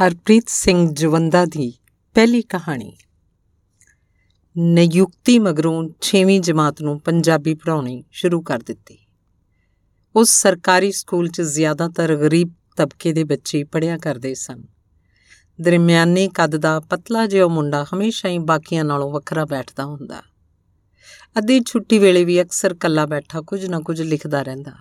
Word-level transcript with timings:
ਹਰਪ੍ਰੀਤ 0.00 0.44
ਸਿੰਘ 0.48 0.94
ਜਵੰਦਾ 0.94 1.44
ਦੀ 1.44 1.74
ਪਹਿਲੀ 2.14 2.42
ਕਹਾਣੀ। 2.42 2.96
ਨਿਯੁਕਤੀ 4.58 5.38
ਮਗਰੋਂ 5.38 5.88
6ਵੀਂ 6.00 6.40
ਜਮਾਤ 6.40 6.82
ਨੂੰ 6.82 7.00
ਪੰਜਾਬੀ 7.00 7.54
ਪੜ੍ਹਾਉਣੀ 7.54 8.04
ਸ਼ੁਰੂ 8.10 8.42
ਕਰ 8.42 8.58
ਦਿੱਤੀ। 8.58 8.98
ਉਸ 10.16 10.30
ਸਰਕਾਰੀ 10.30 10.92
ਸਕੂਲ 10.92 11.28
'ਚ 11.28 11.40
ਜ਼ਿਆਦਾਤਰ 11.40 12.16
ਗਰੀਬ 12.16 12.52
ਤਬਕੇ 12.76 13.12
ਦੇ 13.12 13.24
ਬੱਚੇ 13.24 13.64
ਪੜ੍ਹਿਆ 13.64 13.98
ਕਰਦੇ 13.98 14.34
ਸਨ। 14.34 14.64
ਦਰਮਿਆਨੇ 15.60 16.28
ਕੱਦ 16.28 16.56
ਦਾ 16.56 16.80
ਪਤਲਾ 16.80 17.26
ਜਿਹਾ 17.26 17.46
ਮੁੰਡਾ 17.46 17.86
ਹਮੇਸ਼ਾ 17.94 18.28
ਹੀ 18.28 18.38
ਬਾਕੀਆਂ 18.38 18.84
ਨਾਲੋਂ 18.84 19.12
ਵੱਖਰਾ 19.12 19.44
ਬੈਠਦਾ 19.44 19.84
ਹੁੰਦਾ। 19.84 20.22
ਅੱਧੀ 21.38 21.60
ਛੁੱਟੀ 21.60 21.98
ਵੇਲੇ 21.98 22.24
ਵੀ 22.24 22.42
ਅਕਸਰ 22.42 22.74
ਕੱਲਾ 22.74 23.06
ਬੈਠਾ 23.06 23.40
ਕੁਝ 23.40 23.66
ਨਾ 23.66 23.80
ਕੁਝ 23.80 24.02
ਲਿਖਦਾ 24.02 24.42
ਰਹਿੰਦਾ। 24.42 24.72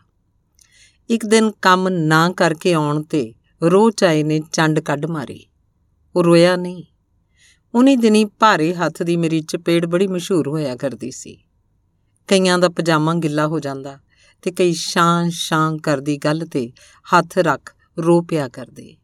ਇੱਕ 1.10 1.26
ਦਿਨ 1.26 1.52
ਕੰਮ 1.62 1.90
ਨਾ 1.90 2.32
ਕਰਕੇ 2.32 2.74
ਆਉਣ 2.74 3.04
ਤੇ 3.04 3.34
ਰੋ 3.72 3.92
ਚਾਏ 3.92 4.24
ਨੇ 4.24 4.42
ਚੰਡ 4.54 4.80
ਕੱਢ 4.80 5.06
ਮਾਰੀ। 5.06 5.46
ਉਹ 6.16 6.24
ਰੋਇਆ 6.24 6.56
ਨਹੀਂ। 6.56 6.84
ਉਨੀ 7.76 7.96
ਦਿਨੀ 7.96 8.26
ਭਾਰੇ 8.26 8.74
ਹੱਥ 8.74 9.04
ਦੀ 9.04 9.18
ਮੇਰੀ 9.18 9.42
ਚਪੇੜ 9.42 9.86
ਬੜੀ 9.86 10.08
ਮਸ਼ਹੂਰ 10.08 10.48
ਹੋਇਆ 10.48 10.76
ਕਰਦੀ 10.76 11.12
ਸੀ। 11.12 11.44
ਕਈਆਂ 12.28 12.60
ਦਾ 12.60 12.70
ਪਜਾਮਾ 12.70 13.14
ਗਿੱਲਾ 13.14 13.48
ਹੋ 13.48 13.60
ਜਾਂਦਾ 13.60 14.00
ਤੇ 14.42 14.52
ਕਈ 14.52 14.74
ਸ਼ਾਂ 14.74 15.30
ਸ਼ਾਂ 15.30 15.78
ਕਰਦੀ 15.78 16.18
ਗੱਲ 16.18 16.48
ਤੇ 16.52 16.72
ਹੱਥ 17.14 17.38
ਰੱਖ 17.38 17.76
ਰੋ 18.00 18.22
ਪਿਆ 18.22 18.48
ਕਰਦੇ। 18.48 18.98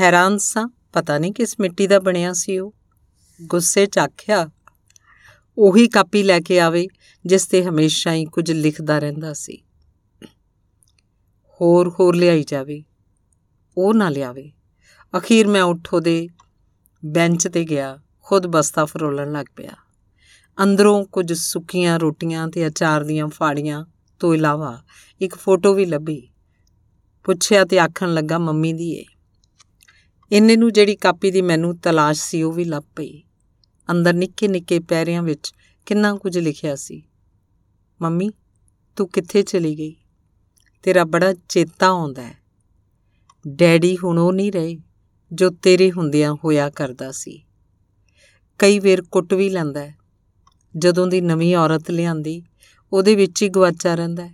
ਹੈਰਾਨ 0.00 0.38
ਸਾਂ, 0.38 0.68
ਪਤਾ 0.92 1.18
ਨਹੀਂ 1.18 1.32
ਕਿਸ 1.32 1.56
ਮਿੱਟੀ 1.60 1.86
ਦਾ 1.86 1.98
ਬਣਿਆ 1.98 2.32
ਸੀ 2.32 2.58
ਉਹ। 2.58 2.74
ਗੁੱਸੇ 3.42 3.86
'ਚ 3.86 3.98
ਆਖਿਆ, 3.98 4.50
ਉਹੀ 5.58 5.88
ਕਾਪੀ 5.88 6.22
ਲੈ 6.22 6.40
ਕੇ 6.40 6.60
ਆਵੇ 6.60 6.86
ਜਿਸ 7.26 7.46
ਤੇ 7.46 7.64
ਹਮੇਸ਼ਾ 7.64 8.12
ਹੀ 8.12 8.24
ਕੁਝ 8.24 8.52
ਲਿਖਦਾ 8.52 8.98
ਰਹਿੰਦਾ 8.98 9.32
ਸੀ। 9.32 9.62
ਹੋਰ 11.60 11.88
ਹੋਰ 11.88 12.16
ਲਿਆਈ 12.16 12.44
ਜਾਵੇ। 12.44 12.84
ਉਹ 13.78 13.94
ਨਾ 13.94 14.08
ਲਿਆਵੇ। 14.08 14.52
ਅਖੀਰ 15.16 15.46
ਮੈਂ 15.46 15.62
ਉੱਠ 15.62 15.94
ਉਹਦੇ 15.94 16.28
ਬੈਂਚ 17.04 17.48
ਤੇ 17.48 17.64
ਗਿਆ, 17.64 17.98
ਖੁਦ 18.22 18.46
ਬਸਤਾ 18.46 18.84
ਫਰੋਲਣ 18.84 19.32
ਲੱਗ 19.32 19.46
ਪਿਆ। 19.56 19.70
ਅੰਦਰੋਂ 20.62 21.04
ਕੁਝ 21.04 21.32
ਸੁੱਕੀਆਂ 21.32 21.98
ਰੋਟੀਆਂ 21.98 22.48
ਤੇ 22.48 22.66
ਅਚਾਰ 22.66 23.04
ਦੀਆਂ 23.04 23.28
ਫਾੜੀਆਂ 23.28 23.84
ਤੋਂ 24.18 24.34
ਇਲਾਵਾ 24.34 24.82
ਇੱਕ 25.20 25.34
ਫੋਟੋ 25.34 25.74
ਵੀ 25.74 25.86
ਲੱਭੀ। 25.86 26.28
ਪੁੱਛਿਆ 27.24 27.64
ਤੇ 27.64 27.78
ਆਖਣ 27.78 28.14
ਲੱਗਾ, 28.14 28.38
ਮੰਮੀ 28.38 28.72
ਦੀ 28.72 28.92
ਏ। 28.92 29.04
ਇੰਨੇ 30.32 30.56
ਨੂੰ 30.56 30.72
ਜਿਹੜੀ 30.72 30.96
ਕਾਪੀ 30.96 31.30
ਦੀ 31.30 31.42
ਮੈਨੂੰ 31.42 31.78
ਤਲਾਸ਼ 31.78 32.22
ਸੀ, 32.22 32.42
ਉਹ 32.42 32.52
ਵੀ 32.52 32.64
ਲੱਭ 32.64 32.84
ਪਈ। 32.96 33.22
ਅੰਦਰ 33.90 34.12
ਨਿੱਕੇ 34.12 34.48
ਨਿੱਕੇ 34.48 34.80
ਪੈਰਿਆਂ 34.80 35.22
ਵਿੱਚ 35.22 35.52
ਕਿੰਨਾ 35.86 36.14
ਕੁਝ 36.14 36.38
ਲਿਖਿਆ 36.38 36.76
ਸੀ। 36.76 37.02
ਮੰਮੀ, 38.02 38.30
ਤੂੰ 38.96 39.08
ਕਿੱਥੇ 39.08 39.42
ਚਲੀ 39.42 39.78
ਗਈ? 39.78 39.96
ਤੇਰਾ 40.82 41.04
ਬੜਾ 41.04 41.34
ਚੇਤਾ 41.48 41.88
ਆਉਂਦਾ 41.88 42.22
ਹੈ। 42.22 42.43
ਡੈਡੀ 43.48 43.96
ਹੁਣ 44.04 44.18
ਉਹ 44.18 44.32
ਨਹੀਂ 44.32 44.52
ਰਹੇ 44.52 44.78
ਜੋ 45.32 45.50
ਤੇਰੇ 45.50 45.92
ਹੁੰਦਿਆਂ 45.92 46.34
ਹੋਇਆ 46.34 46.70
ਕਰਦਾ 46.70 47.12
ਸੀ। 47.12 47.42
ਕਈ 48.58 48.78
ਵੇਰ 48.78 49.02
ਕੁੱਟ 49.02 49.34
ਵੀ 49.34 49.48
ਲੈਂਦਾ 49.48 49.88
ਜਦੋਂ 50.76 51.06
ਦੀ 51.06 51.20
ਨਵੀਂ 51.20 51.56
ਔਰਤ 51.56 51.90
ਲਿਆਂਦੀ, 51.90 52.42
ਉਹਦੇ 52.92 53.14
ਵਿੱਚ 53.14 53.42
ਹੀ 53.42 53.48
ਗਵਾਚਾ 53.48 53.94
ਰਹਿੰਦਾ 53.94 54.28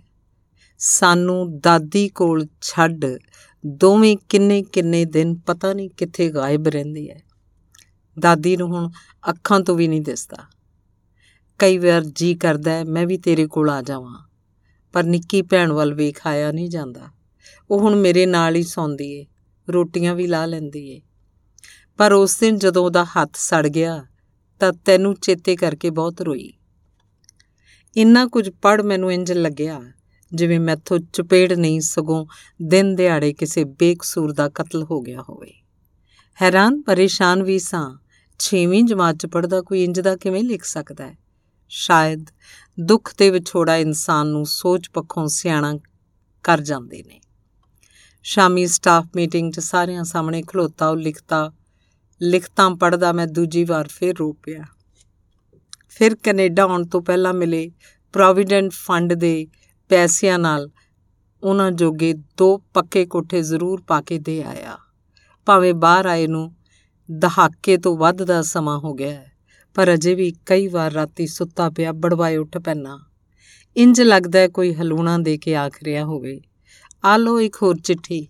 ਸਾਨੂੰ 0.77 1.59
ਦਾਦੀ 1.59 2.09
ਕੋਲ 2.09 2.47
ਛੱਡ 2.61 3.05
ਦੋਵੇਂ 3.65 4.17
ਕਿੰਨੇ 4.29 4.63
ਕਿੰਨੇ 4.63 5.05
ਦਿਨ 5.05 5.35
ਪਤਾ 5.35 5.73
ਨਹੀਂ 5.73 5.89
ਕਿੱਥੇ 5.89 6.29
ਗਾਇਬ 6.29 6.67
ਰਹਿੰਦੀ 6.67 7.09
ਹੈ। 7.09 7.21
ਦਾਦੀ 8.19 8.57
ਨੂੰ 8.57 8.67
ਹੁਣ 8.67 8.89
ਅੱਖਾਂ 9.29 9.59
ਤੋਂ 9.59 9.75
ਵੀ 9.75 9.87
ਨਹੀਂ 9.87 10.01
ਦਿਸਦਾ। 10.01 10.37
ਕਈ 11.59 11.77
ਵਾਰ 11.77 12.03
ਜੀ 12.03 12.35
ਕਰਦਾ 12.35 12.83
ਮੈਂ 12.83 13.07
ਵੀ 13.07 13.17
ਤੇਰੇ 13.17 13.47
ਕੋਲ 13.47 13.69
ਆ 13.69 13.81
ਜਾਵਾਂ। 13.81 14.27
ਪਰ 14.93 15.03
ਨਿੱਕੀ 15.03 15.41
ਭੈਣ 15.41 15.71
ਵੱਲ 15.71 15.93
ਵੇਖ 15.93 16.27
ਆਇਆ 16.27 16.51
ਨਹੀਂ 16.51 16.69
ਜਾਂਦਾ। 16.69 17.20
ਉਹ 17.69 17.79
ਹੁਣ 17.79 17.95
ਮੇਰੇ 17.95 18.25
ਨਾਲ 18.25 18.55
ਹੀ 18.55 18.63
ਸੌਂਦੀ 18.63 19.11
ਏ, 19.11 19.25
ਰੋਟੀਆਂ 19.69 20.15
ਵੀ 20.15 20.27
ਲਾ 20.27 20.45
ਲੈਂਦੀ 20.45 20.89
ਏ। 20.89 21.01
ਪਰ 21.97 22.13
ਉਸ 22.13 22.37
ਦਿਨ 22.39 22.57
ਜਦੋਂ 22.57 22.85
ਉਹਦਾ 22.85 23.03
ਹੱਥ 23.03 23.29
ਸੜ 23.35 23.67
ਗਿਆ, 23.67 24.05
ਤਾਂ 24.59 24.73
ਤੈਨੂੰ 24.73 25.15
ਚੇਤੇ 25.15 25.55
ਕਰਕੇ 25.55 25.89
ਬਹੁਤ 25.89 26.21
ਰੋਈ। 26.21 26.53
ਇੰਨਾ 27.97 28.27
ਕੁਝ 28.27 28.49
ਪੜ 28.49 28.81
ਮੈਨੂੰ 28.81 29.11
ਇੰਜ 29.11 29.31
ਲੱਗਿਆ, 29.31 29.81
ਜਿਵੇਂ 30.33 30.59
ਮੈਥੋਂ 30.59 30.99
ਚਪੇੜ 31.13 31.53
ਨਹੀਂ 31.53 31.81
ਸਗੋਂ 31.81 32.25
ਦਿਨ 32.61 32.95
ਦਿਹਾੜੇ 32.95 33.33
ਕਿਸੇ 33.33 33.63
ਬੇਕਸੂਰ 33.63 34.33
ਦਾ 34.33 34.49
ਕਤਲ 34.49 34.83
ਹੋ 34.83 35.01
ਗਿਆ 35.01 35.21
ਹੋਵੇ। 35.21 35.53
ਹੈਰਾਨ, 36.41 36.81
ਪਰੇਸ਼ਾਨ 36.81 37.43
ਵੀ 37.43 37.59
ਸਾਂ 37.59 37.97
6ਵੀਂ 38.39 38.83
ਜਮਾਤ 38.83 39.15
ਚ 39.15 39.25
ਪੜਦਾ 39.25 39.61
ਕੋਈ 39.61 39.83
ਇੰਜ 39.83 39.99
ਦਾ 39.99 40.15
ਕਿਵੇਂ 40.15 40.43
ਲਿਖ 40.43 40.63
ਸਕਦਾ 40.63 41.07
ਹੈ? 41.07 41.17
ਸ਼ਾਇਦ 41.69 42.25
ਦੁੱਖ 42.79 43.15
ਤੇ 43.17 43.29
ਵਿਛੋੜਾ 43.29 43.77
ਇਨਸਾਨ 43.77 44.27
ਨੂੰ 44.27 44.45
ਸੋਚ 44.45 44.89
ਪੱਖੋਂ 44.89 45.27
ਸਿਆਣਾ 45.27 45.79
ਕਰ 46.43 46.61
ਜਾਂਦੇ 46.61 47.03
ਨੇ। 47.07 47.21
ਸ਼ਾਮੀ 48.25 48.65
ਸਟਾਫ 48.67 49.05
ਮੀਟਿੰਗ 49.15 49.51
'ਚ 49.53 49.59
ਸਾਰਿਆਂ 49.59 50.03
ਸਾਹਮਣੇ 50.03 50.41
ਖਲੋਤਾ 50.41 50.89
ਉਹ 50.89 50.95
ਲਿਖਤਾ 50.95 51.51
ਲਿਖਤਾਂ 52.21 52.69
ਪੜਦਾ 52.71 53.11
ਮੈਂ 53.11 53.25
ਦੂਜੀ 53.27 53.63
ਵਾਰ 53.63 53.87
ਫੇਰ 53.87 54.13
ਰੋ 54.19 54.31
ਪਿਆ। 54.43 54.63
ਫਿਰ 55.89 56.15
ਕੈਨੇਡਾ 56.15 56.63
ਆਉਣ 56.63 56.85
ਤੋਂ 56.85 57.01
ਪਹਿਲਾਂ 57.01 57.33
ਮਿਲੇ 57.33 57.69
ਪ੍ਰੋਵੀਡੈਂਟ 58.13 58.71
ਫੰਡ 58.71 59.13
ਦੇ 59.13 59.47
ਪੈਸਿਆਂ 59.89 60.37
ਨਾਲ। 60.39 60.69
ਉਹਨਾਂ 61.43 61.71
ਜੋਗੇ 61.71 62.13
ਦੋ 62.37 62.57
ਪੱਕੇ 62.73 63.05
ਕੋਠੇ 63.05 63.41
ਜ਼ਰੂਰ 63.41 63.81
ਪਾ 63.87 64.01
ਕੇ 64.01 64.19
ਦੇ 64.19 64.43
ਆਇਆ। 64.43 64.77
ਭਾਵੇਂ 65.47 65.73
ਬਾਹਰ 65.73 66.05
ਆਏ 66.05 66.27
ਨੂੰ 66.27 66.53
ਦਹਾਕੇ 67.09 67.77
ਤੋਂ 67.77 67.97
ਵੱਧ 67.97 68.23
ਦਾ 68.23 68.41
ਸਮਾਂ 68.41 68.77
ਹੋ 68.79 68.93
ਗਿਆ 68.93 69.11
ਹੈ, 69.11 69.31
ਪਰ 69.75 69.93
ਅਜੇ 69.93 70.15
ਵੀ 70.15 70.31
ਕਈ 70.45 70.67
ਵਾਰ 70.67 70.91
ਰਾਤੀ 70.91 71.27
ਸੁੱਤਾ 71.27 71.69
ਪਿਆ, 71.69 71.91
ਬੜਵਾਏ 71.91 72.37
ਉੱਠ 72.37 72.57
ਪੈਣਾ 72.57 72.99
ਇੰਜ 73.75 74.01
ਲੱਗਦਾ 74.01 74.47
ਕੋਈ 74.47 74.73
ਹਲੂਣਾ 74.73 75.17
ਦੇ 75.17 75.37
ਕੇ 75.37 75.55
ਆਖ 75.55 75.83
ਰਿਹਾ 75.83 76.05
ਹੋਵੇ। 76.05 76.39
ਆ 77.05 77.17
ਲੋ 77.17 77.39
ਇੱਕ 77.39 77.57
ਹੋਰ 77.61 77.77
ਚਿੱਠੀ। 77.79 78.27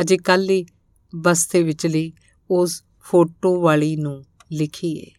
ਅਜੇ 0.00 0.16
ਕੱਲ 0.16 0.50
ਹੀ 0.50 0.66
ਬਸਤੇ 1.14 1.62
ਵਿਚਲੀ 1.62 2.12
ਉਸ 2.50 2.84
ਫੋਟੋ 3.00 3.62
ਵਾਲੀ 3.62 3.96
ਨੂੰ 3.96 4.24
ਲਿਖੀ 4.52 5.00
ਹੈ 5.00 5.10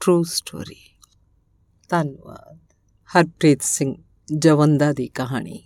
ਟਰੂ 0.00 0.22
ਸਟੋਰੀ 0.22 0.96
ਧੰਨਵਾਦ। 1.88 2.58
ਹਰਪ੍ਰੀਤ 3.10 3.62
ਸਿੰਘ 3.62 3.94
ਜਵੰਦਾ 4.38 4.92
ਦੀ 4.92 5.08
ਕਹਾਣੀ। 5.08 5.62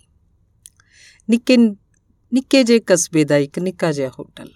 ਨਿੱਕੇ 1.29 1.57
ਨਿੱਕੇ 1.57 2.63
ਜੇ 2.63 2.79
ਕਸਬੇ 2.79 3.23
ਦਾ 3.23 3.37
ਇੱਕ 3.37 3.59
ਨਿੱਕਾ 3.59 3.91
ਜਿਹਾ 3.91 4.09
ਹੋਟਲ। 4.09 4.51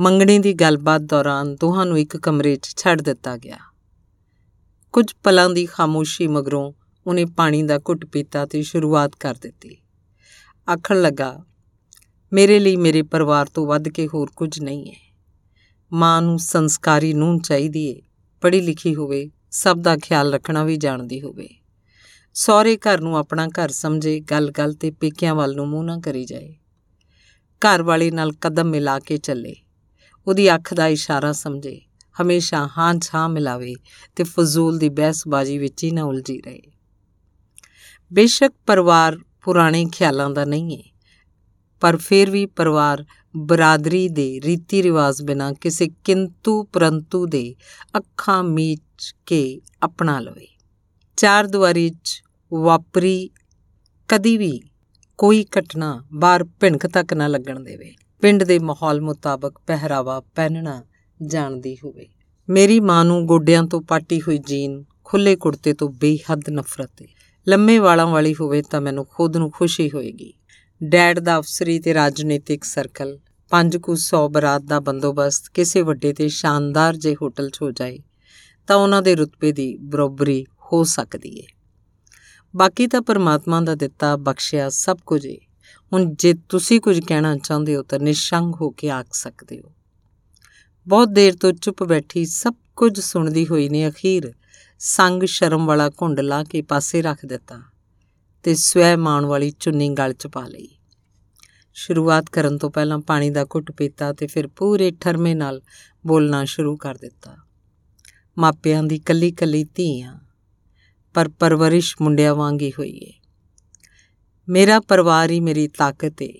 ਮੰਗਣੀ 0.00 0.38
ਦੀ 0.38 0.52
ਗੱਲਬਾਤ 0.52 1.00
ਦੌਰਾਨ 1.00 1.54
ਦੋਹਾਂ 1.54 1.86
ਨੂੰ 1.86 1.98
ਇੱਕ 1.98 2.16
ਕਮਰੇ 2.16 2.56
'ਚ 2.56 2.74
ਛੱਡ 2.76 3.02
ਦਿੱਤਾ 3.02 3.36
ਗਿਆ। 3.36 3.58
ਕੁਝ 4.92 5.12
ਪਲਾਂ 5.22 5.50
ਦੀ 5.50 5.66
ਖਾਮੋਸ਼ੀ 5.66 6.28
ਮਗਰੋਂ 6.28 6.72
ਉਹਨੇ 7.06 7.24
ਪਾਣੀ 7.24 7.62
ਦਾ 7.62 7.78
ਘੁੱਟ 7.78 8.04
ਪੀਤਾ 8.04 8.46
ਤੇ 8.46 8.62
ਸ਼ੁਰੂਆਤ 8.62 9.16
ਕਰ 9.16 9.34
ਦਿੱਤੀ। 9.34 9.79
ਆਖਣ 10.68 11.00
ਲੱਗਾ, 11.00 11.44
ਮੇਰੇ 12.32 12.58
ਲਈ 12.58 12.76
ਮੇਰੇ 12.76 13.02
ਪਰਿਵਾਰ 13.02 13.46
ਤੋਂ 13.46 13.66
ਵੱਧ 13.66 13.88
ਕੇ 13.88 14.08
ਹੋਰ 14.14 14.30
ਕੁਝ 14.36 14.60
ਨਹੀਂ 14.60 14.90
ਹੈ। 14.90 15.16
ਮਾਂ 15.92 16.22
ਨੂੰ 16.22 16.38
ਸੰਸਕਾਰੀ 16.38 17.14
ਨੂੰ 17.14 17.40
ਚਾਹੀਦੀ 17.40 17.86
ਏ 17.86 18.02
ਪੜ੍ਹੀ 18.40 18.60
ਲਿਖੀ 18.60 18.94
ਹੋਵੇ, 18.94 19.30
ਸਭ 19.50 19.78
ਦਾ 19.78 19.96
ਖਿਆਲ 19.96 20.34
ਰੱਖਣਾ 20.34 20.64
ਵੀ 20.64 20.76
ਜਾਣਦੀ 20.76 21.20
ਹੋਵੇ। 21.20 21.48
ਸਹੁਰੇ 22.34 22.76
ਘਰ 22.76 23.00
ਨੂੰ 23.00 23.16
ਆਪਣਾ 23.16 23.48
ਘਰ 23.48 23.68
ਸਮਝੇ, 23.68 24.20
ਗੱਲ-ਗੱਲ 24.20 24.72
ਤੇ 24.72 24.90
ਪੇਕਿਆਂ 24.90 25.34
ਵੱਲ 25.34 25.54
ਨੂੰ 25.54 25.68
ਮੂੰਹ 25.68 25.84
ਨਾ 25.84 25.98
ਕਰੀ 25.98 26.24
ਜਾਏ। 26.24 26.54
ਘਰ 27.60 27.82
ਵਾਲੇ 27.82 28.10
ਨਾਲ 28.10 28.32
ਕਦਮ 28.32 28.64
ਮਿਲਾ 28.64 28.98
ਕੇ 28.98 29.16
ਚੱਲੇ। 29.16 29.54
ਉਹਦੀ 30.26 30.54
ਅੱਖ 30.54 30.74
ਦਾ 30.74 30.86
ਇਸ਼ਾਰਾ 30.86 31.32
ਸਮਝੇ। 31.32 31.80
ਹਮੇਸ਼ਾ 32.22 32.68
ਹਾਂ 32.78 32.94
ਛਾਂ 33.02 33.28
ਮਿਲਾਵੇ 33.28 33.74
ਤੇ 34.16 34.24
ਫਜ਼ੂਲ 34.24 34.78
ਦੀ 34.78 34.88
ਬਹਿਸਬਾਜ਼ੀ 34.88 35.58
ਵਿੱਚ 35.58 35.84
ਹੀ 35.84 35.90
ਨਾ 35.90 36.04
ਉਲਝੀ 36.04 36.40
ਰਹੇ। 36.40 36.62
ਬੇਸ਼ੱਕ 38.12 38.54
ਪਰਿਵਾਰ 38.66 39.18
ਪੁਰਾਣੇ 39.42 39.86
ਖਿਆਲਾਂ 39.92 40.30
ਦਾ 40.30 40.44
ਨਹੀਂ 40.44 40.78
ਹੈ 40.78 40.82
ਪਰ 41.80 41.96
ਫਿਰ 41.96 42.30
ਵੀ 42.30 42.46
ਪਰਿਵਾਰ 42.46 43.04
ਬਰਾਦਰੀ 43.36 44.08
ਦੇ 44.08 44.40
ਰੀਤੀ 44.44 44.82
ਰਿਵਾਜ 44.82 45.22
ਬਿਨਾ 45.22 45.52
ਕਿਸੇ 45.52 45.88
ਕਿੰਤੂ 46.04 46.64
ਪਰੰਤੂ 46.64 47.26
ਦੇ 47.26 47.54
ਅੱਖਾਂ 47.96 48.44
ਮੀਚ 48.44 49.14
ਕੇ 49.26 49.60
ਅਪਣਾ 49.84 50.20
ਲਵੇ। 50.20 50.46
ਚਾਰ 51.16 51.46
ਦੁਆਰੀ 51.46 51.90
'ਚ 51.90 52.22
ਵਾਪਰੀ 52.54 53.30
ਕਦੀ 54.08 54.36
ਵੀ 54.36 54.60
ਕੋਈ 55.18 55.46
ਘਟਨਾ 55.58 56.04
ਬਾਹਰ 56.12 56.44
ਭਿਣਕ 56.44 56.86
ਤੱਕ 56.86 57.14
ਨਾ 57.14 57.26
ਲੱਗਣ 57.26 57.60
ਦੇਵੇ। 57.60 57.94
ਪਿੰਡ 58.20 58.44
ਦੇ 58.44 58.58
ਮਾਹੌਲ 58.58 59.00
ਮੁਤਾਬਕ 59.00 59.58
ਪਹਿਰਾਵਾ 59.66 60.20
ਪਹਿਨਣਾ 60.20 60.84
ਜਾਣਦੀ 61.26 61.74
ਹੋਵੇ। 61.74 62.08
ਮੇਰੀ 62.48 62.80
ਮਾਂ 62.80 63.04
ਨੂੰ 63.04 63.26
ਗੋਡਿਆਂ 63.26 63.64
ਤੋਂ 63.64 63.82
ਪਾਟੀ 63.82 64.20
ਹੋਈ 64.20 64.38
ਜੀਨ 64.38 64.84
ਖੁੱਲੇ 65.04 65.36
ਕੁੜਤੇ 65.36 65.72
ਤੋਂ 65.72 65.88
ਬੇਹੱਦ 65.88 66.50
ਨਫ਼ਰਤ 66.50 67.02
ਹੈ 67.02 67.06
ਲੰਮੇ 67.48 67.78
ਵਾਲਾਂ 67.78 68.06
ਵਾਲੀ 68.06 68.34
ਹੋਵੇ 68.34 68.62
ਤਾਂ 68.62 68.80
ਮੈਨੂੰ 68.80 69.06
ਖੁਦ 69.06 69.36
ਨੂੰ 69.36 69.50
ਖੁਸ਼ੀ 69.50 69.90
ਹੋਏਗੀ। 69.90 70.34
ਡੈਡ 70.84 71.18
ਦਾ 71.18 71.38
ਅਫਸਰੀ 71.38 71.80
ਤੇ 71.80 71.94
ਰਾਜਨੀਤਿਕ 71.94 72.64
ਸਰਕਲ, 72.64 73.18
ਪੰਜ 73.50 73.76
ਕੁ 73.76 73.96
100 73.96 74.28
ਬਰਾਤ 74.28 74.62
ਦਾ 74.62 74.80
ਬੰਦੋਬਸਤ 74.80 75.48
ਕਿਸੇ 75.54 75.82
ਵੱਡੇ 75.82 76.12
ਤੇ 76.12 76.28
ਸ਼ਾਨਦਾਰ 76.28 76.96
ਜੇ 76.96 77.14
ਹੋਟਲ 77.22 77.50
'ਚ 77.50 77.62
ਹੋ 77.62 77.70
ਜਾਏ, 77.70 77.98
ਤਾਂ 78.66 78.76
ਉਹਨਾਂ 78.76 79.02
ਦੇ 79.02 79.14
ਰੁਤਬੇ 79.14 79.52
ਦੀ 79.52 79.76
ਬਰੋਬਰੀ 79.76 80.46
ਹੋ 80.72 80.84
ਸਕਦੀ 80.84 81.38
ਏ। 81.38 81.46
ਬਾਕੀ 82.56 82.86
ਤਾਂ 82.86 83.02
ਪਰਮਾਤਮਾ 83.02 83.60
ਦਾ 83.60 83.74
ਦਿੱਤਾ 83.74 84.16
ਬਖਸ਼ਿਆ 84.16 84.68
ਸਭ 84.68 84.96
ਕੁਝ 85.06 85.26
ਏ। 85.26 85.38
ਹੁਣ 85.92 86.14
ਜੇ 86.14 86.34
ਤੁਸੀਂ 86.48 86.80
ਕੁਝ 86.80 87.00
ਕਹਿਣਾ 87.00 87.36
ਚਾਹੁੰਦੇ 87.36 87.76
ਹੋ 87.76 87.82
ਤਾਂ 87.82 87.98
ਨਿਸ਼ੰਗ 87.98 88.54
ਹੋ 88.60 88.70
ਕੇ 88.70 88.90
ਆਖ 88.90 89.06
ਸਕਦੇ 89.12 89.60
ਹੋ। 89.60 89.72
ਬਹੁਤ 90.88 91.08
ਦੇਰ 91.08 91.36
ਤੋਂ 91.36 91.52
ਚੁੱਪ 91.52 91.84
ਬੈਠੀ 91.84 92.26
ਸਭ 92.26 92.54
ਕੁਝ 92.76 93.00
ਸੁਣਦੀ 93.00 93.46
ਹੋਈ 93.46 93.68
ਨੇ 93.68 93.88
ਅਖੀਰ 93.88 94.34
ਸੰਗ 94.82 95.22
ਸ਼ਰਮ 95.22 95.66
ਵਾਲਾ 95.66 95.88
ਘੁੰਡ 95.88 96.20
ਲਾ 96.20 96.44
ਕੇ 96.44 96.62
ਪਾਸੇ 96.62 97.02
ਰੱਖ 97.02 97.26
ਦਿੱਤਾ 97.26 97.62
ਤੇ 98.42 98.54
ਸਵੈ 98.54 98.96
ਮਾਣ 98.96 99.24
ਵਾਲੀ 99.24 99.50
ਚੁੰਨੀ 99.50 99.88
ਗਲ 99.88 100.12
'ਚ 100.12 100.26
ਪਾ 100.26 100.46
ਲਈ। 100.46 100.68
ਸ਼ੁਰੂਆਤ 101.74 102.30
ਕਰਨ 102.30 102.58
ਤੋਂ 102.58 102.70
ਪਹਿਲਾਂ 102.70 102.98
ਪਾਣੀ 102.98 103.30
ਦਾ 103.30 103.44
ਘੁੱਟ 103.44 103.72
ਪੀਤਾ 103.72 104.12
ਤੇ 104.12 104.26
ਫਿਰ 104.26 104.46
ਪੂਰੇ 104.46 104.90
ਠਰਮੇ 105.00 105.34
ਨਾਲ 105.34 105.62
ਬੋਲਣਾ 106.06 106.44
ਸ਼ੁਰੂ 106.44 106.76
ਕਰ 106.76 106.94
ਦਿੱਤਾ। 106.94 107.36
ਮਾਪਿਆਂ 108.38 108.82
ਦੀ 108.82 108.98
ਕੱਲੀ 108.98 109.32
ਕੱਲੀ 109.32 109.64
ਧੀ 109.64 110.02
ਆ 110.02 110.18
ਪਰ 111.14 111.28
ਪਰਵਰਿਸ਼ 111.28 111.96
ਮੁੰਡਿਆਂ 112.00 112.34
ਵਾਂਗੀ 112.34 112.70
ਹੋਈ 112.70 112.96
ਏ। 112.96 113.12
ਮੇਰਾ 114.48 114.80
ਪਰਿਵਾਰ 114.80 115.30
ਹੀ 115.30 115.40
ਮੇਰੀ 115.40 115.68
ਤਾਕਤ 115.68 116.22
ਏ। 116.22 116.32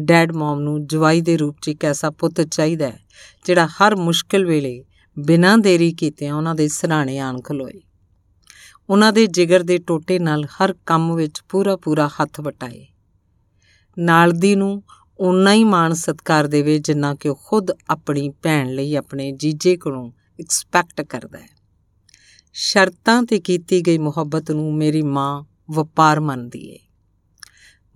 ਡੈਡ 0.00 0.32
ਮਮ 0.32 0.60
ਨੂੰ 0.60 0.86
ਜਵਾਈ 0.86 1.20
ਦੇ 1.20 1.36
ਰੂਪ 1.36 1.56
'ਚ 1.62 1.68
ਇੱਕ 1.68 1.84
ਐਸਾ 1.84 2.10
ਪੁੱਤ 2.10 2.40
ਚਾਹੀਦਾ 2.40 2.86
ਹੈ, 2.86 3.00
ਜਿਹੜਾ 3.44 3.66
ਹਰ 3.66 3.96
ਮੁਸ਼ਕਲ 3.96 4.44
ਵੇਲੇ 4.44 4.84
ਬਿਨਾਂ 5.18 5.58
ਦੇਰੀ 5.58 5.92
ਕੀਤੇ 5.92 6.30
ਉਹਨਾਂ 6.30 6.54
ਦੇ 6.54 6.68
ਸਰਾਣੇ 6.68 7.18
ਆਣ 7.18 7.40
ਖਲੋਏ। 7.40 7.80
ਉਹਨਾਂ 8.90 9.12
ਦੇ 9.12 9.26
ਜਿਗਰ 9.26 9.62
ਦੇ 9.62 9.78
ਟੋਟੇ 9.78 10.18
ਨਾਲ 10.18 10.44
ਹਰ 10.44 10.74
ਕੰਮ 10.86 11.14
ਵਿੱਚ 11.14 11.42
ਪੂਰਾ 11.48 11.76
ਪੂਰਾ 11.76 12.08
ਹੱਥ 12.08 12.40
ਵਟਾਏ। 12.40 12.86
ਨਾਲ 13.98 14.32
ਦੀ 14.32 14.56
ਨੂੰ 14.56 14.82
ਉਨਾ 15.18 15.52
ਹੀ 15.52 15.64
ਮਾਣ 15.64 15.92
ਸਤਕਾਰ 15.92 16.46
ਦੇਵੇ 16.46 16.78
ਜਿੰਨਾ 16.78 17.14
ਕਿ 17.14 17.28
ਉਹ 17.28 17.40
ਖੁਦ 17.46 17.70
ਆਪਣੀ 17.90 18.28
ਭੈਣ 18.42 18.74
ਲਈ 18.74 18.96
ਆਪਣੇ 18.96 19.32
ਜੀਜੇ 19.32 19.76
ਕੋਲੋਂ 19.76 20.12
ਐਕਸਪੈਕਟ 20.40 21.00
ਕਰਦਾ 21.00 21.38
ਹੈ। 21.38 21.48
ਸ਼ਰਤਾਂ 22.52 23.22
ਤੇ 23.22 23.40
ਕੀਤੀ 23.40 23.80
ਗਈ 23.80 23.98
ਮੁਹੱਬਤ 23.98 24.50
ਨੂੰ 24.50 24.74
ਮੇਰੀ 24.74 25.02
ਮਾਂ 25.02 25.44
ਵਪਾਰ 25.70 26.20
ਮੰਨਦੀ 26.20 26.68
ਏ। 26.68 26.78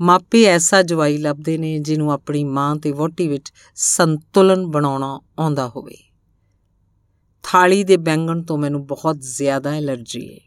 ਮਾਪੇ 0.01 0.45
ਐਸਾ 0.45 0.83
ਜਵਾਈ 0.83 1.17
ਲੱਭਦੇ 1.17 1.59
ਨੇ 1.59 1.79
ਜਿਹਨੂੰ 1.79 2.13
ਆਪਣੀ 2.13 2.45
ਮਾਂ 2.45 2.77
ਤੇ 2.77 2.93
ਵੋਟੀ 2.93 3.29
ਵਿੱਚ 3.29 3.53
ਸੰਤੁਲਨ 3.75 4.67
ਬਣਾਉਣਾ 4.67 5.21
ਆਉਂਦਾ 5.39 5.69
ਹੋਵੇ। 5.69 6.08
ਥਾਲੀ 7.51 7.85
ਦੇ 7.85 7.97
ਬੈਂਗਣ 7.97 8.43
ਤੋਂ 8.43 8.59
ਮੈਨੂੰ 8.59 8.87
ਬਹੁਤ 8.87 9.21
ਜ਼ਿਆਦਾ 9.21 9.71
ਐਲਰਜੀ 9.71 10.21
ਏ। 10.21 10.41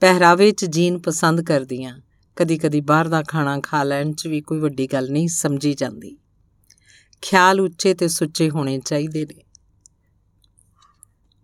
ਪਹਿਰਾਵੇ 0.00 0.50
'ਚ 0.50 0.64
ਜੀਨ 0.64 0.98
ਪਸੰਦ 0.98 1.42
ਕਰਦੀਆਂ 1.42 2.00
ਕਦੀ-ਕਦੀ 2.36 2.80
ਬਾਹਰ 2.80 3.08
ਦਾ 3.08 3.22
ਖਾਣਾ 3.22 3.60
ਖਾ 3.60 3.82
ਲੈਣ 3.82 4.12
'ਚ 4.12 4.26
ਵੀ 4.26 4.40
ਕੋਈ 4.40 4.58
ਵੱਡੀ 4.58 4.86
ਗੱਲ 4.86 5.10
ਨਹੀਂ 5.10 5.28
ਸਮਝੀ 5.28 5.74
ਜਾਂਦੀ। 5.74 6.18
ਖਿਆਲ 7.22 7.60
ਉੱਚੇ 7.60 7.94
ਤੇ 7.94 8.08
ਸੁੱਚੇ 8.08 8.50
ਹੋਣੇ 8.50 8.78
ਚਾਹੀਦੇ 8.78 9.26
ਨੇ। 9.26 9.44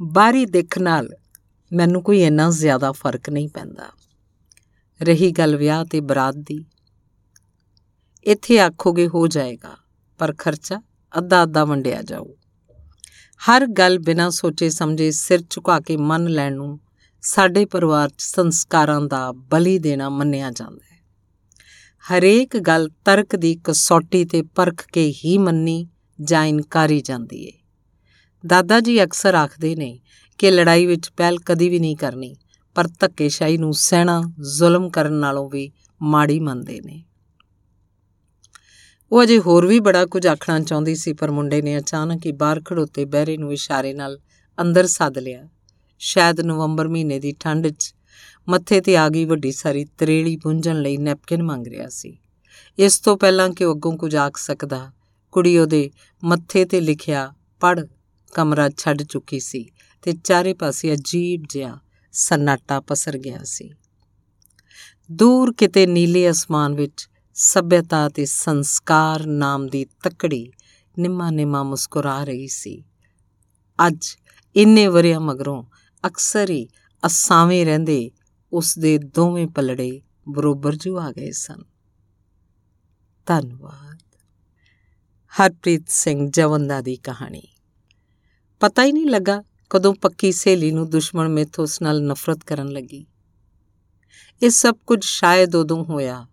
ਬਾਹਰੀ 0.03 0.47
ਦੇਖ 0.47 0.79
ਨਾਲ 0.79 1.09
ਮੈਨੂੰ 1.73 2.03
ਕੋਈ 2.03 2.23
ਇੰਨਾ 2.23 2.51
ਜ਼ਿਆਦਾ 2.51 2.93
ਫ਼ਰਕ 2.93 3.31
ਨਹੀਂ 3.31 3.49
ਪੈਂਦਾ। 3.49 3.91
ਰਹੀ 5.03 5.31
ਗੱਲ 5.31 5.57
ਵਿਆਹ 5.57 5.85
ਤੇ 5.85 6.01
ਬਰਾਤ 6.01 6.35
ਦੀ। 6.35 6.65
ਇੱਥੇ 8.25 8.61
ਆਖੋਗੇ 8.61 9.09
ਹੋ 9.09 9.27
ਜਾਏਗਾ, 9.27 9.77
ਪਰ 10.19 10.35
ਖਰਚਾ 10.39 10.83
ਅੱਧਾ 11.19 11.43
ਅੱਧਾ 11.43 11.65
ਵੰਡਿਆ 11.65 12.03
ਜਾਊ। 12.03 12.27
ਹਰ 13.41 13.67
ਗੱਲ 13.67 13.99
ਬਿਨਾਂ 13.99 14.31
ਸੋਚੇ 14.31 14.71
ਸਮਝੇ 14.71 15.11
ਸਿਰ 15.11 15.41
ਝੁਕਾ 15.51 15.81
ਕੇ 15.81 15.97
ਮੰਨ 15.97 16.29
ਲੈਣ 16.29 16.55
ਨੂੰ 16.55 16.81
ਸਾਡੇ 17.23 17.65
ਪਰਿਵਾਰ 17.65 18.09
'ਚ 18.09 18.23
ਸੰਸਕਾਰਾਂ 18.23 19.01
ਦਾ 19.01 19.33
ਬਲੀ 19.33 19.79
ਦੇਣਾ 19.79 20.09
ਮੰਨਿਆ 20.09 20.51
ਜਾਂਦਾ 20.51 20.85
ਹੈ। 20.93 20.99
ਹਰੇਕ 22.05 22.57
ਗੱਲ 22.59 22.89
ਤਰਕ 23.05 23.37
ਦੀ 23.37 23.55
ਕਸੌਟੀ 23.65 24.25
ਤੇ 24.25 24.43
ਪਰਖ 24.43 24.87
ਕੇ 24.93 25.13
ਹੀ 25.25 25.39
ਮੰਨੀ 25.39 25.89
ਜਾਂ 26.21 26.45
ਇਨਕਾਰੀ 26.45 27.01
ਜਾਂਦੀ 27.01 27.45
ਏ। 27.45 27.53
ਦਾਦਾ 28.47 28.81
ਜੀ 28.81 29.03
ਅਕਸਰ 29.05 29.35
ਆਖਦੇ 29.35 29.77
ਨੇ 29.77 30.01
ਕਿ 30.39 30.51
ਲੜਾਈ 30.51 30.87
ਵਿੱਚ 30.87 31.11
ਪਹਿਲ 31.11 31.39
ਕਦੀ 31.39 31.69
ਵੀ 31.69 31.79
ਨਹੀਂ 31.79 31.97
ਕਰਨੀ, 31.97 32.37
ਪਰ 32.75 32.89
ਧੱਕੇਸ਼ਾਹੀ 33.01 33.59
ਨੂੰ 33.59 33.73
ਸਹਿਣਾ, 33.73 34.23
ਜ਼ੁਲਮ 34.41 34.91
ਕਰਨ 34.91 35.13
ਨਾਲੋਂ 35.13 35.51
ਵੀ 35.51 35.71
ਮਾੜੀ 36.03 36.41
ਮੰਨਦੇ 36.41 36.81
ਨੇ। 36.81 37.05
ਉਹ 39.13 39.23
ਅਜੇ 39.23 39.39
ਹੋਰ 39.39 39.67
ਵੀ 39.67 39.81
ਬੜਾ 39.81 40.07
ਕੁਝ 40.07 40.27
ਆਖਣਾ 40.27 40.61
ਚਾਹੁੰਦੀ 40.61 40.95
ਸੀ, 40.95 41.13
ਪਰ 41.13 41.31
ਮੁੰਡੇ 41.31 41.63
ਨੇ 41.63 41.79
ਅਚਾਨਕ 41.79 42.27
ਹੀ 42.27 42.33
ਬਾਹਰ 42.33 42.63
ਖੜੋਤੇ 42.65 43.05
ਬਹਿਰੇ 43.05 43.37
ਨੂੰ 43.37 43.53
ਇਸ਼ਾਰੇ 43.53 43.95
ਨਾਲ 43.95 44.21
ਅੰਦਰ 44.61 44.87
ਸੱਦ 44.87 45.19
ਲਿਆ। 45.19 45.49
ਸ਼ਾਇਦ 45.99 46.41
ਨਵੰਬਰ 46.41 46.89
ਮਹੀਨੇ 46.89 47.21
ਦੀ 47.21 47.35
ਠੰਡ 47.41 47.69
'ਚ 47.69 47.95
ਮੱਥੇ 48.49 48.81
ਤੇ 48.81 48.97
ਆ 48.97 49.09
ਗਈ 49.09 49.25
ਵੱਡੀ 49.25 49.53
ਸਾਰੀ 49.53 49.85
ਤਰੇੜੀ 49.85 50.37
ਪੁੰਝਣ 50.37 50.83
ਲਈ 50.83 50.97
ਨੈਪਕਿਨ 50.97 51.43
ਮੰਗ 51.43 51.67
ਰਿਹਾ 51.67 51.89
ਸੀ। 51.89 52.19
ਇਸ 52.79 53.01
ਤੋਂ 53.01 53.17
ਪਹਿਲਾਂ 53.17 53.51
ਕਿ 53.51 53.65
ਉਹ 53.65 53.75
ਅੱਗੋਂ 53.75 53.97
ਕੁਝ 53.97 54.17
ਆਖ 54.17 54.37
ਸਕਦਾ। 54.37 54.93
ਕੁੜੀ 55.33 55.59
ਉਹਦੇ 55.59 55.91
ਮੱਥੇ 56.25 56.65
ਤੇ 56.65 56.81
ਲਿਖਿਆ 56.81 57.35
ਪੜ 57.61 57.87
ਕਮਰਾ 58.35 58.71
ਛੱਡ 58.79 59.03
ਚੁੱਕੀ 59.03 59.41
ਸੀ 59.41 59.71
ਤੇ 60.03 60.13
ਚਾਰੇ 60.13 60.55
ਪਾਸੇ 60.55 60.93
ਅਜੀਬ 60.93 61.45
ਜਿਹਾ 61.51 61.79
ਸਨਾਟਾ 62.13 62.81
ਪਸਰ 62.81 63.19
ਗਿਆ 63.19 63.41
ਸੀ। 63.45 63.71
ਦੂਰ 65.13 65.53
ਕਿਤੇ 65.53 65.87
ਨੀਲੇ 65.87 66.31
ਅਸਮਾਨ 66.31 66.75
ਵਿੱਚ 66.75 67.10
ਸਭਿਅਤਾ 67.43 68.09
ਤੇ 68.09 68.25
ਸੰਸਕਾਰ 68.25 69.27
ਨਾਮ 69.27 69.67
ਦੀ 69.67 69.85
ਤਕੜੀ 69.85 70.53
ਨਿਮਾ 70.99 71.31
ਨਿਮਾ 71.31 71.63
ਮੁਸਕਰਾ 71.63 72.25
ਰਹੀ 72.25 72.49
ਸੀ। 72.49 72.85
ਅੱਜ 73.87 74.17
ਇੰਨੇ 74.57 74.87
ਵਰਿਆਂ 74.87 75.21
ਮਗਰੋਂ 75.21 75.65
ਅਕਸਰ 76.07 76.51
ਹੀ 76.51 76.69
ਅਸਾਵੇਂ 77.07 77.67
ਰਹਿੰਦੇ 77.67 78.11
ਉਸ 78.53 78.79
ਦੇ 78.79 78.99
ਦੋਵੇਂ 78.99 79.47
ਪਲੜੇ 79.47 80.03
ਬਰੋਬਰ 80.29 80.77
ਜੂ 80.77 80.99
ਆ 80.99 81.13
ਗਏ 81.13 81.31
ਸਨ। 81.31 81.63
ਧੰਨਵਾਦ। 83.27 83.99
ਹਰਪ੍ਰੀਤ 85.41 85.85
ਸਿੰਘ 85.89 86.31
ਜਵੰਦਾ 86.31 86.81
ਦੀ 86.81 86.97
ਕਹਾਣੀ। 86.97 87.43
ਪਤਾ 88.61 88.85
ਹੀ 88.85 88.93
ਨਹੀਂ 88.93 89.07
ਲੱਗਾ 89.07 89.43
ਕਦੋਂ 89.71 89.95
ਪੱਕੀ 89.95 90.33
ਸਹੇਲੀ 90.33 90.71
ਨੂੰ 90.71 90.91
ਦੁਸ਼ਮਣ 90.91 91.29
ਮਿੱਥੋਸ 91.29 91.83
ਨਾਲ 91.83 92.03
ਨਫ਼ਰਤ 92.03 92.45
ਕਰਨ 92.45 92.69
ਲੱਗੀ। 92.69 93.07
ਇਹ 94.43 94.51
ਸਭ 94.51 94.75
ਕੁਝ 94.87 95.05
ਸ਼ਾਇਦ 95.05 95.55
ਉਦੋਂ 95.55 95.85
ਹੋਇਆ 95.85 96.27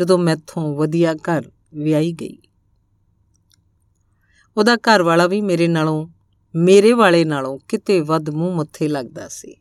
ਜਦੋਂ 0.00 0.18
ਮੈਥੋਂ 0.18 0.76
ਵਧੀਆ 0.76 1.14
ਘਰ 1.14 1.50
ਵਿਆਹੀ 1.74 2.12
ਗਈ। 2.12 2.38
ਉਹਦਾ 4.56 4.76
ਘਰ 4.76 5.02
ਵਾਲਾ 5.02 5.26
ਵੀ 5.26 5.40
ਮੇਰੇ 5.40 5.68
ਨਾਲੋਂ, 5.68 6.08
ਮੇਰੇ 6.56 6.92
ਵਾਲੇ 6.92 7.24
ਨਾਲੋਂ 7.24 7.58
ਕਿਤੇ 7.68 8.00
ਵੱਧ 8.00 8.30
ਮੂੰਹ 8.30 8.56
ਮੱਥੇ 8.56 8.88
ਲੱਗਦਾ 8.88 9.28
ਸੀ। 9.28 9.56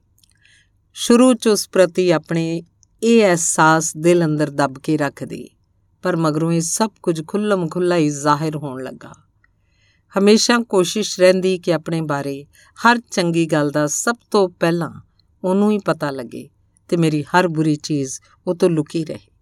ਸ਼ੁਰੂ 0.93 1.33
ਚ 1.33 1.47
ਉਸ 1.47 1.69
ਪ੍ਰਤੀ 1.69 2.11
ਆਪਣੇ 2.11 2.63
ਇਹ 3.03 3.23
ਅਹਿਸਾਸ 3.23 3.97
ਦਿਲ 3.97 4.25
ਅੰਦਰ 4.25 4.49
ਦੱਬ 4.49 4.79
ਕੇ 4.79 4.97
ਰੱਖਦੀ, 4.97 5.49
ਪਰ 6.01 6.15
ਮਗਰੋਂ 6.15 6.51
ਇਹ 6.51 6.61
ਸਭ 6.61 6.89
ਕੁਝ 7.03 7.27
ਖੁੱਲਮ 7.27 7.69
ਖੁੱਲਾ 7.69 7.95
ਹੀ 7.95 8.09
ਜ਼ਾਹਿਰ 8.09 8.55
ਹੋਣ 8.55 8.83
ਲੱਗਾ। 8.83 9.13
ਹਮੇਸ਼ਾ 10.19 10.57
ਕੋਸ਼ਿਸ਼ 10.59 11.19
ਰਹਿੰਦੀ 11.19 11.57
ਕਿ 11.57 11.73
ਆਪਣੇ 11.73 12.01
ਬਾਰੇ 12.01 12.45
ਹਰ 12.77 13.01
ਚੰਗੀ 13.11 13.45
ਗੱਲ 13.45 13.71
ਦਾ 13.71 13.87
ਸਭ 13.87 14.15
ਤੋਂ 14.31 14.49
ਪਹਿਲਾਂ 14.49 14.91
ਉਹਨੂੰ 15.43 15.71
ਹੀ 15.71 15.77
ਪਤਾ 15.77 16.11
ਲੱਗੇ 16.11 16.49
ਤੇ 16.87 16.97
ਮੇਰੀ 16.97 17.23
ਹਰ 17.23 17.47
ਬੁਰੀ 17.47 17.75
ਚੀਜ਼ 17.75 18.19
ਉਹ 18.47 18.55
ਤੋਂ 18.55 18.69
ਲੁਕੀ 18.69 19.05
ਰਹੇ। 19.05 19.36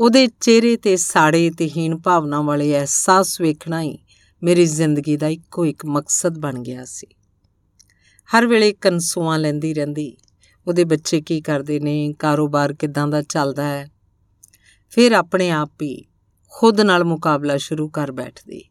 ਉਹਦੇ 0.00 0.28
ਚਿਹਰੇ 0.40 0.76
ਤੇ 0.76 0.96
ਸਾੜੇ 0.96 1.50
ਤੇ 1.50 1.70
ਹੀਣ 1.76 1.98
ਭਾਵਨਾ 1.98 2.40
ਵਾਲੇ 2.40 2.78
ਅਹਿਸਾਸ 2.78 3.40
ਵੇਖਣਾ 3.40 3.82
ਹੀ 3.82 3.98
ਮੇਰੀ 4.42 4.66
ਜ਼ਿੰਦਗੀ 4.66 5.16
ਦਾ 5.16 5.28
ਇੱਕੋ 5.28 5.66
ਇੱਕ 5.66 5.86
ਮਕਸਦ 5.86 6.38
ਬਣ 6.38 6.62
ਗਿਆ 6.62 6.84
ਸੀ। 6.84 7.06
ਹਰ 8.28 8.46
ਵੇਲੇ 8.46 8.72
ਕਨਸੂਆਂ 8.72 9.38
ਲੈਂਦੀ 9.38 9.74
ਰਹਿੰਦੀ, 9.74 10.16
ਉਹਦੇ 10.68 10.84
ਬੱਚੇ 10.84 11.20
ਕੀ 11.20 11.40
ਕਰਦੇ 11.40 11.80
ਨੇ, 11.80 12.14
ਕਾਰੋਬਾਰ 12.18 12.72
ਕਿਦਾਂ 12.72 13.08
ਦਾ 13.08 13.22
ਚੱਲਦਾ 13.22 13.64
ਹੈ। 13.64 13.90
ਫਿਰ 14.90 15.12
ਆਪਣੇ 15.12 15.50
ਆਪ 15.50 15.72
ਹੀ 15.82 16.04
ਖੁਦ 16.48 16.80
ਨਾਲ 16.80 17.04
ਮੁਕਾਬਲਾ 17.04 17.56
ਸ਼ੁਰੂ 17.56 17.88
ਕਰ 17.88 18.12
ਬੈਠਦੀ। 18.12 18.64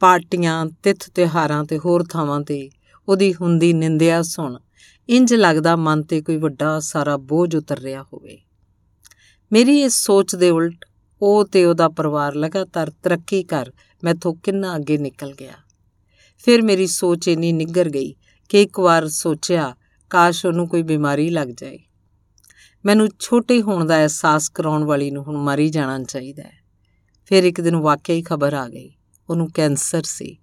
ਪਾਰਟੀਆਂ, 0.00 0.66
ਤਿੱਥ 0.66 1.10
ਤਿਹਾਰਾਂ 1.10 1.64
ਤੇ 1.64 1.78
ਹੋਰ 1.78 2.04
ਥਾਵਾਂ 2.04 2.40
ਤੇ 2.40 2.70
ਉਹਦੀ 3.08 3.34
ਹੁੰਦੀ 3.34 3.72
ਨਿੰਦਿਆ 3.72 4.22
ਸੁਣ 4.22 4.58
ਇੰਜ 5.08 5.34
ਲੱਗਦਾ 5.34 5.76
ਮਨ 5.76 6.02
ਤੇ 6.02 6.20
ਕੋਈ 6.20 6.36
ਵੱਡਾ 6.36 6.80
ਸਾਰਾ 6.80 7.16
ਬੋਝ 7.16 7.56
ਉਤਰ 7.56 7.78
ਰਿਹਾ 7.78 8.02
ਹੋਵੇ। 8.02 8.38
ਮੇਰੀ 9.52 9.82
ਇਸ 9.82 9.94
ਸੋਚ 9.94 10.34
ਦੇ 10.34 10.50
ਉਲਟ 10.50 10.84
ਉਹ 11.22 11.48
ਤੇ 11.48 11.64
ਉਹਦਾ 11.64 11.88
ਪਰਿਵਾਰ 11.88 12.34
ਲਗਾਤਾਰ 12.34 12.92
ਤਰੱਕੀ 13.02 13.42
ਕਰ 13.42 13.72
ਮੈਥੋਂ 14.04 14.34
ਕਿੰਨਾ 14.34 14.76
ਅੱਗੇ 14.76 14.98
ਨਿਕਲ 14.98 15.34
ਗਿਆ। 15.34 15.52
ਫਿਰ 16.44 16.62
ਮੇਰੀ 16.62 16.86
ਸੋਚ 16.86 17.28
ਇਨੀ 17.28 17.52
ਨਿੱਗਰ 17.52 17.90
ਗਈ 17.90 18.14
ਕਿ 18.48 18.62
ਇੱਕ 18.62 18.80
ਵਾਰ 18.80 19.08
ਸੋਚਿਆ, 19.08 19.76
ਕਾਸ਼ 20.10 20.46
ਉਹਨੂੰ 20.46 20.68
ਕੋਈ 20.68 20.82
ਬਿਮਾਰੀ 20.82 21.30
ਲੱਗ 21.30 21.48
ਜਾਏ। 21.48 21.78
ਮੈਨੂੰ 22.84 23.08
ਛੋਟੇ 23.18 23.62
ਹੋਣ 23.62 23.84
ਦਾ 23.84 23.96
ਅਹਿਸਾਸ 23.96 24.48
ਕਰਾਉਣ 24.48 24.84
ਵਾਲੀ 24.84 25.10
ਨੂੰ 25.10 25.24
ਹੁਣ 25.24 25.36
ਮਰੀ 25.36 25.68
ਜਾਣਾ 25.68 26.04
ਚਾਹੀਦਾ 26.04 26.42
ਹੈ। 26.42 26.64
ਫਿਰ 27.26 27.44
ਇੱਕ 27.44 27.60
ਦਿਨ 27.60 27.76
ਵਾਕਿਆ 27.76 28.16
ਹੀ 28.16 28.22
ਖਬਰ 28.22 28.54
ਆ 28.54 28.68
ਗਈ, 28.68 28.94
ਉਹਨੂੰ 29.30 29.50
ਕੈਂਸਰ 29.54 30.02
ਸੀ 30.02 30.36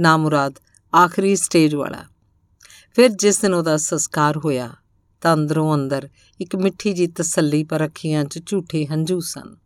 ਨਾ 0.00 0.16
ਮੁਰਾਦ 0.16 0.58
ਆਖਰੀ 0.94 1.36
ਸਟੇਜ 1.36 1.74
ਵਾਲਾ। 1.74 2.04
ਫਿਰ 2.94 3.08
ਜਿਸ 3.08 3.40
ਦਿਨ 3.40 3.54
ਉਹਦਾ 3.54 3.76
ਸੰਸਕਾਰ 3.76 4.36
ਹੋਇਆ 4.36 4.72
ਤਾਂ 5.20 5.34
ਅੰਦਰੋਂ 5.34 5.74
ਅੰਦਰ 5.74 6.08
ਇੱਕ 6.40 6.56
ਮਿੱਠੀ 6.56 6.92
ਜੀ 6.92 7.06
ਤਸੱਲੀ 7.06 7.64
ਪਰ 7.64 7.84
ਅੱਖੀਆਂ 7.84 8.24
'ਚ 8.24 8.42
ਝੂਠੇ 8.46 8.86
ਹੰਝੂ 8.86 9.20
ਸਨ। 9.20 9.56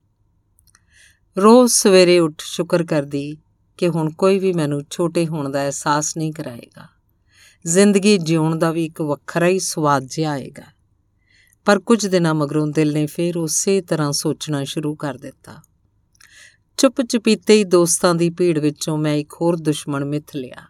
ਰੋਜ਼ 1.39 1.73
ਸਵੇਰੇ 1.73 2.19
ਉੱਠ 2.19 2.35
ਸ਼ੁਕਰ 2.41 2.85
ਕਰਦੀ 2.85 3.37
ਕਿ 3.77 3.89
ਹੁਣ 3.89 4.11
ਕੋਈ 4.11 4.39
ਵੀ 4.39 4.53
ਮੈਨੂੰ 4.53 4.83
ਛੋਟੇ 4.91 5.27
ਹੋਣ 5.27 5.49
ਦਾ 5.49 5.65
ਅਹਿਸਾਸ 5.65 6.17
ਨਹੀਂ 6.17 6.33
ਕਰਾਏਗਾ। 6.33 6.89
ਜ਼ਿੰਦਗੀ 7.67 8.19
ਜਿਉਣ 8.19 8.59
ਦਾ 8.59 8.73
ਵੀ 8.73 8.85
ਇੱਕ 8.85 9.01
ਵੱਖਰਾ 9.01 9.47
ਹੀ 9.47 9.59
ਸਵਾਦ 9.59 10.03
ਜਿਹਾ 10.03 10.33
ਆਏਗਾ। 10.33 10.63
ਪਰ 11.65 11.79
ਕੁਝ 11.79 12.07
ਦਿਨਾਂ 12.07 12.35
ਮਗਰੋਂ 12.35 12.67
ਦਿਲ 12.67 12.93
ਨੇ 12.93 13.07
ਫੇਰ 13.07 13.39
ਉਸੇ 13.39 13.81
ਤਰ੍ਹਾਂ 13.81 14.13
ਸੋਚਣਾ 14.13 14.65
ਸ਼ੁਰੂ 14.65 14.95
ਕਰ 14.95 15.15
ਦਿੱਤਾ। 15.15 15.63
ਚੁੱਪ 16.77 17.03
ਚਪੀਤੇ 17.03 17.55
ਹੀ 17.55 17.65
ਦੋਸਤਾਂ 17.65 18.15
ਦੀ 18.15 18.31
ਭੀੜ 18.31 18.59
ਵਿੱਚੋਂ 18.59 18.99
ਮੈਂ 18.99 19.15
ਇੱਕ 19.15 19.33
ਹੋਰ 19.33 19.57
ਦੁਸ਼ਮਣ 19.57 20.05
ਮਿੱਥ 20.05 20.37
ਲਿਆ। 20.37 20.67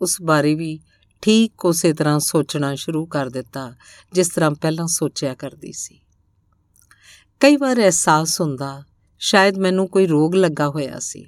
ਉਸ 0.00 0.22
ਬਾਰੇ 0.22 0.54
ਵੀ 0.54 0.80
ਠੀਕ 1.22 1.64
ਉਸੇ 1.64 1.92
ਤਰ੍ਹਾਂ 1.92 2.20
ਸੋਚਣਾ 2.20 2.74
ਸ਼ੁਰੂ 2.74 3.06
ਕਰ 3.06 3.28
ਦਿੱਤਾ, 3.28 3.74
ਜਿਸ 4.12 4.28
ਤਰ੍ਹਾਂ 4.28 4.50
ਪਹਿਲਾਂ 4.50 4.86
ਸੋਚਿਆ 4.86 5.34
ਕਰਦੀ 5.34 5.72
ਸੀ। 5.72 6.00
ਕਈ 7.40 7.56
ਵਾਰ 7.56 7.76
ਅਹਿਸਾਸ 7.76 8.40
ਹੁੰਦਾ, 8.40 8.84
ਸ਼ਾਇਦ 9.18 9.58
ਮੈਨੂੰ 9.58 9.88
ਕੋਈ 9.88 10.06
ਰੋਗ 10.06 10.34
ਲੱਗਾ 10.34 10.68
ਹੋਇਆ 10.68 10.98
ਸੀ। 10.98 11.26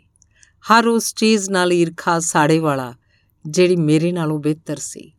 ਹਰ 0.64 0.86
ਉਸ 0.86 1.14
ਚੀਜ਼ 1.14 1.50
ਨਾਲ 1.50 1.72
ਈਰਖਾ 1.72 2.20
ਸਾੜੇ 2.20 2.58
ਵਾਲਾ, 2.58 2.94
ਜਿਹੜੀ 3.46 3.76
ਮੇਰੇ 3.76 4.12
ਨਾਲੋਂ 4.12 4.38
ਬਿਹਤਰ 4.38 4.76
ਸੀ। 4.76 5.12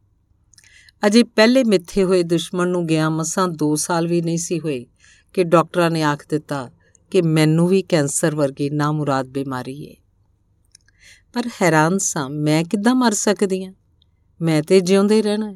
ਅਜੇ 1.08 1.24
ਪਹਿਲੇ 1.24 1.64
ਮਿੱਥੇ 1.64 2.04
ਹੋਏ 2.04 2.24
ਦੁਸ਼ਮਣ 2.24 2.68
ਨੂੰ 2.68 2.86
ਗਿਆ 2.86 3.10
ਮਸਾਂ 3.10 3.48
2 3.48 3.76
ਸਾਲ 3.76 4.08
ਵੀ 4.08 4.22
ਨਹੀਂ 4.22 4.38
ਸੀ 4.38 4.60
ਹੋਏ 4.60 4.86
ਕਿ 5.34 5.44
ਡਾਕਟਰਾਂ 5.44 5.92
ਨੇ 5.92 6.04
ਆਖ 6.04 6.26
ਦਿੱਤਾ 6.30 6.72
ਕਿ 7.12 7.22
ਮੈਨੂੰ 7.22 7.68
ਵੀ 7.68 7.82
ਕੈਂਸਰ 7.82 8.36
ਵਰਗੀ 8.36 8.70
ਨਾਮੁਰਾਦ 8.70 9.28
ਬਿਮਾਰੀ 9.28 9.90
ਹੈ 9.90 9.96
ਪਰ 11.34 11.50
ਹੈਰਾਨ 11.62 11.98
ਸਾਂ, 11.98 12.30
ਮੈਂ 12.30 12.64
ਕਿੱਦਾਂ 12.64 12.96
ਮਰ 12.96 13.14
ਸਕਦੀ 13.14 13.66
ਹਾਂ 13.66 13.74
ਮੈਂ 14.42 14.64
ਤੇ 14.64 14.80
ਜਿਉਂਦੇ 14.80 15.22
ਰਹਿਣਾ 15.22 15.56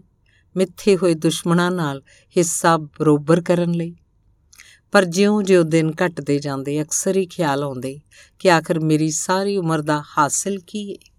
ਮਿੱਥੇ 0.57 0.97
ਹੋਏ 0.97 1.13
ਦੁਸ਼ਮਣਾਂ 1.13 1.71
ਨਾਲ 1.71 2.03
ਹਿੱਸਾ 2.37 2.77
ਬਰੋਬਰ 2.77 3.41
ਕਰਨ 3.41 3.71
ਲਈ। 3.71 3.95
ਪਰ 4.91 5.05
ਜਿਉਂ-ਜਿਉਂ 5.05 5.65
ਦਿਨ 5.65 5.91
ਘਟਦੇ 6.05 6.39
ਜਾਂਦੇ, 6.39 6.81
ਅਕਸਰ 6.81 7.17
ਹੀ 7.17 7.25
ਖਿਆਲ 7.25 7.63
ਆਉਂਦੇ 7.63 7.99
ਕਿ 8.39 8.51
ਆਖਰ 8.51 8.79
ਮੇਰੀ 8.79 9.11
ਸਾਰੀ 9.11 9.57
ਉਮਰ 9.57 9.81
ਦਾ 9.81 10.03
ਹਾਸਲ 10.17 10.59
ਕੀ 10.67 10.93
ਹੈ 10.93 11.11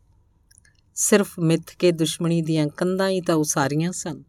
ਸਿਰਫ 0.95 1.39
ਮਿੱਥ 1.39 1.77
ਕੇ 1.79 1.93
ਦੁਸ਼ਮਣੀ 1.93 2.43
ਦੀਆਂ 2.43 2.67
ਕੰਧਾਂ 2.69 3.09
ਹੀ 3.09 3.21
ਤਾਂ 3.21 3.35
ਉਸਾਰੀਆਂ 3.35 3.93
ਸਨ 3.93 4.23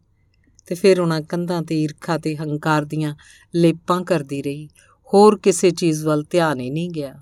ਤੇ 0.66 0.74
ਫਿਰ 0.74 1.00
ਉਹਨਾਂ 1.00 1.20
ਕੰਧਾਂ 1.20 1.62
ਤੇ 1.62 1.82
ਈਰਖਾ 1.82 2.18
ਤੇ 2.18 2.36
ਹੰਕਾਰ 2.36 2.84
ਦੀਆਂ 2.84 3.14
ਲੇਪਾਂ 3.54 4.02
ਕਰਦੀ 4.02 4.42
ਰਹੀ। 4.42 4.68
ਹੋਰ 5.14 5.38
ਕਿਸੇ 5.38 5.70
ਚੀਜ਼ 5.70 6.06
ਵੱਲ 6.06 6.24
ਧਿਆਨ 6.30 6.60
ਹੀ 6.60 6.70
ਨਹੀਂ 6.70 6.90
ਗਿਆ। 6.90 7.14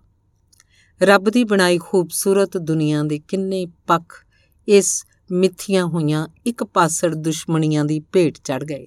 ਰੱਬ 1.02 1.30
ਦੀ 1.30 1.44
ਬਣਾਈ 1.44 1.78
ਖੂਬਸੂਰਤ 1.78 2.56
ਦੁਨੀਆ 2.56 3.02
ਦੇ 3.02 3.18
ਕਿੰਨੇ 3.18 3.66
ਪੱਖ 3.86 4.26
ਇਸ 4.68 5.04
ਮਿੱਥੀਆਂ 5.32 5.86
ਹੋਈਆਂ 5.86 6.28
ਇੱਕ 6.46 6.64
ਪਾਸੜ 6.64 7.14
ਦੁਸ਼ਮਣੀਆਂ 7.14 7.84
ਦੀ 7.84 8.00
ਭੇਟ 8.00 8.38
ਚੜ 8.38 8.64
ਗਏ। 8.64 8.86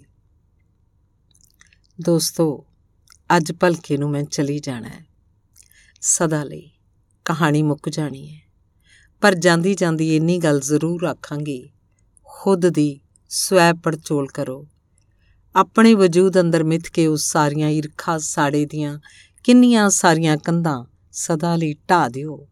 ਦੋਸਤੋ, 2.01 2.65
ਅੱਜ 3.38 3.51
ਭਲਕੇ 3.51 3.98
ਨੂੰ 3.98 4.10
ਮੈਂ 4.10 4.24
ਚਲੀ 4.24 4.60
ਜਾਣਾ 4.60 4.88
ਹੈ। 4.88 5.06
ਸਦਾ 6.01 6.44
ਲਈ 6.44 6.72
ਕਹਾਣੀ 7.25 7.63
ਮੁੱਕ 7.63 7.89
ਜਾਣੀ 7.89 8.36
ਹੈ। 8.36 8.41
ਪਰ 9.22 9.36
ਜਾਂਦੀ 9.36 9.75
ਜਾਂਦੀ 9.75 10.15
ਇੰਨੀ 10.15 10.38
ਗੱਲ 10.38 10.60
ਜ਼ਰੂਰ 10.60 11.03
ਆਖਾਂਗੀ, 11.03 11.70
ਖੁਦ 12.24 12.70
ਦੀ 12.70 13.00
ਸਵੈ 13.29 13.74
ਪੜਚੋਲ 13.74 14.27
ਕਰੋ। 14.27 14.67
ਆਪਣੇ 15.56 15.94
ਵਜੂਦ 15.94 16.39
ਅੰਦਰ 16.39 16.63
ਮਿੱਥ 16.63 16.84
ਕੇ 16.84 17.08
ਉਸ 17.08 17.32
ਸਾਰੀਆਂ 17.32 17.70
ਈਰਖਾ 17.70 18.17
ਸਾੜੇ 18.17 18.65
ਦੀਆਂ 18.65 19.00
ਕਿੰਨੀਆਂ 19.44 19.89
ਸਾਰੀਆਂ 19.89 20.38
ਕੰਧਾਂ 20.38 20.86
ਸਦਾ 21.12 21.56
ਲਈ 21.56 21.74
ਢਾ 21.74 22.10
ਦਿਓ। 22.10 22.48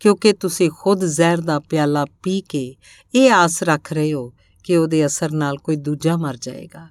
ਕਿਉਂਕਿ 0.00 0.32
ਤੁਸੀਂ 0.32 0.70
ਖੁਦ 0.78 1.04
ਜ਼ਹਿਰ 1.04 1.40
ਦਾ 1.40 1.60
ਪਿਆਲਾ 1.60 2.04
ਪੀ 2.22 2.40
ਕੇ 2.40 2.76
ਇਹ 3.14 3.32
ਆਸ 3.32 3.62
ਰੱਖ 3.62 3.92
ਰਹੇ 3.92 4.12
ਹੋ 4.12 4.32
ਕਿ 4.64 4.76
ਉਹਦੇ 4.76 5.06
ਅਸਰ 5.06 5.32
ਨਾਲ 5.32 5.58
ਕੋਈ 5.58 5.76
ਦੂਜਾ 5.76 6.16
ਮਰ 6.16 6.36
ਜਾਏਗਾ। 6.36 6.88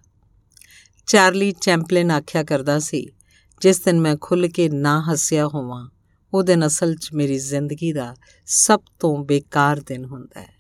ਚਾਰਲੀ 1.08 1.52
ਚੈਂਪਲਨ 1.52 2.12
ਆਖਿਆ 2.12 2.44
ਕਰਦਾ 2.44 2.80
ਸੀ, 2.80 3.08
ਜਿਸ 3.62 3.80
ਦਿਨ 3.82 4.02
ਮੈਂ 4.02 4.16
ਖੁੱਲ 4.22 4.48
ਕੇ 4.48 4.70
ਨਾ 4.70 5.02
ਹੱਸਿਆ 5.02 5.48
ਹੋਵਾਂ 5.48 5.90
ਉਹ 6.34 6.44
ਦਿਨ 6.44 6.68
ਅਸਲ 6.68 6.96
'ਚ 6.96 7.10
ਮੇਰੀ 7.14 7.40
ਜ਼ਿੰਦਗੀ 7.40 7.94
ਦਾ 7.94 8.16
ਸਭ 8.46 8.80
ਤੋਂ 9.00 9.26
ਬੇਕਾਰ 9.26 9.80
ਦਿਨ 9.80 10.06
ਹੁੰਦਾ 10.06 10.42
ਹੈ। 10.42 10.56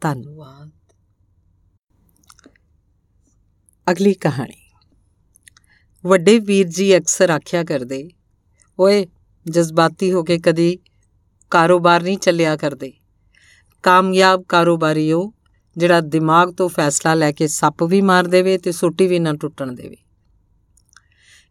ਧੰਨਵਾਦ। 0.00 0.70
ਅਗਲੀ 3.90 4.14
ਕਹਾਣੀ। 4.14 4.70
ਵੱਡੇ 6.04 6.38
ਵੀਰ 6.38 6.68
ਜੀ 6.68 6.96
ਅਕਸਰ 6.96 7.30
ਆਖਿਆ 7.30 7.64
ਕਰਦੇ, 7.64 8.08
ਓਏ, 8.78 9.06
ਜਜ਼ਬਾਤੀ 9.50 10.12
ਹੋ 10.12 10.22
ਕੇ 10.22 10.38
ਕਦੀ 10.38 10.78
ਕਾਰੋਬਾਰ 11.50 12.02
ਨਹੀਂ 12.02 12.18
ਚੱਲਿਆ 12.18 12.56
ਕਰਦੇ। 12.56 12.92
ਕਾਮਯਾਬ 13.82 14.44
ਕਾਰੋਬਾਰੀ 14.48 15.12
ਉਹ 15.12 15.34
ਜਿਹੜਾ 15.76 16.00
ਦਿਮਾਗ 16.00 16.54
ਤੋਂ 16.54 16.68
ਫੈਸਲਾ 16.68 17.14
ਲੈ 17.14 17.32
ਕੇ 17.32 17.46
ਸੱਪ 17.46 17.82
ਵੀ 17.82 18.00
ਮਾਰ 18.00 18.24
ਦੇਵੇ 18.24 18.58
ਤੇ 18.58 18.72
ਸੋਟੀ 18.72 19.06
ਵੀ 19.06 19.18
ਨਾ 19.18 19.32
ਟੁੱਟਣ 19.32 19.72
ਦੇਵੇ। 19.72 19.96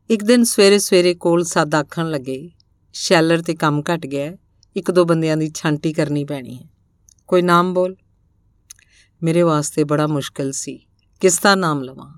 ਇੱਕ 0.10 0.24
ਦਿਨ 0.24 0.44
ਸਵੇਰੇ 0.44 0.80
ਸਵੇਰੇ 0.80 1.14
ਕੋਲ 1.14 1.44
ਸਾਦ 1.44 1.76
ਆਖਣ 1.76 2.10
ਲੱਗੇ, 2.10 2.52
ਸ਼ੈਲਰ 2.94 3.42
ਤੇ 3.42 3.56
ਕੰਮ 3.56 3.82
ਘਟ 3.82 4.06
ਗਿਆ, 4.06 4.34
ਇੱਕ 4.76 4.92
ਦੋ 4.92 5.06
ਬੰਦਿਆਂ 5.06 5.38
ਦੀ 5.38 5.52
ਛਾਂਟੀ 5.56 5.94
ਕਰਨੀ 5.94 6.24
ਪੈਣੀ 6.26 6.58
ਹੈ। 6.58 6.70
ਕੋਈ 7.28 7.42
ਨਾਮ 7.42 7.74
ਬੋਲ? 7.74 7.96
ਮੇਰੇ 9.24 9.42
ਵਾਸਤੇ 9.42 9.84
ਬੜਾ 9.84 10.08
ਮੁਸ਼ਕਲ 10.08 10.52
ਸੀ। 10.52 10.88
ਕਿਸ 11.20 11.40
ਦਾ 11.40 11.56
ਨਾਮ 11.56 11.84
ਲਵਾਂ? 11.84 12.18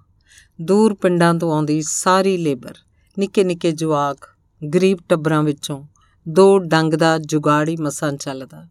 ਦੂਰ 0.62 0.94
ਪਿੰਡਾਂ 0.94 1.36
ਤੋਂ 1.36 1.54
ਆਉਂਦੀ 1.54 1.82
ਸਾਰੀ 1.82 2.38
ਲੇਬਰ 2.38 2.76
ਨਿੱਕੇ 3.20 3.44
ਨਿੱਕੇ 3.44 3.72
ਜਵਾਕ, 3.72 4.30
ਗਰੀਬ 4.76 4.98
ਟੱਬਰਾਂ 5.10 5.44
ਵਿੱਚੋਂ 5.44 5.88
ਦੋ 6.30 6.60
ਡੰਗ 6.60 6.94
ਦਾ 6.94 7.18
ਜੁਗਾੜੀ 7.18 7.78
ਮਸਾਂ 7.78 8.14
ਚੱਲਦਾ। 8.14 8.68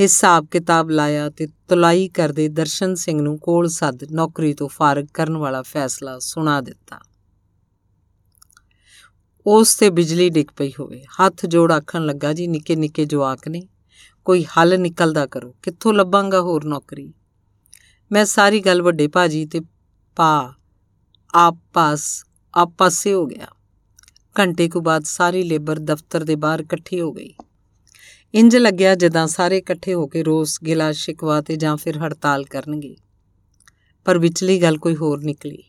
ਹਿਸਾਬ 0.00 0.46
ਕਿਤਾਬ 0.50 0.90
ਲਾਇਆ 0.90 1.30
ਤੇ 1.30 1.46
ਤੁਲਾਈ 1.46 2.08
ਕਰਦੇ 2.08 2.48
ਦਰਸ਼ਨ 2.48 2.94
ਸਿੰਘ 2.94 3.22
ਨੂੰ 3.22 3.38
ਕੋਲ 3.38 3.68
ਸੱਦ 3.68 4.12
ਨੌਕਰੀ 4.12 4.54
ਤੋਂ 4.54 4.68
ਫਾਰਗ 4.68 5.06
ਕਰਨ 5.14 5.36
ਵਾਲਾ 5.36 5.62
ਫੈਸਲਾ 5.62 6.18
ਸੁਣਾ 6.18 6.60
ਦਿੱਤਾ। 6.60 7.00
ਉਸ 9.46 9.76
ਤੇ 9.76 9.90
ਬਿਜਲੀ 9.90 10.28
ਡਿੱਗ 10.28 10.46
ਪਈ 10.56 10.70
ਹੋਵੇ। 10.80 11.04
ਹੱਥ 11.04 11.46
ਜੋੜ 11.46 11.72
ਆਖਣ 11.72 12.06
ਲੱਗਾ, 12.06 12.32
ਜੀ 12.32 12.46
ਨਿੱਕੇ 12.46 12.76
ਨਿੱਕੇ 12.76 13.04
ਜਵਾਕ 13.04 13.48
ਨੇ, 13.48 13.68
ਕੋਈ 14.24 14.44
ਹੱਲ 14.44 14.80
ਨਿਕਲਦਾ 14.80 15.26
ਕਰੋ। 15.26 15.54
ਕਿੱਥੋਂ 15.62 15.94
ਲੱਭਾਂਗਾ 15.94 16.40
ਹੋਰ 16.40 16.64
ਨੌਕਰੀ? 16.64 17.14
ਮੈਂ 18.12 18.24
ਸਾਰੀ 18.24 18.60
ਗੱਲ 18.60 18.82
ਵੱਡੇ 18.82 19.08
ਭਾਜੀ 19.08 19.46
ਤੇ 19.46 19.60
ਪਾ 20.16 20.54
ਆਪ 21.34 21.58
ਪਾਸ 21.72 22.24
ਆਪ 22.54 22.72
ਪਾਸੇ 22.78 23.12
ਹੋ 23.12 23.26
ਗਿਆ। 23.26 23.46
ਘੰਟੇ 24.38 24.68
ਕੁ 24.68 24.80
ਬਾਅਦ 24.80 25.04
ਸਾਰੀ 25.04 25.42
ਲੇਬਰ 25.42 25.78
ਦਫ਼ਤਰ 25.78 26.24
ਦੇ 26.24 26.36
ਬਾਹਰ 26.36 26.60
ਇਕੱਠੀ 26.60 27.00
ਹੋ 27.00 27.12
ਗਈ 27.12 27.34
ਇੰਜ 28.34 28.56
ਲੱਗਿਆ 28.56 28.94
ਜਦਾਂ 28.94 29.26
ਸਾਰੇ 29.26 29.58
ਇਕੱਠੇ 29.58 29.94
ਹੋ 29.94 30.06
ਕੇ 30.06 30.22
ਰੋਸ, 30.22 30.58
ਗਿਲਾ, 30.66 30.92
ਸ਼ਿਕਵਾ 30.92 31.40
ਤੇ 31.40 31.56
ਜਾਂ 31.56 31.76
ਫਿਰ 31.76 31.98
ਹੜਤਾਲ 31.98 32.44
ਕਰਨਗੇ। 32.44 32.96
ਪਰ 34.04 34.18
ਵਿਚਲੀ 34.18 34.62
ਗੱਲ 34.62 34.78
ਕੋਈ 34.78 34.96
ਹੋਰ 34.96 35.22
ਨਿਕਲੀ। 35.22 35.62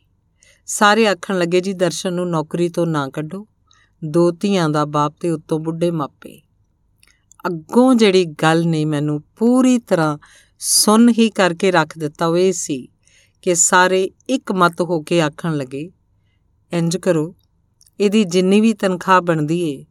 ਸਾਰੇ 0.65 1.07
ਆਖਣ 1.07 1.39
ਲੱਗੇ, 1.39 1.61
ਜੀ, 1.61 1.73
ਦਰਸ਼ਨ 1.73 2.13
ਨੂੰ 2.13 2.29
ਨੌਕਰੀ 2.29 2.69
ਤੋਂ 2.69 2.85
ਨਾ 2.85 3.09
ਕੱਢੋ। 3.09 3.47
ਦੋ 4.05 4.31
ਧੀਆਂ 4.31 4.69
ਦਾ 4.69 4.85
ਬਾਪ 4.85 5.13
ਤੇ 5.19 5.29
ਉੱਤੋਂ 5.29 5.59
ਬੁੱਢੇ 5.59 5.91
ਮਾਪੇ। 5.91 6.41
ਅੱਗੋਂ 7.47 7.95
ਜਿਹੜੀ 7.95 8.25
ਗੱਲ 8.25 8.67
ਨੇ 8.67 8.85
ਮੈਨੂੰ 8.85 9.23
ਪੂਰੀ 9.35 9.77
ਤਰ੍ਹਾਂ 9.77 10.17
ਸੁਣ 10.59 11.09
ਹੀ 11.09 11.29
ਕਰਕੇ 11.29 11.71
ਰੱਖ 11.71 11.97
ਦਿੱਤਾ, 11.97 12.27
ਉਹ 12.27 12.37
ਇਹ 12.37 12.53
ਸੀ 12.53 12.87
ਕਿ 13.41 13.55
ਸਾਰੇ 13.55 14.11
ਇੱਕ 14.29 14.51
ਮਤ 14.51 14.81
ਹੋ 14.81 15.01
ਕੇ 15.01 15.21
ਆਖਣ 15.21 15.57
ਲੱਗੇ 15.57 15.91
ਇੰਜ 16.71 16.97
ਕਰੋ 16.97 17.35
ਇਹਦੀ 17.99 18.23
ਜਿੰਨੀ 18.23 18.61
ਵੀ 18.61 18.73
ਤਨਖਾਹ 18.73 19.21
ਬਣਦੀ 19.21 19.71
ਏ 19.71 19.85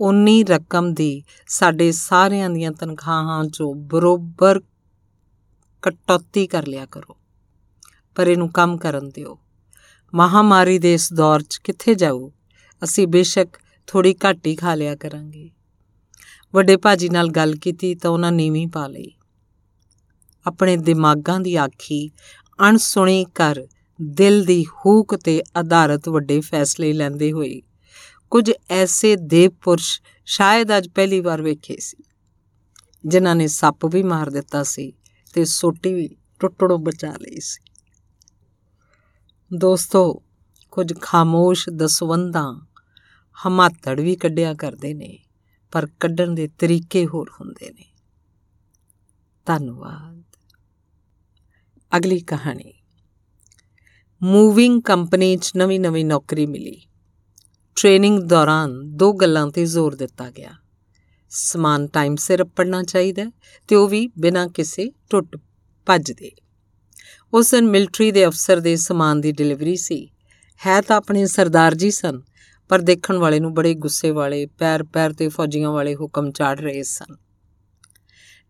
ਉਨੀ 0.00 0.44
ਰਕਮ 0.44 0.94
ਦੀ 0.94 1.22
ਸਾਡੇ 1.46 1.92
ਸਾਰਿਆਂ 1.92 2.50
ਦੀਆਂ 2.50 2.72
ਤਨਖਾਹਾਂ 2.72 3.44
'ਚੋਂ 3.44 3.74
ਬਰੋਬਰ 3.74 4.60
ਕਟੌਤੀ 5.82 6.46
ਕਰ 6.46 6.66
ਲਿਆ 6.66 6.86
ਕਰੋ। 6.86 7.16
ਪਰ 8.14 8.26
ਇਹਨੂੰ 8.26 8.52
ਕੰਮ 8.52 8.76
ਕਰਨ 8.76 9.08
ਦਿਓ। 9.08 9.38
ਮਹਾਮਾਰੀ 10.14 10.78
ਦੇ 10.78 10.94
ਇਸ 10.94 11.12
ਦੌਰ 11.12 11.42
'ਚ 11.42 11.56
ਕਿੱਥੇ 11.56 11.94
ਜਾਊ? 11.94 12.30
ਅਸੀਂ 12.84 13.08
ਬੇਸ਼ੱਕ 13.08 13.48
ਥੋੜੀ 13.86 14.14
ਘੱਟ 14.14 14.46
ਹੀ 14.46 14.56
ਖਾ 14.56 14.74
ਲਿਆ 14.74 14.96
ਕਰਾਂਗੇ। 14.96 15.50
ਵੱਡੇ 16.54 16.76
ਭਾਜੀ 16.76 17.08
ਨਾਲ 17.08 17.28
ਗੱਲ 17.28 17.54
ਕੀਤੀ 17.54 17.94
ਤਾਂ 17.94 18.10
ਉਹਨਾਂ 18.10 18.32
ਨੀਵੀਂ 18.32 18.68
ਪਾ 18.68 18.86
ਲਈ। 18.86 19.12
ਆਪਣੇ 20.46 20.76
ਦਿਮਾਗਾਂ 20.76 21.40
ਦੀ 21.40 21.56
ਆਖੀ 21.56 22.10
ਅਣਸੁਣੀ 22.68 23.26
ਕਰ 23.34 23.66
ਦਿਲ 24.02 24.44
ਦੀ 24.44 24.64
ਹੂਕ 24.64 25.16
ਤੇ 25.16 25.42
ਆਧਾਰਿਤ 25.56 26.08
ਵੱਡੇ 26.08 26.40
ਫੈਸਲੇ 26.40 26.92
ਲੈਂਦੇ 26.92 27.32
ਹੋਏ, 27.32 27.62
ਕੁਝ 28.30 28.52
ਐਸੇ 28.70 29.16
ਦੇਵ 29.16 29.50
ਪੁਰਸ਼ 29.50 30.00
ਸ਼ਾਇਦ 30.24 30.76
ਅੱਜ 30.76 30.88
ਪਹਿਲੀ 30.88 31.20
ਵਾਰ 31.20 31.42
ਵੇਖੇ 31.42 31.76
ਸੀ, 31.76 32.04
ਜਿਨ੍ਹਾਂ 33.06 33.36
ਨੇ 33.36 33.46
ਸੱਪ 33.46 33.86
ਵੀ 33.86 34.02
ਮਾਰ 34.02 34.30
ਦਿੱਤਾ 34.30 34.62
ਸੀ 34.62 34.92
ਤੇ 35.34 35.44
ਸੋਟੀ 35.44 35.94
ਵੀ 35.94 36.16
ਟੁੱਟੜੋਂ 36.40 36.78
ਬਚਾ 36.78 37.12
ਲਈ 37.12 37.40
ਸੀ। 37.40 37.72
ਦੋਸਤੋ, 39.56 40.22
ਕੁਝ 40.70 40.94
ਖਾਮੋਸ਼ 41.00 41.68
ਦਸਵੰਦਾਂ 41.68 42.66
ਹਮਾਤੜ 43.46 44.00
ਵੀ 44.00 44.16
ਕੱਢਿਆ 44.16 44.54
ਕਰਦੇ 44.54 44.94
ਨੇ, 44.94 45.18
ਪਰ 45.72 45.86
ਕੱਢਣ 45.86 46.34
ਦੇ 46.34 46.48
ਤਰੀਕੇ 46.48 47.06
ਹੋਰ 47.06 47.30
ਹੁੰਦੇ 47.40 47.70
ਨੇ। 47.70 47.84
ਧੰਨਵਾਦ। 49.46 50.22
ਅਗਲੀ 51.96 52.20
ਕਹਾਣੀ। 52.20 52.77
ਮੂਵਿੰਗ 54.22 54.82
ਕੰਪਨੀ 54.82 55.36
'ਚ 55.36 55.52
ਨਵੀਂ-ਨਵੀਂ 55.56 56.04
ਨੌਕਰੀ 56.04 56.46
ਮਿਲੀ। 56.46 56.80
ਟ੍ਰੇਨਿੰਗ 57.76 58.18
ਦੌਰਾਨ 58.18 58.80
ਦੋ 58.84 59.12
ਗੱਲਾਂ 59.12 59.50
ਤੇ 59.50 59.64
ਜ਼ੋਰ 59.64 59.94
ਦਿੱਤਾ 59.94 60.30
ਗਿਆ। 60.30 60.50
ਸਮਾਨ 61.30 61.86
ਟਾਈਮ 61.86 62.16
ਸਿਰ 62.16 62.44
ਪੜਨਾ 62.44 62.82
ਚਾਹੀਦਾ 62.82 63.24
ਤੇ 63.68 63.76
ਉਹ 63.76 63.88
ਵੀ 63.88 64.10
ਬਿਨਾਂ 64.18 64.48
ਕਿਸੇ 64.48 64.92
ਟੁੱਟ 65.10 65.36
ਭੱਜ 65.86 66.12
ਦੇ। 66.12 66.30
ਉਸ 67.34 67.50
ਦਿਨ 67.50 67.66
ਮਿਲਟਰੀ 67.66 68.12
ਦੇ 68.12 68.26
ਅਫਸਰ 68.26 68.60
ਦੇ 68.60 68.76
ਸਮਾਨ 68.76 69.20
ਦੀ 69.20 69.32
ਡਿਲੀਵਰੀ 69.32 69.76
ਸੀ। 69.76 70.10
ਹੈ 70.66 70.80
ਤਾਂ 70.80 70.96
ਆਪਣੇ 70.96 71.26
ਸਰਦਾਰ 71.26 71.74
ਜੀ 71.74 71.90
ਸਨ, 71.90 72.22
ਪਰ 72.68 72.78
ਦੇਖਣ 72.78 73.16
ਵਾਲੇ 73.16 73.40
ਨੂੰ 73.40 73.54
ਬੜੇ 73.54 73.74
ਗੁੱਸੇ 73.74 74.10
ਵਾਲੇ, 74.10 74.46
ਪੈਰ 74.46 74.82
ਪੈਰ 74.82 75.12
ਤੇ 75.12 75.28
ਫੌਜੀਆਂ 75.28 75.70
ਵਾਲੇ 75.70 75.94
ਹੁਕਮ 75.96 76.30
ਚਾੜ 76.30 76.60
ਰਹੇ 76.60 76.82
ਸਨ। 76.82 77.16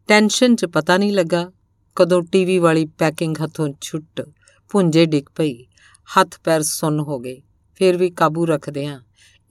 ਟੈਨਸ਼ਨ 0.09 0.57
'ਚ 0.57 0.65
ਪਤਾ 0.65 0.97
ਨਹੀਂ 0.97 1.13
ਲੱਗਾ 1.13 1.53
ਕਦੋਂ 1.97 2.23
ਟੀਵੀ 2.23 2.59
ਵਾਲੀ 2.59 2.87
ਪੈਕਿੰਗ 2.87 3.37
ਹੱਥੋਂ 3.45 3.69
ਛੁੱਟ 3.81 4.29
ਪੁੰਜੇ 4.71 5.07
ਡਿੱਗ 5.07 5.25
ਪਈ। 5.37 5.67
ਹੱਥ 6.19 6.41
ਪੈਰ 6.45 6.63
ਸੁੰਨ 6.63 7.01
ਹੋ 7.01 7.19
ਗਏ। 7.19 7.43
ਫਿਰ 7.75 7.97
ਵੀ 7.97 8.11
ਕਾਬੂ 8.11 8.47
ਰੱਖਦੇ 8.47 8.87
ਆ 8.87 9.01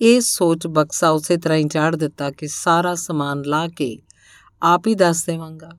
ਇਹ 0.02 0.22
ਸੋਚ 0.22 0.68
ਬਕਸਾ 0.68 1.10
ਉਸੇ 1.10 1.38
ਤਰ੍ਹਾਂ 1.38 1.58
ਹੀ 1.58 1.68
ਚਾੜ 1.68 1.96
ਦਿੱਤਾ 1.96 2.32
ਕਿ 2.32 2.48
ਸਾਰਾ 2.48 2.96
ਸਮਾਨ 2.96 3.42
ਲਾ 3.42 3.68
ਕੇ 3.68 3.98
ਆਪ 4.64 4.88
ਹੀ 4.88 4.96
ਦੱਸ 4.96 5.26
ਦੇਵਾਂਗਾ। 5.26 5.70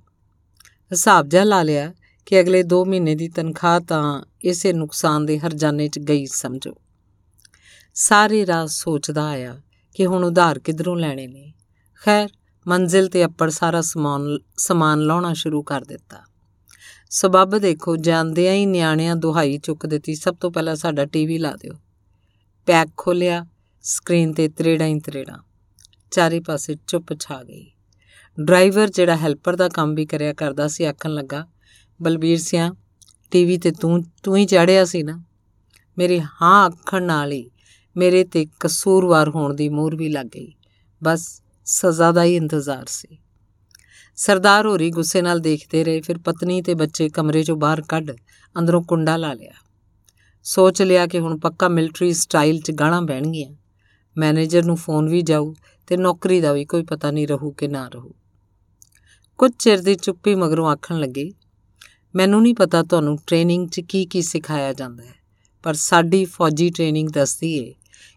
ਹਿਸਾਬ 0.92 1.28
ਜਾ 1.28 1.44
ਲਾ 1.44 1.62
ਲਿਆ 1.62 1.94
ਕਿ 2.26 2.40
ਅਗਲੇ 2.40 2.62
2 2.62 2.84
ਮਹੀਨੇ 2.84 3.14
ਦੀ 3.14 3.28
ਤਨਖਾਹ 3.28 3.80
ਤਾਂ 3.80 4.24
ਇਸੇ 4.44 4.72
ਨੁਕਸਾਨ 4.72 5.26
ਦੇ 5.26 5.38
ਹਰਜਾਨੇ 5.38 5.88
'ਚ 5.88 5.98
ਗਈ, 5.98 6.26
ਸਮਝੋ। 6.26 6.74
ਸਾਰੇ 7.94 8.46
ਰਾਹ 8.46 8.66
ਸੋਚਦਾ 8.66 9.26
ਆਇਆ 9.26 9.60
ਕਿ 9.94 10.06
ਹੁਣ 10.06 10.24
ਉਧਾਰ 10.24 10.58
ਕਿਧਰੋਂ 10.58 10.96
ਲੈਣੇ 10.96 11.26
ਨੇ। 11.26 11.54
ਖੈਰ, 12.04 12.28
ਮੰਜ਼ਿਲ 12.66 13.08
ਤੇ 13.08 13.24
ਅੱਪੜ 13.24 13.50
ਸਾਰਾ 13.50 13.80
ਸਮਾਨ 13.80 14.38
ਸਮਾਨ 14.56 15.00
ਲਾਉਣਾ 15.00 15.32
ਸ਼ੁਰੂ 15.34 15.62
ਕਰ 15.62 15.80
ਦਿੱਤਾ। 15.80 16.27
ਸਬੱਬ 17.10 17.58
ਦੇਖੋ, 17.58 17.96
ਜਾਂਦਿਆਂ 17.96 18.54
ਹੀ 18.54 18.66
ਨਿਆਣਿਆਂ 18.66 19.16
ਦੁਹਾਈ 19.16 19.58
ਚੁੱਕ 19.58 19.86
ਦਿੱਤੀ। 19.86 20.14
ਸਭ 20.14 20.36
ਤੋਂ 20.36 20.50
ਪਹਿਲਾਂ 20.50 20.76
ਸਾਡਾ 20.76 21.04
ਟੀਵੀ 21.04 21.38
ਲਾ 21.38 21.52
ਦਿਓ। 21.52 21.72
ਪੈਕ 22.66 22.88
ਖੋਲਿਆ 22.96 23.46
ਸਕਰੀਨ 23.82 24.32
ਤੇ 24.32 24.48
ਤਰੇੜਾਂ 24.48 24.86
ਹੀ 24.86 25.00
ਤਰੇੜਾਂ। 25.00 25.38
ਚਾਰੇ 26.10 26.40
ਪਾਸੇ 26.40 26.76
ਚੁੱਪ 26.86 27.06
ਛਾ 27.20 27.42
ਗਈ। 27.42 27.70
ਡਰਾਈਵਰ 28.40 28.88
ਜਿਹੜਾ 28.88 29.16
ਹੈਲਪਰ 29.16 29.56
ਦਾ 29.56 29.68
ਕੰਮ 29.68 29.94
ਵੀ 29.94 30.06
ਕਰਿਆ 30.06 30.32
ਕਰਦਾ 30.32 30.68
ਸੀ, 30.68 30.84
ਆਖਣ 30.84 31.10
ਲੱਗਾ, 31.10 31.46
ਬਲਬੀਰ 32.02 32.38
ਸਿਆ 32.38 32.74
ਟੀਵੀ 33.30 33.58
ਤੇ 33.58 33.70
ਤੂੰ 33.70 34.04
ਤੂੰ 34.22 34.36
ਹੀ 34.36 34.46
ਚੜਿਆ 34.46 34.84
ਸੀ 34.84 35.02
ਨਾ? 35.02 35.24
ਮੇਰੇ 35.98 36.20
ਹਾਂ 36.20 36.70
ਆਖਣ 36.70 37.02
ਨਾਲ 37.02 37.32
ਹੀ, 37.32 37.50
ਮੇਰੇ 37.96 38.24
ਤੇ 38.24 38.46
ਕਸੂਰਵਾਰ 38.60 39.28
ਹੋਣ 39.28 39.54
ਦੀ 39.54 39.68
ਮੂਰ 39.68 39.96
ਵੀ 39.96 40.08
ਲੱਗ 40.08 40.26
ਗਈ। 40.26 40.54
ਬਸ 41.04 41.42
ਸਜ਼ਾ 41.64 42.12
ਦਾ 42.12 42.24
ਹੀ 42.24 42.36
ਇੰਤਜ਼ਾਰ 42.36 42.84
ਸੀ। 42.88 43.18
ਸਰਦਾਰ 44.18 44.66
ਹੋਰੀ 44.66 44.90
ਗੁੱਸੇ 44.90 45.20
ਨਾਲ 45.22 45.40
ਦੇਖਦੇ 45.40 45.82
ਰਹੇ, 45.84 46.00
ਫਿਰ 46.00 46.18
ਪਤਨੀ 46.18 46.60
ਤੇ 46.62 46.74
ਬੱਚੇ 46.74 47.08
ਕਮਰੇ 47.08 47.42
ਚੋਂ 47.42 47.56
ਬਾਹਰ 47.56 47.82
ਕੱਢ 47.82 48.10
ਅੰਦਰੋਂ 48.56 48.82
ਕੁੰਡਾ 48.82 49.16
ਲਾ 49.16 49.32
ਲਿਆ। 49.32 49.52
ਸੋਚ 50.46 50.82
ਲਿਆ 50.82 51.06
ਕਿ 51.06 51.20
ਹੁਣ 51.20 51.38
ਪੱਕਾ 51.38 51.68
ਮਿਲਟਰੀ 51.68 52.12
ਸਟਾਈਲ 52.12 52.60
'ਚ 52.60 52.70
ਗਾਲਾਂ 52.70 53.00
ਬਹਿਣਗੀਆਂ 53.02 53.54
ਮੈਨੇਜਰ 54.16 54.64
ਨੂੰ 54.64 54.76
ਫੋਨ 54.76 55.08
ਵੀ 55.08 55.22
ਜਾਊ 55.22 55.54
ਤੇ 55.88 55.96
ਨੌਕਰੀ 55.96 56.40
ਦਾ 56.40 56.52
ਵੀ 56.52 56.64
ਕੋਈ 56.64 56.82
ਪਤਾ 56.82 57.10
ਨਹੀਂ 57.10 57.28
ਰਹੂ 57.28 57.50
ਕਿ 57.50 57.68
ਨਾ 57.68 57.86
ਰਹੂ। 57.88 58.12
ਕੁਝ 59.38 59.52
ਚਿਰ 59.58 59.80
ਦੀ 59.80 59.94
ਚੁੱਪੀ 59.94 60.34
ਮਗਰੋਂ 60.34 60.68
ਆਖਣ 60.68 60.98
ਲੱਗੀ, 61.00 61.32
ਮੈਨੂੰ 62.14 62.42
ਨਹੀਂ 62.42 62.54
ਪਤਾ 62.54 62.82
ਤੁਹਾਨੂੰ 62.82 63.18
ਟ੍ਰੇਨਿੰਗ 63.26 63.68
'ਚ 63.68 63.80
ਕੀ 63.80 64.04
ਕੀ 64.06 64.22
ਸਿਖਾਇਆ 64.22 64.72
ਜਾਂਦਾ 64.72 65.04
ਹੈ, 65.04 65.14
ਪਰ 65.62 65.74
ਸਾਡੀ 65.74 66.24
ਫੌਜੀ 66.24 66.70
ਟ੍ਰੇਨਿੰਗ 66.70 67.08
ਦੱਸਦੀ 67.08 67.56
ਏ 67.58 67.74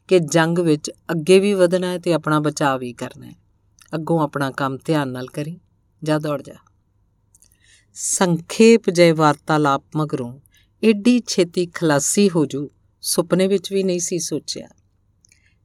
ਕਿ 0.07 0.19
ਜੰਗ 0.19 0.59
ਵਿੱਚ 0.59 0.91
ਅੱਗੇ 1.11 1.39
ਵੀ 1.39 1.53
ਵਧਣਾ 1.53 1.87
ਹੈ 1.87 1.97
ਤੇ 1.97 2.13
ਆਪਣਾ 2.13 2.39
ਬਚਾਅ 2.39 2.77
ਵੀ 2.77 2.93
ਕਰਨਾ 2.93 3.27
ਹੈ। 3.27 3.35
ਅੱਗੋਂ 3.95 4.21
ਆਪਣਾ 4.21 4.51
ਕੰਮ 4.51 4.77
ਧਿਆਨ 4.85 5.09
ਨਾਲ 5.09 5.27
ਕਰੀ। 5.27 5.59
ਜਾ 6.03 6.19
ਦੌੜ 6.19 6.41
ਜਾ। 6.41 6.53
ਸੰਖੇਪ 7.93 8.89
ਜੇ 8.89 9.11
ਵਾਰਤਾਲਾਪ 9.11 9.83
ਮਗਰੋਂ 9.95 10.39
ਏਡੀ 10.83 11.21
ਛੇਤੀ 11.27 11.65
ਖਲਾਸੀ 11.65 12.29
ਹੋ 12.29 12.45
ਜੂ, 12.45 12.69
ਸੁਪਨੇ 13.01 13.47
ਵਿੱਚ 13.47 13.73
ਵੀ 13.73 13.83
ਨਹੀਂ 13.83 13.99
ਸੀ 13.99 14.19
ਸੋਚਿਆ। 14.19 14.67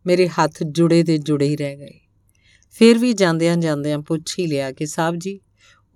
ਮੇਰੇ 0.06 0.28
ਹੱਥ 0.28 0.62
ਜੁੜੇ 0.62 1.02
ਦੇ 1.02 1.18
ਜੁੜੇ 1.18 1.48
ਹੀ 1.48 1.56
ਰਹਿ 1.56 1.76
ਗਏ। 1.76 2.00
ਫਿਰ 2.70 2.98
ਵੀ 2.98 3.12
ਜਾਂਦਿਆਂ 3.12 3.56
ਜਾਂਦਿਆਂ 3.56 3.98
ਪੁੱਛ 3.98 4.38
ਹੀ 4.38 4.46
ਲਿਆ 4.46 4.72
ਕਿ 4.72 4.86
ਸਾਹਿਬ 4.86 5.16
ਜੀ, 5.16 5.40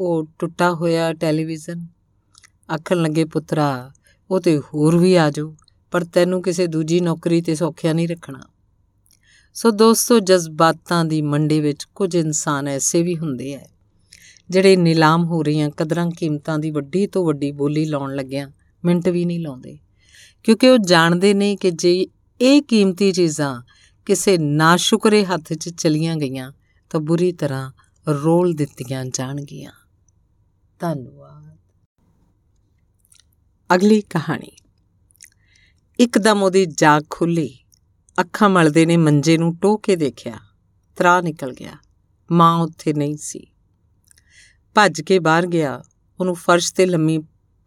ਉਹ 0.00 0.26
ਟੁੱਟਾ 0.38 0.70
ਹੋਇਆ 0.70 1.12
ਟੈਲੀਵਿਜ਼ਨ? 1.12 1.86
ਆਖਣ 2.74 3.02
ਲੱਗੇ, 3.02 3.24
ਪੁੱਤਰਾ, 3.24 3.92
ਉਹ 4.30 4.40
ਤੇ 4.40 4.58
ਹੋਰ 4.58 4.98
ਵੀ 4.98 5.14
ਆ 5.14 5.30
ਜਾਓ, 5.30 5.56
ਪਰ 5.90 6.04
ਤੈਨੂੰ 6.04 6.42
ਕਿਸੇ 6.42 6.66
ਦੂਜੀ 6.66 7.00
ਨੌਕਰੀ 7.00 7.42
ਤੇ 7.42 7.54
ਸੌਖਿਆ 7.54 7.92
ਨਹੀਂ 7.92 8.08
ਰੱਖਣਾ। 8.08 8.40
ਸੋ 9.54 9.70
ਦੋਸਤੋ, 9.70 10.20
ਜਜ਼ਬਾਤਾਂ 10.20 11.04
ਦੀ 11.04 11.22
ਮੰਡੀ 11.22 11.60
ਵਿੱਚ 11.60 11.84
ਕੁਝ 11.84 12.14
ਇਨਸਾਨ 12.14 12.68
ਐਸੇ 12.68 13.02
ਵੀ 13.02 13.18
ਹੁੰਦੇ 13.18 13.52
ਐ। 13.52 13.66
ਜਿਹੜੇ 14.50 14.76
ਨਿਲਾਮ 14.76 15.24
ਹੋ 15.24 15.42
ਰਹੀਆਂ 15.42 15.70
ਕਦਰਾਂ 15.70 16.10
ਕੀਮਤਾਂ 16.10 16.58
ਦੀ 16.58 16.70
ਵੱਡੀ 16.70 17.06
ਤੋਂ 17.06 17.26
ਵੱਡੀ 17.26 17.52
ਬੋਲੀ 17.52 17.84
ਲਾਉਣ 17.84 18.14
ਲੱਗਿਆਂ, 18.14 18.50
ਮਿੰਟ 18.84 19.08
ਵੀ 19.08 19.24
ਨਹੀਂ 19.24 19.40
ਲਾਉਂਦੇ। 19.40 19.78
ਕਿਉਂਕਿ 20.42 20.68
ਉਹ 20.68 20.78
ਜਾਣਦੇ 20.78 21.34
ਨੇ 21.34 21.56
ਕਿ 21.56 21.70
ਜੇ 21.70 22.06
ਇਹ 22.40 22.62
ਕੀਮਤੀ 22.62 23.12
ਚੀਜ਼ਾਂ 23.12 23.62
ਕਿਸੇ 24.06 24.38
ਨਾਸ਼ੁਕਰੇ 24.38 25.24
ਹੱਥ 25.24 25.52
'ਚ 25.52 25.68
ਚਲੀਆਂ 25.68 26.16
ਗਈਆਂ, 26.16 26.52
ਤਾਂ 26.90 27.00
ਬੁਰੀ 27.00 27.32
ਤਰ੍ਹਾਂ 27.32 27.72
ਰੋਲ 28.08 28.52
ਦਿੱਤੀਆਂ 28.52 29.04
ਜਾਣਗੀਆਂ। 29.04 29.72
ਧੰਨਵਾਦ। 30.78 31.56
ਅਗਲੀ 33.74 34.00
ਕਹਾਣੀ। 34.00 34.50
ਇੱਕਦਮ 36.00 36.42
ਉਹਦੀ 36.42 36.66
ਜਾਗ 36.66 37.04
ਖੁੱਲੀ। 37.10 37.58
ਅੱਖਾਂ 38.20 38.48
ਮਲਦੇ 38.48 38.86
ਨੇ 38.86 38.96
ਮੰਜੇ 38.96 39.38
ਨੂੰ 39.38 39.56
ਟੋ 39.56 39.76
ਕੇ 39.76 39.96
ਦੇਖਿਆ। 39.96 40.38
ਤਰਾ 40.96 41.20
ਨਿਕਲ 41.20 41.52
ਗਿਆ। 41.52 41.72
ਮਾਂ 42.32 42.58
ਉੱਥੇ 42.58 42.92
ਨਹੀਂ 42.92 43.16
ਸੀ। 43.16 43.49
ਭੱਜ 44.74 45.00
ਕੇ 45.00 45.18
ਬਾਹਰ 45.18 45.46
ਗਿਆ। 45.46 45.82
ਉਹਨੂੰ 46.20 46.34
ਫਰਸ਼ 46.34 46.74
ਤੇ 46.74 46.86
ਲੰਮੀ 46.86 47.18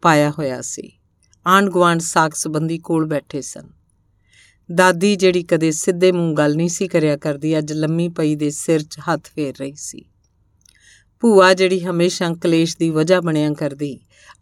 ਪਾਇਆ 0.02 0.30
ਹੋਇਆ 0.30 0.60
ਸੀ। 0.60 0.92
ਆਂਡ 1.46 1.68
ਗਵਾਂਡ 1.68 2.00
ਸਾਖ 2.00 2.34
ਸੰਬੰਧੀ 2.34 2.78
ਕੋਲ 2.78 3.06
ਬੈਠੇ 3.06 3.40
ਸਨ। 3.40 3.68
ਦਾਦੀ 4.74 5.16
ਜਿਹੜੀ 5.16 5.42
ਕਦੇ 5.42 5.70
ਸਿੱਧੇ 5.70 6.12
ਮੂੰਹ 6.12 6.34
ਗੱਲ 6.34 6.56
ਨਹੀਂ 6.56 6.68
ਸੀ 6.68 6.88
ਕਰਿਆ 6.88 7.16
ਕਰਦੀ, 7.16 7.58
ਅੱਜ 7.58 7.72
ਲੰਮੀ 7.72 8.08
ਪਈ 8.08 8.36
ਦੇ 8.36 8.50
ਸਿਰ 8.50 8.82
'ਚ 8.82 8.98
ਹੱਥ 8.98 9.28
ਫੇਰ 9.34 9.54
ਰਹੀ 9.60 9.74
ਸੀ। 9.76 10.04
ਭੂਆ 11.20 11.54
ਜਿਹੜੀ 11.54 11.80
ਹਮੇਸ਼ਾ 11.80 12.34
ਕਲੇਸ਼ 12.34 12.78
ਦੀ 12.78 12.90
ਵਜ੍ਹਾ 12.90 13.20
ਬਣਿਆ 13.20 13.52
ਕਰਦੀ, 13.52 14.00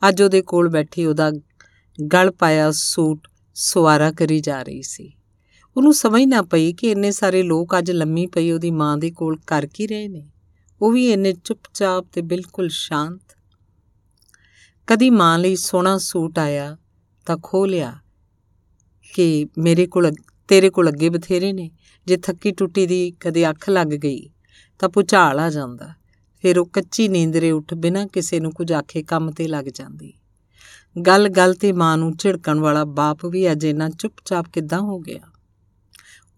ਅੱਜ 0.08 0.22
ਉਹਦੇ 0.22 0.42
ਕੋਲ 0.42 0.68
ਬੈਠੀ 0.68 1.06
ਉਹਦਾ 1.06 1.32
ਗਲ 2.12 2.30
ਪਾਇਆ 2.30 2.70
ਸੂਟ 2.70 3.28
ਸਵਾਰਾ 3.54 4.12
ਕਰੀ 4.12 4.40
ਜਾ 4.40 4.62
ਰਹੀ 4.62 4.82
ਸੀ। 4.82 5.12
ਉਹਨੂੰ 5.76 5.94
ਸਮਝ 5.94 6.22
ਨਾ 6.22 6.42
ਪਈ 6.42 6.72
ਕਿ 6.72 6.90
ਇੰਨੇ 6.90 7.10
ਸਾਰੇ 7.10 7.42
ਲੋਕ 7.42 7.78
ਅੱਜ 7.78 7.90
ਲੰਮੀ 7.90 8.26
ਪਈ 8.26 8.50
ਉਹਦੀ 8.50 8.70
ਮਾਂ 8.70 8.96
ਦੇ 8.96 9.10
ਕੋਲ 9.10 9.38
ਕਰ 9.46 9.68
ਕੀ 9.74 9.86
ਰਹੇ 9.86 10.08
ਨੇ। 10.08 10.31
ਉਹ 10.82 10.92
ਵੀ 10.92 11.12
ਇੰਨੇ 11.12 11.32
ਚੁੱਪਚਾਪ 11.32 12.06
ਤੇ 12.12 12.22
ਬਿਲਕੁਲ 12.22 12.68
ਸ਼ਾਂਤ। 12.68 13.20
ਕਦੀ 14.86 15.10
ਮਾਂ 15.10 15.38
ਲਈ 15.38 15.56
ਸੋਹਣਾ 15.56 15.98
ਸੂਟ 15.98 16.38
ਆਇਆ 16.38 16.76
ਤਾਂ 17.26 17.38
ਖੋ 17.42 17.66
ਲਿਆ 17.66 17.98
ਕਿ 19.14 19.46
ਮੇਰੇ 19.58 19.86
ਕੋਲ 19.86 20.12
ਤੇਰੇ 20.48 20.70
ਕੋਲ 20.70 20.88
ਅੱਗੇ 20.88 21.08
ਬਥੇਰੇ 21.08 21.52
ਨੇ। 21.52 21.70
ਜੇ 22.06 22.16
ਥੱਕੀ 22.16 22.50
ਟੁੱਟੀ 22.50 22.86
ਦੀ 22.86 23.10
ਕਦੇ 23.20 23.50
ਅੱਖ 23.50 23.70
ਲੱਗ 23.70 23.86
ਗਈ 23.86 24.30
ਤਾਂ 24.78 24.88
ਪੁਚਾਲ 24.88 25.40
ਆ 25.40 25.50
ਜਾਂਦਾ। 25.50 25.94
ਫਿਰ 26.42 26.58
ਉਹ 26.58 26.66
ਕੱਚੀ 26.66 27.08
ਨੀਂਦਰੇ 27.08 27.50
ਉੱਠ 27.50 27.74
ਬਿਨਾਂ 27.74 28.06
ਕਿਸੇ 28.06 28.40
ਨੂੰ 28.40 28.52
ਕੁਝ 28.52 28.72
ਆਖੇ 28.72 29.02
ਕੰਮ 29.02 29.30
ਤੇ 29.30 29.48
ਲੱਗ 29.48 29.64
ਜਾਂਦੀ। 29.64 30.12
ਗੱਲ 31.06 31.28
ਗੱਲ 31.28 31.54
ਤੇ 31.54 31.72
ਮਾਂ 31.72 31.98
ਨੂੰ 31.98 32.16
ਝਿੜਕਣ 32.16 32.58
ਵਾਲਾ 32.58 32.84
ਬਾਪ 32.84 33.26
ਵੀ 33.26 33.52
ਅਜੇ 33.52 33.70
ਇੰਨਾ 33.70 33.90
ਚੁੱਪਚਾਪ 33.90 34.46
ਕਿੱਦਾਂ 34.52 34.80
ਹੋ 34.80 34.98
ਗਿਆ। 34.98 35.20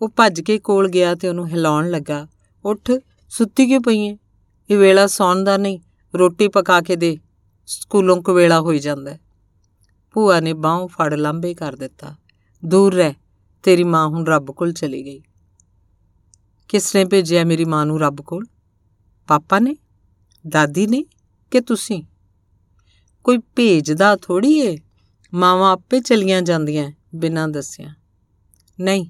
ਉਹ 0.02 0.08
ਭੱਜ 0.08 0.40
ਕੇ 0.40 0.58
ਕੋਲ 0.58 0.88
ਗਿਆ 0.88 1.14
ਤੇ 1.14 1.28
ਉਹਨੂੰ 1.28 1.48
ਹਿਲਾਉਣ 1.48 1.90
ਲੱਗਾ। 1.90 2.28
ਉੱਠ, 2.64 2.90
ਸੁੱਤੀ 3.28 3.66
ਕਿਉਂ 3.66 3.80
ਪਈ 3.80 4.00
ਏ? 4.00 4.16
ਇਹ 4.70 4.78
ਵੇਲਾ 4.78 5.06
ਸੌਣ 5.06 5.44
ਦਾ 5.44 5.56
ਨਹੀਂ, 5.56 5.80
ਰੋਟੀ 6.14 6.48
ਪਕਾ 6.48 6.80
ਕੇ 6.80 6.96
ਦੇ, 6.96 7.18
ਸਕੂਲੋਂ 7.66 8.22
ਕੋ 8.22 8.34
ਵੇਲਾ 8.34 8.60
ਹੋਈ 8.60 8.78
ਜਾਂਦਾ 8.78 9.16
ਭੂਆ 10.12 10.40
ਨੇ 10.40 10.52
ਬਾਹੋਂ 10.52 10.88
ਫੜ 10.88 11.14
ਲੰਬੇ 11.14 11.54
ਕਰ 11.54 11.76
ਦਿੱਤਾ। 11.76 12.16
ਦੂਰ 12.64 12.94
ਰਹਿ, 12.94 13.14
ਤੇਰੀ 13.62 13.84
ਮਾਂ 13.84 14.08
ਹੁਣ 14.08 14.26
ਰੱਬ 14.26 14.50
ਕੋਲ 14.50 14.72
ਚਲੀ 14.72 15.04
ਗਈ। 15.04 15.22
ਕਿਸ 16.68 16.94
ਨੇ 16.94 17.04
ਭੇਜਿਆ 17.04 17.44
ਮੇਰੀ 17.44 17.64
ਮਾਂ 17.64 17.86
ਨੂੰ 17.86 18.00
ਰੱਬ 18.00 18.16
ਕੋਲ? 18.20 18.46
ਪਾਪਾ 19.26 19.58
ਨੇ? 19.58 19.76
ਦਾਦੀ 20.48 20.86
ਨੇ 20.86 21.04
ਕਿ 21.50 21.60
ਤੁਸੀਂ? 21.60 22.02
ਕੋਈ 23.24 23.38
ਭੇਜਦਾ 23.38 24.16
ਥੋੜੀ 24.16 24.58
ਏ? 24.58 24.78
ਮਾਵਾਂ 25.34 25.72
ਆਪੇ 25.72 26.00
ਚਲੀਆਂ 26.00 26.42
ਜਾਂਦੀਆਂ 26.42 26.92
ਬਿਨਾਂ 27.14 27.48
ਦੱਸਿਆ। 27.48 27.94
ਨਹੀਂ, 28.80 29.06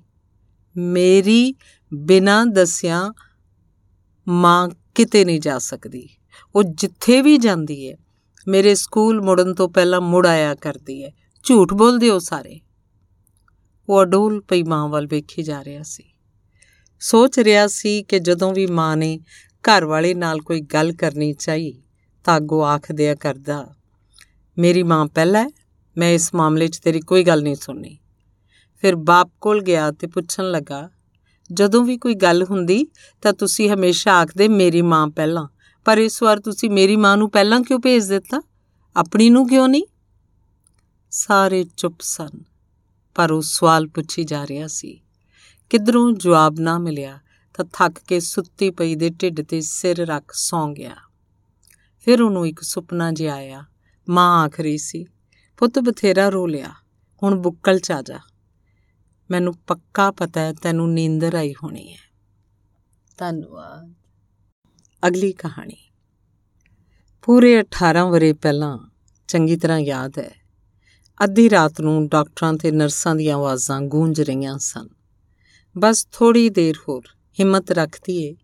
ਮੇਰੀ 0.76 1.54
ਬਿਨਾਂ 1.94 2.46
ਦੱਸਿਆ 2.46 3.12
ਮਾਂ 4.28 4.68
ਕਿਤੇ 4.94 5.24
ਨਹੀਂ 5.24 5.40
ਜਾ 5.40 5.58
ਸਕਦੀ। 5.58 6.08
ਉਹ 6.54 6.62
ਜਿੱਥੇ 6.62 7.22
ਵੀ 7.22 7.38
ਜਾਂਦੀ 7.38 7.82
ਏ, 7.82 7.96
ਮੇਰੇ 8.48 8.74
ਸਕੂਲ 8.74 9.22
ਮੁੜਨ 9.22 9.54
ਤੋਂ 9.54 9.68
ਪਹਿਲਾਂ 9.68 10.00
ਮੁੜ 10.00 10.26
ਆਇਆ 10.26 10.54
ਕਰਦੀ 10.54 11.02
ਏ। 11.02 11.12
ਝੂਠ 11.44 11.74
ਬੋਲਦੇ 11.74 12.10
ਹੋ 12.10 12.18
ਸਾਰੇ। 12.18 12.60
ਉਹ 13.88 14.02
ਅਡੋਲ 14.02 14.40
ਪਈ 14.40 14.62
ਮਾਂ 14.62 14.88
ਵੱਲ 14.88 15.06
ਵੇਖੀ 15.06 15.42
ਜਾ 15.42 15.64
ਰਿਹਾ 15.64 15.82
ਸੀ। 15.82 16.04
ਸੋਚ 17.00 17.38
ਰਿਹਾ 17.38 17.66
ਸੀ 17.66 18.02
ਕਿ 18.02 18.18
ਜਦੋਂ 18.18 18.54
ਵੀ 18.54 18.66
ਮਾਂ 18.66 18.96
ਨੇ 18.96 19.20
ਘਰ 19.62 19.84
ਵਾਲੇ 19.84 20.14
ਨਾਲ 20.14 20.40
ਕੋਈ 20.40 20.60
ਗੱਲ 20.60 20.92
ਕਰਨੀ 20.92 21.32
ਚਾਹੀ, 21.32 21.82
ਤਾਂ 22.24 22.36
ਅੱਗੋਂ 22.36 22.66
ਆਖ 22.66 22.92
ਦਿਆ 22.92 23.14
ਕਰਦਾ, 23.14 23.74
ਮੇਰੀ 24.58 24.82
ਮਾਂ 24.82 25.06
ਪਹਿਲਾਂ 25.06 25.44
ਹੈ, 25.44 25.48
ਮੈਂ 25.96 26.12
ਇਸ 26.12 26.34
ਮਾਮਲੇ 26.34 26.68
'ਚ 26.68 26.78
ਤੇਰੀ 26.78 27.00
ਕੋਈ 27.00 27.24
ਗੱਲ 27.24 27.42
ਨਹੀਂ 27.42 27.54
ਸੁਣਨੀ। 27.54 27.98
ਫਿਰ 28.80 28.96
ਬਾਪ 28.96 29.30
ਕੋਲ 29.40 29.62
ਗਿਆ 29.62 29.90
ਤੇ 29.90 30.06
ਪੁੱਛਣ 30.06 30.50
ਲੱਗਾ 30.50 30.90
ਜਦੋਂ 31.52 31.84
ਵੀ 31.84 31.96
ਕੋਈ 31.98 32.14
ਗੱਲ 32.14 32.42
ਹੁੰਦੀ 32.42 32.84
ਤਾਂ 33.22 33.32
ਤੁਸੀਂ 33.32 33.70
ਹਮੇਸ਼ਾ 33.70 34.12
ਆਖਦੇ, 34.12 34.48
ਮੇਰੀ 34.48 34.82
ਮਾਂ 34.82 35.06
ਪਹਿਲਾਂ। 35.08 35.46
ਪਰ 35.86 35.98
ਇਸ 35.98 36.22
ਵਾਰ 36.22 36.40
ਤੁਸੀਂ 36.40 36.70
ਮੇਰੀ 36.70 36.96
ਮਾਂ 36.96 37.16
ਨੂੰ 37.16 37.30
ਪਹਿਲਾਂ 37.30 37.60
ਕਿਉਂ 37.60 37.80
ਭੇਜ 37.80 38.08
ਦਿੱਤਾ? 38.08 38.42
ਆਪਣੀ 38.96 39.30
ਨੂੰ 39.30 39.46
ਕਿਉਂ 39.48 39.68
ਨਹੀਂ? 39.68 39.84
ਸਾਰੇ 41.10 41.64
ਚੁੱਪ 41.76 42.00
ਸਨ, 42.00 42.42
ਪਰ 43.14 43.32
ਉਹ 43.32 43.42
ਸਵਾਲ 43.42 43.86
ਪੁੱਛੀ 43.86 44.24
ਜਾ 44.24 44.46
ਰਿਹਾ 44.46 44.66
ਸੀ, 44.66 45.00
ਕਿਧਰੋਂ 45.70 46.12
ਜਵਾਬ 46.12 46.60
ਨਾ 46.60 46.78
ਮਿਲਿਆ 46.78 47.18
ਤਾਂ 47.54 47.64
ਥੱਕ 47.72 47.98
ਕੇ 48.08 48.20
ਸੁੱਤੀ 48.20 48.70
ਪਈ 48.70 48.94
ਦੇ 48.94 49.10
ਢਿੱਡ 49.10 49.40
ਤੇ 49.40 49.60
ਸਿਰ 49.60 50.06
ਰੱਖ 50.06 50.32
ਸੌਂ 50.34 50.68
ਗਿਆ। 50.68 50.94
ਫਿਰ 52.06 52.22
ਉਹਨੂੰ 52.22 52.46
ਇੱਕ 52.46 52.60
ਸੁਪਨਾ 52.60 53.10
ਜਿਹਾ 53.12 53.34
ਆਇਆ, 53.34 53.64
ਮਾਂ 54.08 54.44
ਆਖ 54.44 54.60
ਰਹੀ 54.60 54.78
ਸੀ, 54.78 55.06
ਪੁੱਤ 55.56 55.78
ਬਥੇਰਾ 55.78 56.28
ਰੋ 56.28 56.46
ਲਿਆ, 56.46 56.72
ਹੁਣ 57.22 57.34
ਬੁੱਕਲ 57.34 57.78
ਚ 57.78 57.92
ਆ 57.92 58.02
ਜਾ। 58.02 58.18
ਮੈਨੂੰ 59.30 59.54
ਪੱਕਾ 59.66 60.10
ਪਤਾ 60.10 60.40
ਹੈ 60.40 60.52
ਤੈਨੂੰ 60.52 60.92
ਨੀਂਦਰ 60.92 61.34
ਆਈ 61.34 61.52
ਹੋਣੀ 61.52 61.92
ਹੈ। 61.92 61.98
ਧੰਨਵਾਦ। 63.18 63.94
ਅਗਲੀ 65.06 65.32
ਕਹਾਣੀ। 65.32 65.76
ਪੂਰੇ 67.22 67.60
18 67.60 68.10
ਵਰੇ 68.10 68.32
ਪਹਿਲਾਂ 68.32 68.78
ਚੰਗੀ 69.28 69.56
ਤਰ੍ਹਾਂ 69.56 69.78
ਯਾਦ 69.78 70.18
ਹੈ। 70.18 70.30
ਅੱਧੀ 71.24 71.50
ਰਾਤ 71.50 71.80
ਨੂੰ 71.80 72.08
ਡਾਕਟਰਾਂ 72.08 72.54
ਤੇ 72.54 72.70
ਨਰਸਾਂ 72.70 73.14
ਦੀਆਂ 73.14 73.36
ਆਵਾਜ਼ਾਂ 73.36 73.80
ਗੂੰਜ 73.80 74.20
ਰਹੀਆਂ 74.20 74.58
ਸਨ। 74.58 74.88
ਬਸ 75.78 76.08
ਥੋੜੀ 76.12 76.50
ਦੇਰ 76.50 76.74
ਹੋਰ 76.88 77.02
ਹਿੰਮਤ 77.40 77.70
ਰੱਖਦੀ 77.70 78.24
ਏ 78.24 78.36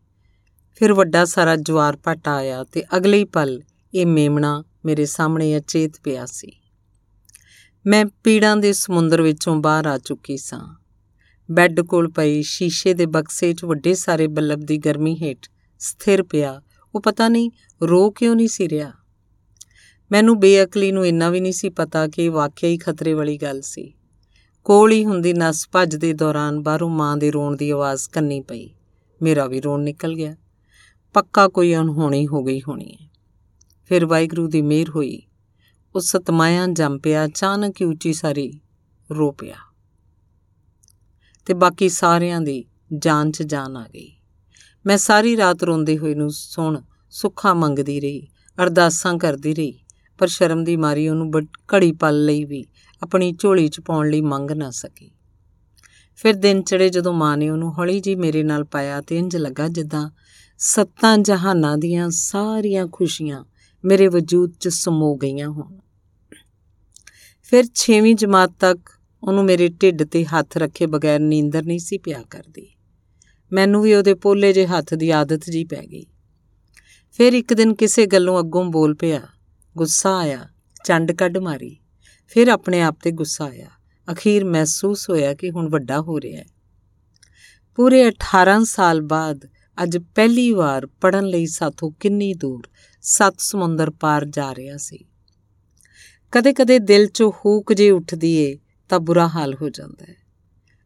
ਫਿਰ 0.75 0.93
ਵੱਡਾ 0.93 1.25
ਸਾਰਾ 1.25 1.57
ਜਵਾਰ 1.57 1.97
ਪਟ 1.97 2.29
ਆਇਆ 2.29 2.65
ਤੇ 2.65 2.85
ਅਗਲੇ 2.97 3.19
ਹੀ 3.19 3.25
ਪਲ 3.25 3.63
ਇਹ 3.95 4.07
ਮੇਮਣਾ 4.07 4.65
ਮੇਰੇ 4.85 5.07
ਸਾਹਮਣੇ 5.07 5.59
ਅਚੇਤ 5.59 5.93
ਪਿਆ 6.05 6.27
ਸੀ। 6.27 6.60
ਮੈਂ 7.87 8.07
ਪੀੜਾਂ 8.25 8.57
ਦੇ 8.57 8.73
ਸਮੁੰਦਰ 8.73 9.23
ਵਿੱਚੋਂ 9.23 9.57
ਬਾਹਰ 9.57 9.87
ਆ 9.87 9.99
ਚੁੱਕੀ 9.99 10.37
ਸਾਂ। 10.37 10.77
ਬੈੱਡ 11.51 11.81
ਕੋਲ 11.81 12.11
ਪਈ 12.11 12.43
ਸ਼ੀਸ਼ੇ 12.43 12.95
ਦੇ 12.95 13.07
ਬਕਸੇ 13.07 13.55
'ਚ 13.55 13.65
ਵੱਡੇ 13.65 13.95
ਸਾਰੇ 13.95 14.27
ਬੱਲਬ 14.27 14.61
ਦੀ 14.61 14.79
ਗਰਮੀ 14.79 15.15
ਹੇਠ 15.23 15.39
ਸਥਿਰ 15.79 16.23
ਪਿਆ। 16.23 16.63
ਉਹ 16.95 17.01
ਪਤਾ 17.01 17.29
ਨਹੀਂ 17.29 17.51
ਰੋ 17.83 18.11
ਕਿਉਂ 18.11 18.37
ਨਹੀਂ 18.37 18.49
ਸੀ 18.49 18.69
ਰਿਹਾ। 18.69 18.93
ਮੈਨੂੰ 20.13 20.41
ਬੇਅਕਲੀ 20.41 20.93
ਨੂੰ 20.93 21.07
ਇੰਨਾ 21.07 21.31
ਵੀ 21.31 21.41
ਨਹੀਂ 21.41 21.53
ਸੀ 21.53 21.69
ਪਤਾ 21.69 22.09
ਕਿ 22.09 22.25
ਇਹ 22.25 22.31
ਵਾਕਿਆ 22.31 22.71
ਹੀ 22.71 22.79
ਖਤਰੇ 22.79 23.13
ਵਾਲੀ 23.13 23.37
ਗੱਲ 23.37 23.61
ਸੀ। 23.61 23.95
ਕੋਲ 24.65 24.93
ਹੀ 24.93 25.05
ਹੁੰਦੀ 25.05 25.33
ਨਸ 25.33 25.69
ਭੱਜ 25.73 25.97
ਦੇ 25.97 26.13
ਦੌਰਾਨ 26.13 26.63
ਬਾਹਰੋਂ 26.63 26.91
ਮਾਂ 26.91 27.17
ਦੇ 27.17 27.31
ਰੋਣ 27.31 27.57
ਦੀ 27.57 27.71
ਆਵਾਜ਼ 27.71 28.09
ਕੰਨੀ 28.09 28.41
ਪਈ। 28.41 28.71
ਮੇਰਾ 29.23 29.47
ਵੀ 29.47 29.61
ਰੋਣ 29.61 29.81
ਨਿਕਲ 29.81 30.15
ਗਿਆ। 30.15 30.37
ਪੱਕਾ 31.13 31.49
ਕੋਈ 31.49 31.75
ਅਣਹੋਣੀ 31.75 32.27
ਹੋ 32.27 32.45
ਗਈ 32.45 32.61
ਹੋਣੀ 32.61 32.97
ਹੈ। 33.03 33.11
ਫਿਰ 33.89 34.07
ਵਾਹਿਗੁਰੂ 34.07 34.49
ਦੀ 34.49 34.63
ਮਿਹਰ 34.63 34.91
ਹੋਈ। 34.91 35.23
ਉਸ 35.95 36.17
ਸਤਮਾਇਆ 36.17 36.67
ਜੰਮ 36.67 36.99
ਪਿਆ 36.99 37.25
ਅਚਾਨਕ 37.27 37.75
ਹੀ 37.81 37.87
ਉੱਚੀ 37.87 38.13
ਸਾਰੀ 38.13 38.61
ਰੋ 39.11 39.33
ਪਿਆ। 39.33 39.57
ਤੇ 41.47 41.55
ਬਾਕੀ 41.55 41.89
ਸਾਰਿਆਂ 41.89 42.41
ਦੀ 42.41 42.65
ਜਾਨ 42.99 43.31
'ਚ 43.31 43.43
ਜਾਨ 43.43 43.77
ਆ 43.77 43.89
ਗਈ। 43.89 44.17
ਮੈਂ 44.87 44.97
ਸਾਰੀ 44.97 45.37
ਰਾਤ 45.37 45.63
ਰੋਂਦੇ 45.63 45.99
ਹੋਏ 45.99 46.15
ਨੂੰ 46.15 46.31
ਸੁਣ 46.31 46.81
ਸੁੱਖਾ 47.11 47.55
ਮੰਗਦੀ 47.55 48.01
ਰਹੀ, 48.01 48.29
ਅਰਦਾਸਾਂ 48.63 49.19
ਕਰਦੀ 49.19 49.55
ਰਹੀ, 49.55 49.79
ਪਰ 50.19 50.27
ਸ਼ਰਮ 50.27 50.65
ਦੀ 50.65 50.77
ਮਾਰੀ 50.77 51.09
ਉਹਨੂੰ 51.09 51.31
ਘੜੀ 51.75 51.93
ਪਲ 51.93 52.25
ਲਈ 52.25 52.45
ਵੀ 52.45 52.67
ਆਪਣੀ 53.03 53.33
ਝੋਲੀ 53.33 53.69
'ਚ 53.69 53.81
ਪਾਉਣ 53.81 54.11
ਲਈ 54.11 54.21
ਮੰਗ 54.21 54.51
ਨਾ 54.51 54.71
ਸਕੀ। 54.71 55.11
ਫਿਰ 56.17 56.35
ਦਿਨ 56.35 56.63
ਚੜੇ 56.63 56.89
ਜਦੋਂ 56.89 57.13
ਮਾਂ 57.13 57.37
ਨੇ 57.37 57.51
ਉਹਨੂੰ 57.51 57.79
ਹੌਲੀ 57.79 58.01
ਜੀ 58.01 58.15
ਮੇਰੇ 58.15 58.43
ਨਾਲ 58.43 58.65
ਪਾਇਆ 58.65 59.01
ਤੇ 59.01 59.19
ਇੰਜ 59.19 59.37
ਲੱਗਾ 59.37 59.69
ਜਿੱਦਾਂ 59.69 60.11
ਸੱਤਾਂ 60.59 61.19
ਜਹਾਨਾਂ 61.19 61.79
ਦੀਆਂ 61.79 62.11
ਸਾਰੀਆਂ 62.11 62.87
ਖੁਸ਼ੀਆਂ 62.93 63.45
ਮੇਰੇ 63.85 64.09
ਵਜੂਦ 64.09 64.53
'ਚ 64.61 64.69
ਸਮੋ 64.69 65.17
ਗਈਆਂ 65.17 65.49
ਹੋਣ। 65.49 65.79
ਫਿਰ 67.43 67.65
6ਵੀਂ 67.75 68.15
ਜਮਾਤ 68.15 68.53
ਤੱਕ 68.61 68.91
ਉਹਨੂੰ 69.23 69.45
ਮੇਰੇ 69.45 69.69
ਢਿੱਡ 69.69 70.03
ਤੇ 70.03 70.25
ਹੱਥ 70.25 70.57
ਰੱਖੇ 70.57 70.87
ਬਗੈਰ 70.87 71.21
ਨੀਂਦਰ 71.21 71.65
ਨਹੀਂ 71.65 71.79
ਸੀ 71.79 71.99
ਪਿਆ 71.99 72.23
ਕਰਦੀ। 72.31 72.67
ਮੈਨੂੰ 73.53 73.83
ਵੀ 73.83 73.95
ਉਹਦੇ 73.95 74.15
ਪੋਲੇ 74.15 74.53
ਜੇ 74.53 74.67
ਹੱਥ 74.67 74.95
ਦੀ 74.95 75.11
ਆਦਤ 75.11 75.51
ਜੀ 75.51 75.65
ਪੈ 75.65 75.87
ਗਈ। 75.93 76.07
ਫਿਰ 77.13 77.33
ਇੱਕ 77.33 77.55
ਦਿਨ 77.55 77.75
ਕਿਸੇ 77.75 78.07
ਗੱਲੋਂ 78.07 78.39
ਅੱਗੋਂ 78.39 78.65
ਬੋਲ 78.65 78.95
ਪਿਆ, 78.95 79.21
ਗੁੱਸਾ 79.77 80.19
ਆਇਆ, 80.19 80.49
ਚੰਡ 80.85 81.13
ਕੱਢ 81.13 81.39
ਮਾਰੀ। 81.39 81.77
ਫਿਰ 82.27 82.49
ਆਪਣੇ 82.49 82.83
ਆਪ 82.83 82.97
ਤੇ 83.03 83.11
ਗੁੱਸਾ 83.11 83.45
ਆਇਆ। 83.45 83.69
ਅਖੀਰ 84.13 84.45
ਮਹਿਸੂਸ 84.45 85.11
ਹੋਇਆ 85.11 85.35
ਕਿ 85.35 85.51
ਹੁਣ 85.51 85.69
ਵੱਡਾ 85.69 86.01
ਹੋ 86.01 86.21
ਰਿਹਾ 86.21 86.41
ਹੈ। 86.41 86.47
ਪੂਰੇ 87.77 88.09
18 88.09 88.65
ਸਾਲ 88.65 89.01
ਬਾਅਦ 89.01 89.49
ਅੱਜ 89.83 89.99
ਪਹਿਲੀ 89.99 90.53
ਵਾਰ 90.53 90.87
ਪੜਨ 90.87 91.25
ਲਈ 91.25 91.47
ਸਾਥੋਂ 91.47 91.91
ਕਿੰਨੀ 92.01 92.35
ਦੂਰ 92.35 92.69
ਸੱਤ 93.03 93.35
ਸਮੁੰਦਰ 93.39 93.91
ਪਾਰ 93.91 94.25
ਜਾ 94.25 94.55
ਰਿਹਾ 94.55 94.77
ਸੀ। 94.77 95.05
ਕਦੇ-ਕਦੇ 96.33 96.79
ਦਿਲ 96.79 97.05
'ਚੋਂ 97.05 97.33
ਹੂਕ 97.33 97.73
ਜੇ 97.73 97.91
ਉੱਠਦੀ 97.91 98.35
ਏ, 98.37 98.59
ਤਾਂ 98.89 99.01
ਬੁਰਾ 99.01 99.29
ਹਾਲ 99.29 99.55
ਹੋ 99.55 99.69
ਜਾਂਦਾ 99.69 100.07
ਹੈ 100.09 100.15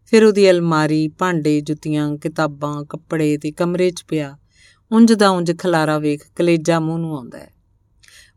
ਫਿਰ 0.06 0.24
ਉਹਦੀ 0.24 0.50
ਅਲਮਾਰੀ, 0.50 1.08
ਭਾਂਡੇ, 1.08 1.60
ਜੁੱਤੀਆਂ, 1.60 2.16
ਕਿਤਾਬਾਂ, 2.16 2.84
ਕੱਪੜੇ 2.84 3.38
ਤੇ 3.38 3.52
ਕਮਰੇ 3.52 3.90
'ਚ 3.90 4.04
ਪਿਆ, 4.08 4.38
ਉਂਝ 4.92 5.12
ਦਾ 5.12 5.30
ਉਂਝ 5.30 5.52
ਖਲਾਰਾ 5.58 5.98
ਵੇਖ 5.98 6.22
ਕਲੇਜਾ 6.36 6.80
ਮੂੰਹ 6.80 6.98
ਨੂੰ 6.98 7.16
ਆਉਂਦਾ 7.16 7.38
ਹੈ 7.38 7.50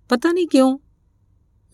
ਪਤਾ 0.10 0.32
ਨਹੀਂ 0.32 0.48
ਕਿਉਂ 0.48 0.80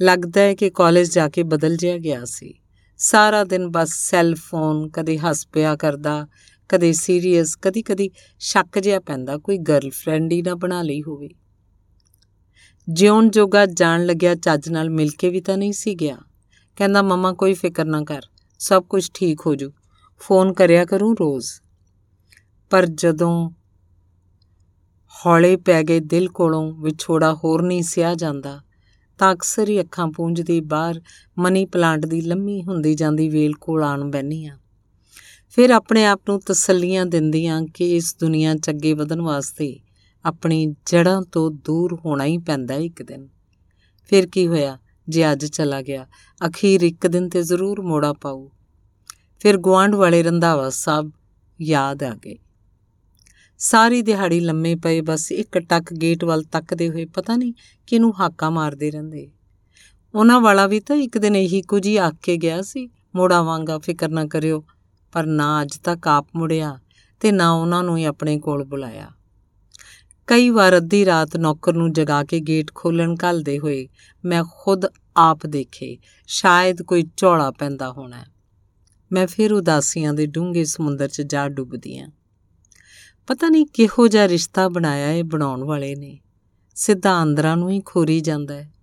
ਲੱਗਦਾ 0.02 0.42
ਹੈ 0.42 0.56
ਕਿ 0.56 0.70
ਕਾਲਜ 0.70 1.14
ਜਾ 1.14 1.30
ਕੇ 1.30 1.44
ਬਦਲ 1.44 1.78
ਜਿਆ 1.78 1.98
ਗਿਆ 1.98 2.26
ਸੀ। 2.26 2.54
ਸਾਰਾ 2.98 3.44
ਦਿਨ 3.44 3.68
ਬਸ 3.68 3.90
ਸੈੱਲ 4.10 4.36
ਫੋਨ, 4.36 4.90
ਕਦੇ 4.90 5.18
ਹੱਸ 5.18 5.48
ਪਿਆ 5.48 5.76
ਕਰਦਾ, 5.76 6.28
ਕਦੇ 6.70 6.94
ਸੀਰੀਅਸ, 6.94 7.56
ਕਦੀ-ਕਦੀ 7.62 8.10
ਸ਼ੱਕ 8.40 8.80
ਜਿਹਾ 8.80 9.00
ਪੈਂਦਾ, 9.00 9.38
ਕੋਈ 9.38 9.58
ਗਰਲਫ੍ਰੈਂਡ 9.58 10.32
ਹੀ 10.32 10.42
ਨਾ 10.42 10.56
ਬਣਾ 10.56 10.82
ਲਈ 10.82 11.02
ਹੋਵੇ। 11.02 11.30
ਜਿਉਣ 12.90 13.30
ਜੋਗਾ 13.30 13.66
ਜਾਣ 13.66 14.06
ਲੱਗਿਆ 14.06 14.36
ਚੱਜ 14.36 14.70
ਨਾਲ 14.70 14.90
ਮਿਲ 14.90 15.10
ਕੇ 15.10 15.30
ਵੀ 15.30 15.42
ਤਾਂ 15.42 15.58
ਨਹੀਂ 15.58 15.74
ਸੀ 15.74 15.96
ਗਿਆ। 15.96 16.18
ਕਹਿੰਦਾ, 16.76 17.02
ਮਮਾ, 17.02 17.34
ਕੋਈ 17.34 17.54
ਫਿਕਰ 17.54 17.86
ਨਾ 17.86 18.04
ਕਰ, 18.04 18.22
ਸਭ 18.60 18.84
ਕੁਝ 18.84 19.10
ਠੀਕ 19.14 19.40
ਹੋ 19.46 19.56
ਜੂ। 19.56 19.72
ਫੋਨ 20.20 20.54
ਕਰਿਆ 20.54 20.86
ਕਰੂੰ 20.86 21.16
ਰੋਜ਼। 21.20 21.48
ਪਰ 22.70 22.86
ਜਦੋਂ 22.86 23.52
ਹੌਲੇ 25.26 25.56
ਪੈ 25.58 25.84
ਗਏ 25.84 26.00
ਦਿਲ 26.00 26.30
ਕੋਲੋਂ 26.30 26.74
ਵਿਛੋੜਾ 26.74 27.34
ਹੋਰ 27.34 27.62
ਨਹੀਂ 27.62 27.84
ਸਿਆ 27.84 28.16
ਜਾਂਦਾ, 28.16 28.62
ਤਾਂ 29.18 29.34
ਅਕਸਰ 29.34 29.70
ਹੀ 29.70 29.82
ਅੱਖਾਂ 29.82 30.08
ਪੂੰਝਦੀ 30.08 30.62
ਬਾਹਰ 30.62 31.02
ਮਨੀ 31.38 31.66
ਪਲਾਂਟ 31.66 32.06
ਦੀ 32.06 32.22
ਲੰਮੀ 32.22 32.64
ਹੁੰਦੀ 32.64 32.94
ਜਾਂਦੀ 32.96 33.30
ਵੇਲ 33.30 33.54
ਕੋਲ 33.54 33.84
ਆਣ 33.84 34.04
ਬੈਣੀ 34.04 34.46
ਆ 34.46 34.58
ਫਿਰ 35.50 35.70
ਆਪਣੇ 35.70 36.06
ਆਪ 36.06 36.22
ਨੂੰ 36.30 36.40
ਤਸੱਲੀਆਂ 36.40 37.06
ਦਿੰਦੀਆਂ 37.06 37.62
ਕਿ 37.74 37.96
ਇਸ 37.96 38.16
ਦੁਨੀਆ 38.20 38.56
'ਚ 38.56 38.70
ਅੱਗੇ 38.70 38.94
ਵਧਣ 38.94 39.22
ਵਾਸਤੇ 39.22 39.80
ਆਪਣੀ 40.26 40.76
ਜੜਾਂ 40.86 41.22
ਤੋਂ 41.22 41.52
ਦੂਰ 41.52 42.00
ਹੋਣਾ 42.06 42.26
ਹੀ 42.26 42.38
ਪੈਂਦਾ 42.38 42.74
ਇੱਕ 42.74 43.04
ਦਿਨ। 43.04 43.28
ਫਿਰ 44.10 44.28
ਕੀ 44.28 44.48
ਹੋਇਆ? 44.48 44.78
ਜੇ 45.10 45.32
ਅੱਜ 45.32 45.46
ਚਲਾ 45.46 45.82
ਗਿਆ, 45.82 46.08
ਅਖੀਰ 46.48 46.82
ਇੱਕ 46.82 47.08
ਦਿਨ 47.08 47.30
ਤੇ 47.30 47.44
ਜ਼ਰੂਰ 47.44 47.82
ਮੋੜਾ 47.82 48.14
ਪਾਉ 48.14 48.50
ਫਿਰ 49.40 49.58
ਗਵਾਂਡ 49.58 49.96
ਵਾਲੇ 49.96 50.24
ਰੰਧਾਵਾ 50.24 50.70
ਸਾਹਿਬ 50.70 51.12
ਯਾਦ 51.62 52.04
ਆ 52.04 52.16
ਗਏ। 52.16 52.36
ਸਾਰੀ 53.58 54.02
ਦਿਹਾੜੀ 54.02 54.40
ਲੰਮੇ 54.40 54.76
ਪਏ, 54.76 55.02
ਬਸ 55.02 55.32
ਇੱਕ 55.32 55.58
ਟੱਕ 55.58 55.94
ਗੇਟ 55.94 56.24
ਵੱਲ 56.24 56.44
ਤੱਕਦੇ 56.44 56.90
ਹੋਏ 56.90 57.06
ਪਤਾ 57.06 57.36
ਨਹੀਂ 57.36 57.54
ਕਿਨੂੰ 57.88 58.20
ਹਾਕਾ 58.20 58.50
ਮਾਰਦੇ 58.50 58.92
ਰਹਿੰਦੇ। 58.92 59.32
ਉਹਨਾਂ 60.16 60.42
ਵਾਲਾ 60.42 60.68
ਵੀ 60.68 60.80
ਤਾਂ 60.80 60.96
ਇੱਕ 60.96 61.18
ਦਿਨ 61.18 61.36
ਇਹੀ 61.36 61.62
ਕੁਝ 61.62 61.88
ਹੀ 61.88 61.98
ਆਖ 61.98 62.14
ਕੇ 62.24 62.38
ਗਿਆ 62.38 62.62
ਸੀ, 62.62 62.90
ਮੋੜਾ 63.16 63.42
ਵਾਂਗਾ 63.42 63.78
ਫਿਕਰ 63.78 64.10
ਨਾ 64.10 64.26
ਕਰਿਓ, 64.26 64.64
ਪਰ 65.12 65.26
ਨਾ 65.26 65.62
ਅੱਜ 65.62 65.78
ਤੱਕ 65.78 66.08
ਆਪ 66.08 66.28
ਮੁੜਿਆ 66.36 66.80
ਤੇ 67.20 67.32
ਨਾ 67.32 67.52
ਉਹਨਾਂ 67.52 67.84
ਨੂੰ 67.84 67.98
ਹੀ 67.98 68.04
ਆਪਣੇ 68.04 68.40
ਕੋਲ 68.40 68.64
ਬੁਲਾਇਆ। 68.64 69.12
ਕਈ 70.28 70.50
ਵਾਰ 70.50 70.78
ਅੱਧੀ 70.78 71.06
ਰਾਤ 71.06 71.38
ਨੌਕਰ 71.38 71.74
ਨੂੰ 71.74 71.94
ਜਗਾ 71.94 72.24
ਕੇ 72.24 72.40
ਗੇਟ 72.40 72.72
ਖੋਲਣ 72.76 73.16
ਘੱਲਦੇ 73.24 73.60
ਹੋਏ 73.60 73.88
ਮੈਂ 74.26 74.44
ਖੁਦ 74.58 74.82
ਆਪ 75.18 75.46
ਦੇਖੇ, 75.46 75.98
ਸ਼ਾਇਦ 76.28 76.82
ਕੋਈ 76.82 77.04
ਝੋਲਾ 77.18 77.52
ਪੈਂਦਾ 77.52 77.92
ਹੋਣਾ। 77.92 78.24
ਮੈਂ 79.12 79.28
ਫਿਰ 79.28 79.54
ਉਦਾਸੀਆਂ 79.54 80.14
ਦੇ 80.14 80.26
ਡੂੰਘੇ 80.26 80.64
ਸਮੁੰਦਰ 80.64 81.08
'ਚ 81.08 81.22
ਜਾ 81.22 81.50
ਡੁੱਬਦੀ 81.50 81.98
ਆਂ। 81.98 82.08
ਪਤਾ 83.28 83.50
ਨਹੀਂ 83.50 83.66
ਕਿਹੋ 83.66 84.08
ਜਿਹਾ 84.08 84.28
ਰਿਸ਼ਤਾ 84.28 84.70
ਬਣਾਇਆ 84.70 85.12
ਇਹ 85.12 85.24
ਬਣਾਉਣ 85.24 85.64
ਵਾਲੇ 85.64 85.96
ਨੇ। 85.96 86.20
ਸਿੱਧਾ 86.76 87.24
ਅੰਦਰਾਂ 87.24 87.58
ਨੂੰ 87.58 87.70
ਹੀ 87.70 87.82
ਖੋਰੀ 87.86 88.22
ਜਾਂਦਾ 88.22 88.54
ਹੈ। 88.54 88.74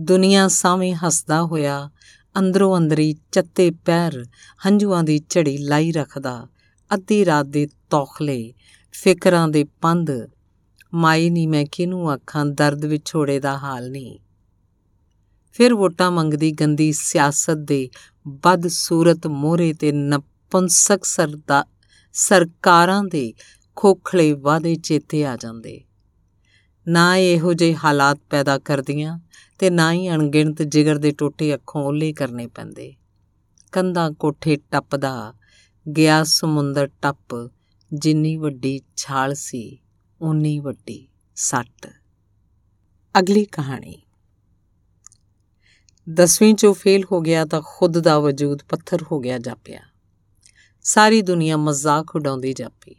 ਦੁਨੀਆ 0.00 0.48
ਸਾਵੇਂ 0.48 0.94
ਹੱਸਦਾ 0.94 1.42
ਹੋਇਆ, 1.42 1.90
ਅੰਦਰੋਂ 2.38 2.78
ਅੰਦਰੀ 2.78 3.14
ਚੱਤੇ 3.32 3.70
ਪੈਰ, 3.70 4.24
ਹੰਝੂਆਂ 4.66 5.04
ਦੀ 5.04 5.20
ਝੜੀ 5.28 5.58
ਲਾਈ 5.58 5.92
ਰੱਖਦਾ, 5.92 6.48
ਅੱਧੀ 6.94 7.24
ਰਾਤ 7.24 7.46
ਦੇ 7.46 7.68
ਤੌਖਲੇ, 7.90 8.54
ਫਿਕਰਾਂ 8.92 9.48
ਦੇ 9.48 9.64
ਪੰਧ 9.64 10.10
ਮਾਈ 10.94 11.30
ਨਹੀਂ 11.30 11.48
ਮੈਂ 11.48 11.64
ਕਿਨੂੰ 11.72 12.14
ਅੱਖਾਂ 12.14 12.46
ਦਰਦ 12.46 12.84
ਵਿਛੋੜੇ 12.84 13.40
ਦਾ 13.40 13.58
ਹਾਲ 13.58 13.90
ਨਹੀਂ 13.90 14.18
ਫਿਰ 15.52 15.74
ਵੋਟਾਂ 15.74 16.10
ਮੰਗਦੀ 16.10 16.52
ਗੰਦੀ 16.52 16.92
ਸਿਆਸਤ 16.92 17.56
ਦੇ 17.56 17.90
ਬਦ 18.28 18.66
ਸੂਰਤ 18.66 19.26
ਮੋਹਰੇ 19.26 19.72
ਤੇ 19.72 19.92
ਨਪੁੰਸਕ 19.92 21.04
ਸਰਦਾ, 21.04 21.64
ਸਰਕਾਰਾਂ 22.12 23.04
ਦੇ 23.04 23.34
ਖੋਖਲੇ 23.76 24.32
ਵਾਦੇ 24.32 24.74
ਚੇਤੇ 24.74 25.26
ਆ 25.26 25.36
ਜਾਂਦੇ। 25.36 25.84
ਨਾ 26.88 27.16
ਇਹੋ 27.16 27.52
ਜਿਹੇ 27.52 27.74
ਹਾਲਾਤ 27.74 28.18
ਪੈਦਾ 28.30 28.58
ਕਰਦੀਆਂ 28.58 29.18
ਤੇ 29.58 29.70
ਨਾ 29.70 29.92
ਹੀ 29.92 30.10
ਅਣਗਿਣਤ 30.10 30.62
ਜਿਗਰ 30.62 30.98
ਦੇ 30.98 31.10
ਟੋਟੇ 31.10 31.54
ਅੱਖੋਂ 31.54 31.84
ਓਲੇ 31.84 32.12
ਕਰਨੇ 32.12 32.46
ਪੈਂਦੇ। 32.46 32.94
ਕੰਧਾਂ 33.72 34.10
ਕੋਠੇ 34.10 34.56
ਟੱਪਦਾ, 34.56 35.34
ਗਿਆ 35.96 36.24
ਸਮੁੰਦਰ 36.24 36.88
ਟੱਪ, 37.02 37.50
ਜਿੰਨੀ 37.94 38.36
ਵੱਡੀ 38.36 38.80
ਛਾਲ 38.96 39.34
ਸੀ। 39.34 39.78
ਉਨੀ 40.20 40.58
ਵੱਡੀ 40.58 41.08
ਸੱਟ। 41.36 41.90
ਅਗਲੀ 43.18 43.44
ਕਹਾਣੀ। 43.44 44.02
ਦਸਵੀਂ 46.14 46.54
ਚੋਂ 46.54 46.74
ਫੇਲ 46.74 47.04
ਹੋ 47.12 47.20
ਗਿਆ 47.20 47.44
ਤਾਂ 47.44 47.62
ਖੁਦ 47.64 47.98
ਦਾ 47.98 48.18
ਵਜੂਦ 48.18 48.62
ਪੱਥਰ 48.68 49.04
ਹੋ 49.12 49.20
ਗਿਆ 49.20 49.38
ਜਾਪਿਆ। 49.38 49.80
ਸਾਰੀ 50.82 51.22
ਦੁਨੀਆ 51.22 51.56
ਮਜ਼ਾਕ 51.56 52.16
ਉਡਾਉਂਦੀ 52.16 52.52
ਜਾਪੀ। 52.52 52.96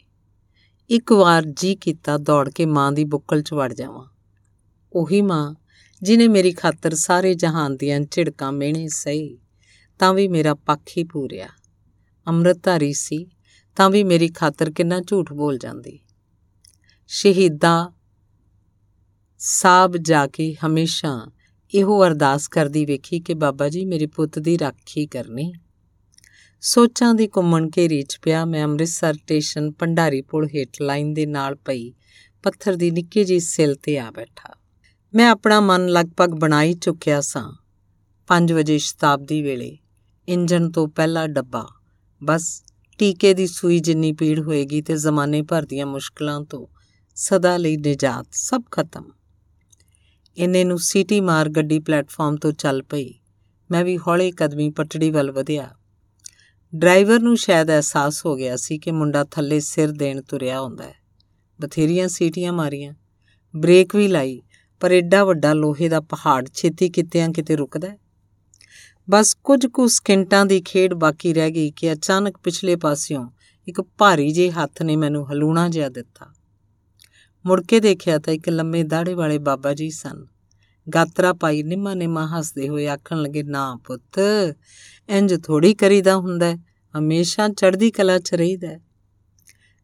ਇੱਕ 0.89 1.11
ਵਾਰ 1.11 1.45
ਜੀ 1.45 1.75
ਕੀਤਾ 1.75 2.17
ਦੌੜ 2.17 2.49
ਕੇ 2.49 2.65
ਮਾਂ 2.65 2.91
ਦੀ 2.91 3.03
ਬੁੱਕਲ 3.03 3.41
'ਚ 3.41 3.53
ਵੜ 3.53 3.73
ਜਾਵਾਂ। 3.73 4.05
ਉਹੀ 4.93 5.21
ਮਾਂ 5.21 5.55
ਜਿਨੇ 6.01 6.27
ਮੇਰੀ 6.27 6.51
ਖਾਤਰ 6.51 6.95
ਸਾਰੇ 6.95 7.33
ਜਹਾਨ 7.33 7.77
ਦੀਆਂ 7.77 7.99
ਝਿੜਕਾਂ 7.99 8.51
ਮਿਹਣੇ 8.51 8.87
ਸਹੀ, 8.87 9.37
ਤਾਂ 9.99 10.13
ਵੀ 10.13 10.27
ਮੇਰਾ 10.27 10.53
ਪੱਖ 10.53 10.81
ਹੀ 10.97 11.03
ਪੂਰਿਆ। 11.03 11.47
ਅੰਮ੍ਰਿਤਧਾਰੀ 12.27 12.93
ਸੀ, 12.93 13.27
ਤਾਂ 13.75 13.89
ਵੀ 13.89 14.03
ਮੇਰੀ 14.03 14.29
ਖਾਤਰ 14.29 14.71
ਕਿੰਨਾ 14.71 14.99
ਝੂਠ 14.99 15.33
ਬੋਲ 15.33 15.57
ਜਾਂਦੀ। 15.57 15.99
ਸ਼ਹੀਦਾ 17.07 17.91
ਸਾਬ 19.37 19.97
ਜਾ 19.97 20.27
ਕੇ 20.27 20.55
ਹਮੇਸ਼ਾ 20.65 21.31
ਇਹੋ 21.73 22.05
ਅਰਦਾਸ 22.05 22.47
ਕਰਦੀ 22.47 22.85
ਵੇਖੀ 22.85 23.19
ਕਿ 23.19 23.33
ਬਾਬਾ 23.33 23.69
ਜੀ, 23.69 23.85
ਮੇਰੇ 23.85 24.07
ਪੁੱਤ 24.07 24.39
ਦੀ 24.39 24.59
ਰਾਖੀ 24.59 25.07
ਕਰਨੀ। 25.07 25.53
ਸੋਚਾਂ 26.61 27.13
ਦੀ 27.13 27.27
ਘੁੰਮਣ 27.27 27.69
ਘੇਰੀ 27.77 28.01
ਚ 28.01 28.19
ਪਿਆ 28.21 28.45
ਮੈਂ 28.45 28.63
ਅੰਮ੍ਰਿਤਸਰ 28.63 29.13
ਸਟੇਸ਼ਨ 29.13 29.71
ਪੰਡਾਰੀ 29.71 30.21
ਪੁਲ 30.21 30.47
ਹੇਠ 30.47 30.81
ਲਾਈਨ 30.81 31.13
ਦੇ 31.13 31.25
ਨਾਲ 31.25 31.55
ਪਈ 31.55 31.93
ਪੱਥਰ 32.43 32.75
ਦੀ 32.75 32.91
ਨਿੱਕੀ 32.91 33.23
ਜੀ 33.23 33.39
ਸਿਲ 33.39 33.75
ਤੇ 33.75 33.99
ਆ 33.99 34.11
ਬੈਠਾ। 34.11 34.53
ਮੈਂ 35.13 35.29
ਆਪਣਾ 35.29 35.59
ਮਨ 35.59 35.87
ਲਗਭਗ 35.87 36.29
ਬਣਾ 36.29 36.63
ਹੀ 36.63 36.73
ਚੁੱਕਿਆ 36.73 37.21
ਸਾਂ 37.21 37.53
5 38.27 38.53
ਵਜੇ 38.53 38.77
ਸ਼ਤਾਬਦੀ 38.77 39.41
ਵੇਲੇ। 39.41 39.77
ਇੰਜਨ 40.29 40.71
ਤੋਂ 40.71 40.87
ਪਹਿਲਾ 40.87 41.27
ਡੱਬਾ। 41.27 41.67
ਬਸ 42.23 42.63
ਟੀਕੇ 42.97 43.33
ਦੀ 43.33 43.47
ਸੂਈ 43.47 43.79
ਜਿੰਨੀ 43.79 44.13
ਪੀੜ 44.13 44.39
ਹੋਏਗੀ 44.39 44.81
ਤੇ 44.81 44.97
ਜ਼ਮਾਨੇ 44.97 45.41
ਭਰ 45.41 45.65
ਦੀਆਂ 45.65 45.85
ਮੁਸ਼ਕਲਾਂ 45.85 46.41
ਤੋਂ 46.41 46.67
ਸਦਾ 47.15 47.57
ਲਈ 47.57 47.77
ਨਿਜਾਤ, 47.77 48.27
ਸਭ 48.31 48.61
ਖਤਮ। 48.71 49.03
ਇੰਨੇ 50.37 50.63
ਨੂੰ 50.63 50.79
ਸੀਟੀ 50.79 51.21
ਮਾਰ 51.21 51.49
ਗੱਡੀ 51.49 51.79
ਪਲੇਟਫਾਰਮ 51.79 52.35
ਤੋਂ 52.35 52.51
ਚੱਲ 52.51 52.83
ਪਈ। 52.83 53.13
ਮੈਂ 53.71 53.83
ਵੀ 53.83 53.97
ਹੌਲੇ 53.97 54.31
ਕਦਮੀ 54.31 54.69
ਪਟੜੀ 54.69 55.09
ਵੱਲ 55.09 55.31
ਵਧਿਆ। 55.31 55.75
ਡਰਾਈਵਰ 56.75 57.19
ਨੂੰ 57.19 57.37
ਸ਼ਾਇਦ 57.37 57.67
ਅਹਿਸਾਸ 57.67 58.25
ਹੋ 58.25 58.35
ਗਿਆ 58.35 58.55
ਸੀ 58.55 58.77
ਕਿ 58.77 58.91
ਮੁੰਡਾ 58.91 59.23
ਥੱਲੇ 59.23 59.59
ਸਿਰ 59.59 59.91
ਦੇਣ 59.91 60.21
ਤੁਰਿਆ 60.21 60.61
ਹੁੰਦਾ 60.61 60.83
ਹੈ। 60.83 60.95
ਬਥੇਰੀਆਂ 61.61 62.07
ਸੀਟੀਆਂ 62.07 62.53
ਮਾਰੀਆਂ। 62.53 62.93
ਬ੍ਰੇਕ 63.55 63.95
ਵੀ 63.95 64.07
ਲਾਈ, 64.07 64.41
ਪਰ 64.79 64.91
ਐਡਾ 64.91 65.23
ਵੱਡਾ 65.23 65.53
ਲੋਹੇ 65.53 65.89
ਦਾ 65.89 66.01
ਪਹਾੜ 66.01 66.49
ਛੇਤੀ 66.53 66.89
ਕਿਤਿਆਂ 66.89 67.29
ਕਿਤੇ 67.29 67.55
ਰੁਕਦਾ 67.55 67.89
ਹੈ। 67.89 67.97
ਬਸ 69.09 69.33
ਕੁਝ 69.33 69.65
ਕੁ 69.65 69.87
ਸਕਿੰਟਾਂ 69.87 70.45
ਦੀ 70.45 70.61
ਖੇਡ 70.61 70.93
ਬਾਕੀ 70.93 71.33
ਰਹਿ 71.33 71.51
ਗਈ 71.51 71.71
ਕਿ 71.71 71.93
ਅਚਾਨਕ 71.93 72.37
ਪਿਛਲੇ 72.37 72.75
ਪਾਸਿਓਂ 72.75 73.29
ਇੱਕ 73.67 73.81
ਭਾਰੀ 73.81 74.31
ਜਿਹੇ 74.31 74.51
ਹੱਥ 74.51 74.81
ਨੇ 74.81 74.95
ਮੈਨੂੰ 74.95 75.31
ਹਲੂਣਾ 75.31 75.69
ਜਿਹਾ 75.69 75.89
ਦਿੱਤਾ। 75.89 76.33
ਮੁੜ 77.45 77.65
ਕੇ 77.65 77.79
ਦੇਖਿਆ 77.79 78.17
ਤਾਂ 78.17 78.33
ਇੱਕ 78.33 78.49
ਲੰਮੇ 78.49 78.83
ਦਾੜੇ 78.83 79.13
ਵਾਲੇ 79.13 79.37
ਬਾਬਾ 79.37 79.73
ਜੀ 79.73 79.89
ਸਨ। 79.89 80.25
ਗਾਤਰਾ 80.95 81.33
ਪਾਈ 81.33 81.63
ਨਿਮਾ 81.63 81.93
ਨਿਮਾ 81.93 82.27
ਹੱਸਦੇ 82.27 82.69
ਹੋਏ 82.69 82.87
ਆਖਣ 82.87 83.21
ਲੱਗੇ, 83.21 83.43
ਨਾ 83.43 83.79
ਪੁੱਤ 83.85 84.19
ਇੰਜ 85.09 85.43
ਥੋੜੀ 85.43 85.73
ਕਰੀਦਾ 85.73 86.15
ਹੁੰਦਾ 86.15 86.55
ਹਮੇਸ਼ਾ 86.99 87.47
ਚੜ੍ਹਦੀ 87.47 87.91
ਕਲਾ 87.91 88.19
'ਚ 88.19 88.33
ਰਹੀਦਾ 88.33 88.67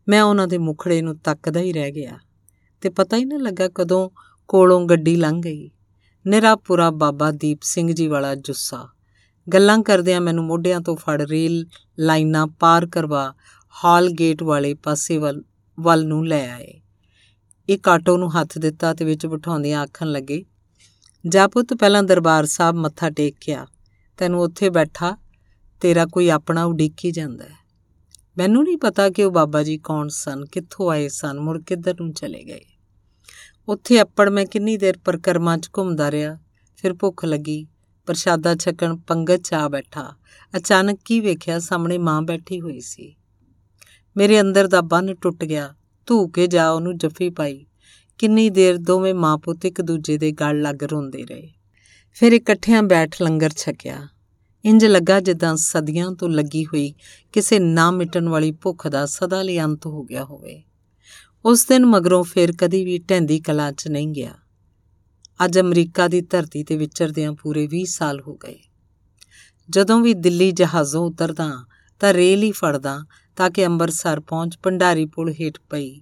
ਮੈਂ 0.10 0.24
ਉਹਨਾਂ 0.24 0.48
ਦੇ 0.48 0.58
ਮੁਖੜੇ 0.58 1.02
ਨੂੰ 1.02 1.18
ਤੱਕਦਾ 1.18 1.60
ਹੀ 1.60 1.74
ਰਹਿ 1.74 1.92
ਗਿਆ 1.92 2.20
ਤੇ 2.82 2.90
ਪਤਾ 2.90 3.18
ਹੀ 3.18 3.26
ਨਾ 3.26 3.38
ਲੱਗਾ 3.38 3.70
ਕਦੋਂ 3.76 4.10
ਕੋਲੋਂ 4.48 4.86
ਗੱਡੀ 4.86 5.16
ਲੰਘ 5.16 5.42
ਗਈ। 5.42 5.72
ਨਿਰਾਪੁਰਾ 6.28 6.92
ਬਾਬਾ 6.92 7.32
ਦੀਪ 7.32 7.60
ਸਿੰਘ 7.62 7.92
ਜੀ 7.92 8.08
ਵਾਲਾ 8.08 8.36
ਜੁੱਸਾ। 8.36 8.90
ਗੱਲਾਂ 9.54 9.80
ਕਰਦਿਆਂ 9.80 10.22
ਮੈਨੂੰ 10.22 10.44
ਮੋਢਿਆਂ 10.44 10.82
ਤੋਂ 10.82 10.96
ਫੜ 10.96 11.22
ਰੇਲ 11.22 11.66
ਲਾਈਨਾਂ 12.00 12.48
ਪਾਰ 12.48 12.86
ਕਰਵਾ 12.86 13.34
ਹਾਲ 13.86 14.10
ਗੇਟ 14.10 14.44
ਵਾਲੇ 14.44 14.74
ਪਾਸੇ 14.74 15.18
ਵੱਲ 15.18 15.44
ਵੱਲ 15.80 16.06
ਨੂੰ 16.06 16.28
ਲੈ 16.28 16.52
ਆਏ। 16.52 16.82
ਇੱਕ 17.72 17.88
ਆਟੋ 17.88 18.18
ਨੂੰ 18.18 18.42
ਹੱਥ 18.42 18.58
ਦਿੱਤਾ 18.58 18.94
ਤੇ 18.94 19.06
ਵਿੱਚ 19.06 19.26
ਬਿਠਾਉਂਦਿਆਂ 19.26 19.82
ਆਖਣ 19.82 20.08
ਲੱਗੇ, 20.12 20.46
ਜਾ 21.28 21.48
ਪੁੱਤ, 21.48 21.74
ਪਹਿਲਾਂ 21.74 22.04
ਦਰਬਾਰ 22.04 22.46
ਸਾਹਿਬ 22.46 22.76
ਮੱਥਾ 22.76 23.10
ਟੇਕਿਆ 23.10 23.68
ਤੈਨੂੰ 24.18 24.42
ਉੱਥੇ 24.42 24.70
ਬੈਠਾ, 24.70 25.18
ਤੇਰਾ 25.82 26.06
ਕੋਈ 26.06 26.30
ਆਪਣਾ 26.30 26.64
ਉਡੀਕੀ 26.64 27.12
ਜਾਂਦਾ 27.12 27.44
ਹੈ। 27.44 27.56
ਮੈਨੂੰ 28.38 28.64
ਨਹੀਂ 28.64 28.78
ਪਤਾ 28.78 29.10
ਕਿ 29.10 29.24
ਉਹ 29.24 29.32
ਬਾਬਾ 29.32 29.64
ਜੀ 29.64 29.78
ਕੌਣ 29.78 30.08
ਸਨ, 30.08 30.46
ਕਿੱਥੋਂ 30.46 30.92
ਆਏ 30.92 31.08
ਸਨ, 31.08 31.40
ਮੁੜ 31.40 31.64
ਕਿੱਧਰ 31.64 31.96
ਨੂੰ 32.02 32.14
ਚਲੇ 32.14 32.44
ਗਏ। 32.44 32.62
ਉੱਥੇ 33.68 34.02
ਅੱਪੜ 34.02 34.30
ਮੈਂ 34.30 34.46
ਕਿੰਨੀ 34.46 34.78
ਦੇਰ 34.78 34.98
ਪਰਕਰਮਾਂ 34.98 35.58
'ਚ 35.58 35.70
ਘੁੰਮਦਾ 35.78 36.12
ਰਿਹਾ, 36.12 36.38
ਫਿਰ 36.78 36.94
ਭੁੱਖ 36.94 37.26
ਲੱਗੀ, 37.26 37.68
ਪ੍ਰਸ਼ਾਦਾ 38.06 38.56
ਛਕਣ 38.56 38.98
ਪੰਗਤ 38.98 39.42
'ਚ 39.42 39.54
ਆ 39.54 39.68
ਬੈਠਾ। 39.70 40.16
ਅਚਾਨਕ 40.58 41.00
ਕੀ 41.06 41.20
ਵੇਖਿਆ, 41.20 41.60
ਸਾਹਮਣੇ 41.60 41.98
ਮਾਂ 41.98 42.22
ਬੈਠੀ 42.22 42.62
ਹੋਈ 42.62 42.80
ਸੀ। 42.80 43.16
ਮੇਰੇ 44.18 44.42
ਅੰਦਰ 44.42 44.68
ਦਾ 44.68 44.82
ਬੰਨ 44.82 45.16
ਟੁੱਟ 45.16 45.46
ਗਿਆ 45.46 45.76
ਧੂ 46.06 46.28
ਕੇ 46.28 46.48
ਜਾ 46.48 46.72
ਉਹਨੂੰ 46.72 46.98
ਜੱਫੀ 46.98 47.30
ਪਾਈ। 47.30 47.66
ਕਿੰਨੀ 48.18 48.50
ਦੇਰ 48.50 48.78
ਦੋਵੇਂ 48.78 49.14
ਮਾਂ 49.14 49.38
ਪੁੱਤ 49.38 49.66
ਇੱਕ 49.66 49.82
ਦੂਜੇ 49.82 50.18
ਦੇ 50.18 50.32
ਗਲ 50.32 50.62
ਲੱਗ 50.62 50.84
ਰੋਂਦੇ 50.84 51.26
ਰਹੇ। 51.26 51.54
ਫਿਰ 52.14 52.32
ਇਕੱਠਿਆਂ 52.34 52.84
ਬੈਠ 52.84 53.22
ਲੰਗਰ 53.22 53.50
ਛਕਿਆ। 53.50 54.08
ਇੰਜ 54.66 54.86
ਲੱਗਾ 54.86 55.20
ਜਿੱਦਾਂ 55.20 55.56
ਸਦੀਆਂ 55.56 56.12
ਤੋਂ 56.12 56.30
ਲੱਗੀ 56.30 56.66
ਹੋਈ 56.66 56.94
ਕਿਸੇ 57.32 57.60
ਨਾ 57.60 57.92
ਮਿਟਣ 57.92 58.30
ਵਾਲੀ 58.30 58.52
ਭੁੱਖ 58.52 58.88
ਦਾ 58.88 59.06
ਸਦਾ 59.06 59.42
ਲਈ 59.42 59.60
ਅੰਤ 59.60 59.86
ਹੋ 59.86 60.04
ਗਿਆ 60.04 60.24
ਹੋਵੇ। 60.24 60.64
ਉਸ 61.46 61.66
ਦਿਨ 61.66 61.86
ਮਗਰੋਂ 61.86 62.24
ਫਿਰ 62.24 62.52
ਕਦੀ 62.52 62.86
ਵੀ 62.86 63.00
ਢੈਂਦੀ 63.00 63.40
ਕਲਾ 63.40 63.72
'ਚ 63.72 63.88
ਨਹੀਂ 63.88 64.08
ਗਿਆ। 64.08 64.34
ਅੱਜ 65.46 65.60
ਅਮਰੀਕਾ 65.60 66.08
ਦੀ 66.08 66.22
ਧਰਤੀ 66.22 66.64
ਤੇ 66.64 66.76
ਵਿਚਰਦਿਆਂ 66.76 67.34
ਪੂਰੇ 67.34 67.68
20 67.68 67.86
ਸਾਲ 67.86 68.22
ਹੋ 68.22 68.36
ਗਏ। 68.36 68.60
ਜਦੋਂ 69.70 70.02
ਵੀ 70.02 70.14
ਦਿੱਲੀ 70.14 70.52
ਜਹਾਜ਼ੋਂ 70.52 71.06
ਉਤਰਦਾ 71.06 71.66
ਤਾਂ 72.00 72.14
ਰੇਲ 72.14 72.44
ਹੀ 72.44 72.52
ਫੜਦਾ 72.52 73.06
ਤਾਂ 73.36 73.50
ਕਿ 73.50 73.66
ਅੰਮ੍ਰਿਤਸਰ 73.66 74.20
ਪਹੁੰਚ 74.20 74.58
ਭੰਡਾਰੀ 74.64 75.06
ਪੁਲ 75.06 75.34
ਹੇਠ 75.34 75.60
ਪਈ। 75.70 76.02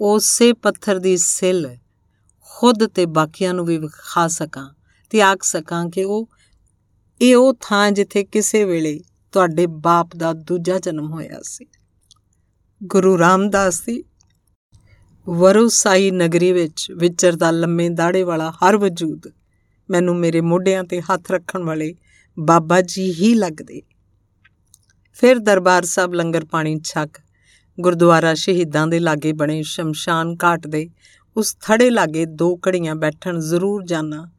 ਉਸੇ 0.00 0.52
ਪੱਥਰ 0.52 0.98
ਦੀ 0.98 1.16
ਸਿਲ 1.16 1.76
ਖੁਦ 2.40 2.86
ਤੇ 2.86 3.06
ਬਾਕੀਆਂ 3.06 3.54
ਨੂੰ 3.54 3.66
ਵੀ 3.66 3.78
ਵਿਖਾ 3.78 4.28
ਸਕਾਂ 4.28 4.74
ਤੇ 5.10 5.22
ਆਖ 5.22 5.42
ਸਕਾਂ 5.42 5.90
ਕਿ 5.90 6.04
ਉਹ, 6.04 6.28
ਇਹ 7.20 7.36
ਉਹ 7.36 7.54
ਥਾਂ 7.60 7.90
ਜਿੱਥੇ 7.90 8.24
ਕਿਸੇ 8.24 8.64
ਵੇਲੇ 8.64 9.00
ਤੁਹਾਡੇ 9.32 9.66
ਬਾਪ 9.66 10.16
ਦਾ 10.16 10.32
ਦੂਜਾ 10.32 10.78
ਜਨਮ 10.78 11.12
ਹੋਇਆ 11.12 11.40
ਸੀ। 11.42 11.66
ਗੁਰੂ 12.84 13.18
ਰਾਮਦਾਸ 13.18 13.80
ਦੀ 13.80 14.04
ਵਰੁਸਾਈ 15.28 16.10
ਨਗਰੀ 16.10 16.52
ਵਿੱਚ 16.52 16.92
ਵਿਚਰਦਾ 16.96 17.50
ਲੰਮੇ 17.50 17.88
ਦਾੜੇ 17.88 18.22
ਵਾਲਾ 18.22 18.50
ਹਰ 18.50 18.76
ਵਜੂਦ 18.76 19.26
ਮੈਨੂੰ 19.90 20.16
ਮੇਰੇ 20.16 20.40
ਮੋਢਿਆਂ 20.40 20.84
ਤੇ 20.84 21.00
ਹੱਥ 21.00 21.30
ਰੱਖਣ 21.30 21.62
ਵਾਲੇ 21.62 21.94
ਬਾਬਾ 22.38 22.80
ਜੀ 22.80 23.12
ਹੀ 23.12 23.34
ਲੱਗਦੇ। 23.34 23.82
ਫਿਰ 25.20 25.38
ਦਰਬਾਰ 25.38 25.84
ਸਾਹਿਬ 25.84 26.14
ਲੰਗਰ 26.14 26.44
ਪਾਣੀ 26.44 26.80
ਛਕ, 26.84 27.20
ਗੁਰਦੁਆਰਾ 27.80 28.34
ਸ਼ਹੀਦਾਂ 28.34 28.86
ਦੇ 28.86 28.98
ਲਾਗੇ 28.98 29.32
ਬਣੇ 29.32 29.62
ਸ਼ਮਸ਼ਾਨ 29.62 30.36
ਘਾਟ 30.44 30.66
ਦੇ, 30.66 30.90
ਉਸ 31.36 31.56
ਥੜੇ 31.60 31.90
ਲਾਗੇ 31.90 32.24
ਦੋ 32.24 32.60
ਘੜੀਆਂ 32.68 32.94
ਬੈਠਣ 32.94 33.38
ਜ਼ਰੂਰ 33.38 33.84
ਜਾਣਾ 33.84 34.30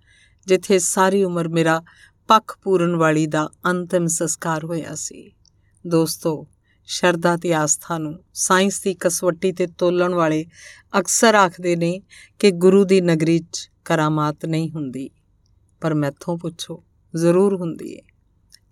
ਜਿੱਥੇ 0.48 0.80
ਸਾਰੀ 0.80 1.24
ਉਮਰ 1.24 1.48
ਮੇਰਾ 1.48 1.84
ਪੱਖ 2.28 2.58
ਪੂਰਨ 2.64 2.96
ਵਾਲੀ 2.96 3.28
ਦਾ 3.28 3.50
ਅੰਤਿਮ 3.66 4.08
ਸੰਸਕਾਰ 4.08 4.66
ਹੋਇਆ 4.66 4.96
ਸੀ। 4.96 5.32
ਦੋਸਤੋ, 5.88 6.48
ਸ਼ਰਧਾ 6.86 7.38
ਤੇ 7.38 7.54
ਆਸਥਾ 7.54 7.98
ਨੂੰ 7.98 8.24
ਸਾਇੰਸ 8.34 8.82
ਦੀ 8.82 8.94
ਕਸਵੱਟੀ 8.94 9.52
ਤੇ 9.52 9.68
ਤੋਲਣ 9.68 10.14
ਵਾਲੇ 10.14 10.46
ਅਕਸਰ 11.00 11.36
ਆਖਦੇ 11.36 11.76
ਨੇ 11.76 12.02
ਕਿ 12.40 12.52
ਗੁਰੂ 12.52 12.84
ਦੀ 12.84 13.02
ਨਗਰੀ 13.02 13.40
'ਚ 13.40 13.72
ਕਰਾਮਾਤ 13.86 14.46
ਨਹੀਂ 14.46 14.72
ਹੁੰਦੀ, 14.72 15.10
ਪਰ 15.82 15.94
ਮੈਥੋਂ 15.94 16.38
ਪੁੱਛੋ, 16.38 16.84
ਜ਼ਰੂਰ 17.16 17.56
ਹੁੰਦੀ 17.56 17.94
ਏ। 17.94 18.02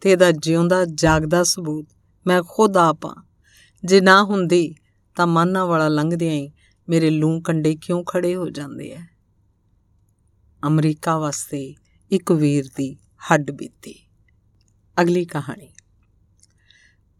ਤੇ 0.01 0.11
ਇਹਦਾ 0.11 0.31
ਜਿਉਂਦਾ 0.31 0.85
ਜਾਗਦਾ 0.85 1.43
ਸਬੂਤ 1.43 1.85
ਮੈਂ 2.27 2.43
ਖੁਦ 2.47 2.77
ਆਪਾ 2.77 3.15
ਜੇ 3.85 4.01
ਨਾ 4.01 4.23
ਹੁੰਦੀ 4.23 4.75
ਤਾਂ 5.15 5.27
ਮਾਨਾ 5.27 5.65
ਵਾਲਾ 5.65 5.87
ਲੰਘਦਿਆਂ 5.87 6.33
ਹੀ 6.33 6.51
ਮੇਰੇ 6.89 7.09
ਲੂੰ 7.09 7.43
ਕੰਡੇ 7.43 7.75
ਕਿਉਂ 7.75 8.03
ਖੜੇ 8.03 8.35
ਹੋ 8.35 8.49
ਜਾਂਦੇ 8.49 8.91
ਐ? 8.91 9.01
ਅਮਰੀਕਾ 10.67 11.17
ਵਾਸਤੇ 11.17 11.75
ਇੱਕ 12.11 12.31
ਵੀਰ 12.31 12.67
ਦੀ 12.67 12.97
ਹੱਡ 13.31 13.51
ਬੀਤੀ। 13.51 13.95
ਅਗਲੀ 15.01 15.25
ਕਹਾਣੀ। 15.25 15.73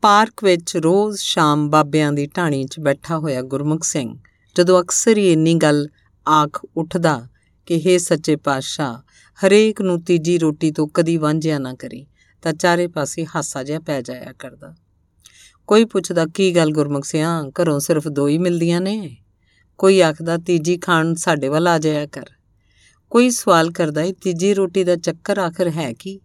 ਪਾਰਕ 0.02 0.44
ਵਿੱਚ 0.44 0.78
ਰੋਜ਼ 0.78 1.20
ਸ਼ਾਮ 1.20 1.70
ਬਾਬਿਆਂ 1.70 2.14
ਦੀ 2.14 2.28
ਢਾਣੀ 2.28 2.66
'ਚ 2.66 2.80
ਬੈਠਾ 2.80 3.18
ਹੋਇਆ 3.18 3.42
ਗੁਰਮੁਖ 3.42 3.84
ਸਿੰਘ 3.84 4.20
ਜਦੋਂ 4.58 4.82
ਅਕਸਰ 4.82 5.18
ਹੀ 5.18 5.34
ਇੰਨੀ 5.34 5.54
ਗੱਲ 5.54 5.90
ਆਖ 6.28 6.66
ਉੱਠਦਾ 6.78 7.28
ਕਿ 7.66 7.82
हे 7.86 8.00
ਸੱਚੇ 8.00 8.36
ਪਾਤਸ਼ਾਹ, 8.36 9.02
ਹਰੇਕ 9.46 9.82
ਨੂੰ 9.82 10.04
ਤੀਜੀ 10.04 10.38
ਰੋਟੀ 10.38 10.72
ਤੋਂ 10.72 10.88
ਕਦੀ 10.88 11.18
ਵਾਂਝਿਆ 11.18 11.60
ਨਾ 11.60 11.74
ਕਰੀ 11.74 12.08
ਤਾਂ 12.42 12.54
ਚਾਰੇ 12.54 12.88
ਪਾਸੇ 12.88 13.26
ਹਾਸਾ 13.26 13.64
ਜਿਹਾ 13.64 13.80
ਪੈ 13.80 14.02
ਜਾਇਆ 14.02 14.34
ਕਰਦਾ। 14.34 14.76
ਕੋਈ 15.68 15.86
ਪੁੱਛਦਾ, 15.86 16.26
ਕੀ 16.26 16.56
ਗੱਲ 16.56 16.72
ਗੁਰਮੁਖ 16.72 17.06
ਸਿਆ? 17.06 17.44
ਘਰੋਂ 17.44 17.80
ਸਿਰਫ 17.80 18.08
ਦੋ 18.08 18.28
ਹੀ 18.28 18.38
ਮਿਲਦੀਆਂ 18.38 18.82
ਨੇ? 18.82 19.18
ਕੋਈ 19.78 20.02
ਆਖਦਾ, 20.02 20.38
ਤੀਜੀ 20.38 20.78
ਖਾਣ 20.78 21.16
ਸਾਡੇ 21.16 21.48
ਵੱਲ 21.48 21.68
ਆ 21.68 21.78
ਜਾਇਆ 21.78 22.06
ਕਰ। 22.06 22.26
ਕੋਈ 23.10 23.30
ਸਵਾਲ 23.30 23.72
ਕਰਦਾ 23.72 24.02
ਹੈ 24.02 24.12
ਤੀਜੀ 24.12 24.54
ਰੋਟੀ 24.54 24.84
ਦਾ 24.84 24.96
ਚੱਕਰ 24.96 25.38
ਆਖਰ 25.38 25.70
ਹੈ 25.70 25.94
ਕੀ? 25.94 26.22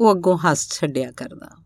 ਉਹ 0.00 0.12
ਅੱਗੋਂ 0.12 0.38
ਹੱਸ 0.38 0.68
ਛੱਡਿਆ 0.72 1.12
ਕਰਦਾ। 1.12 1.64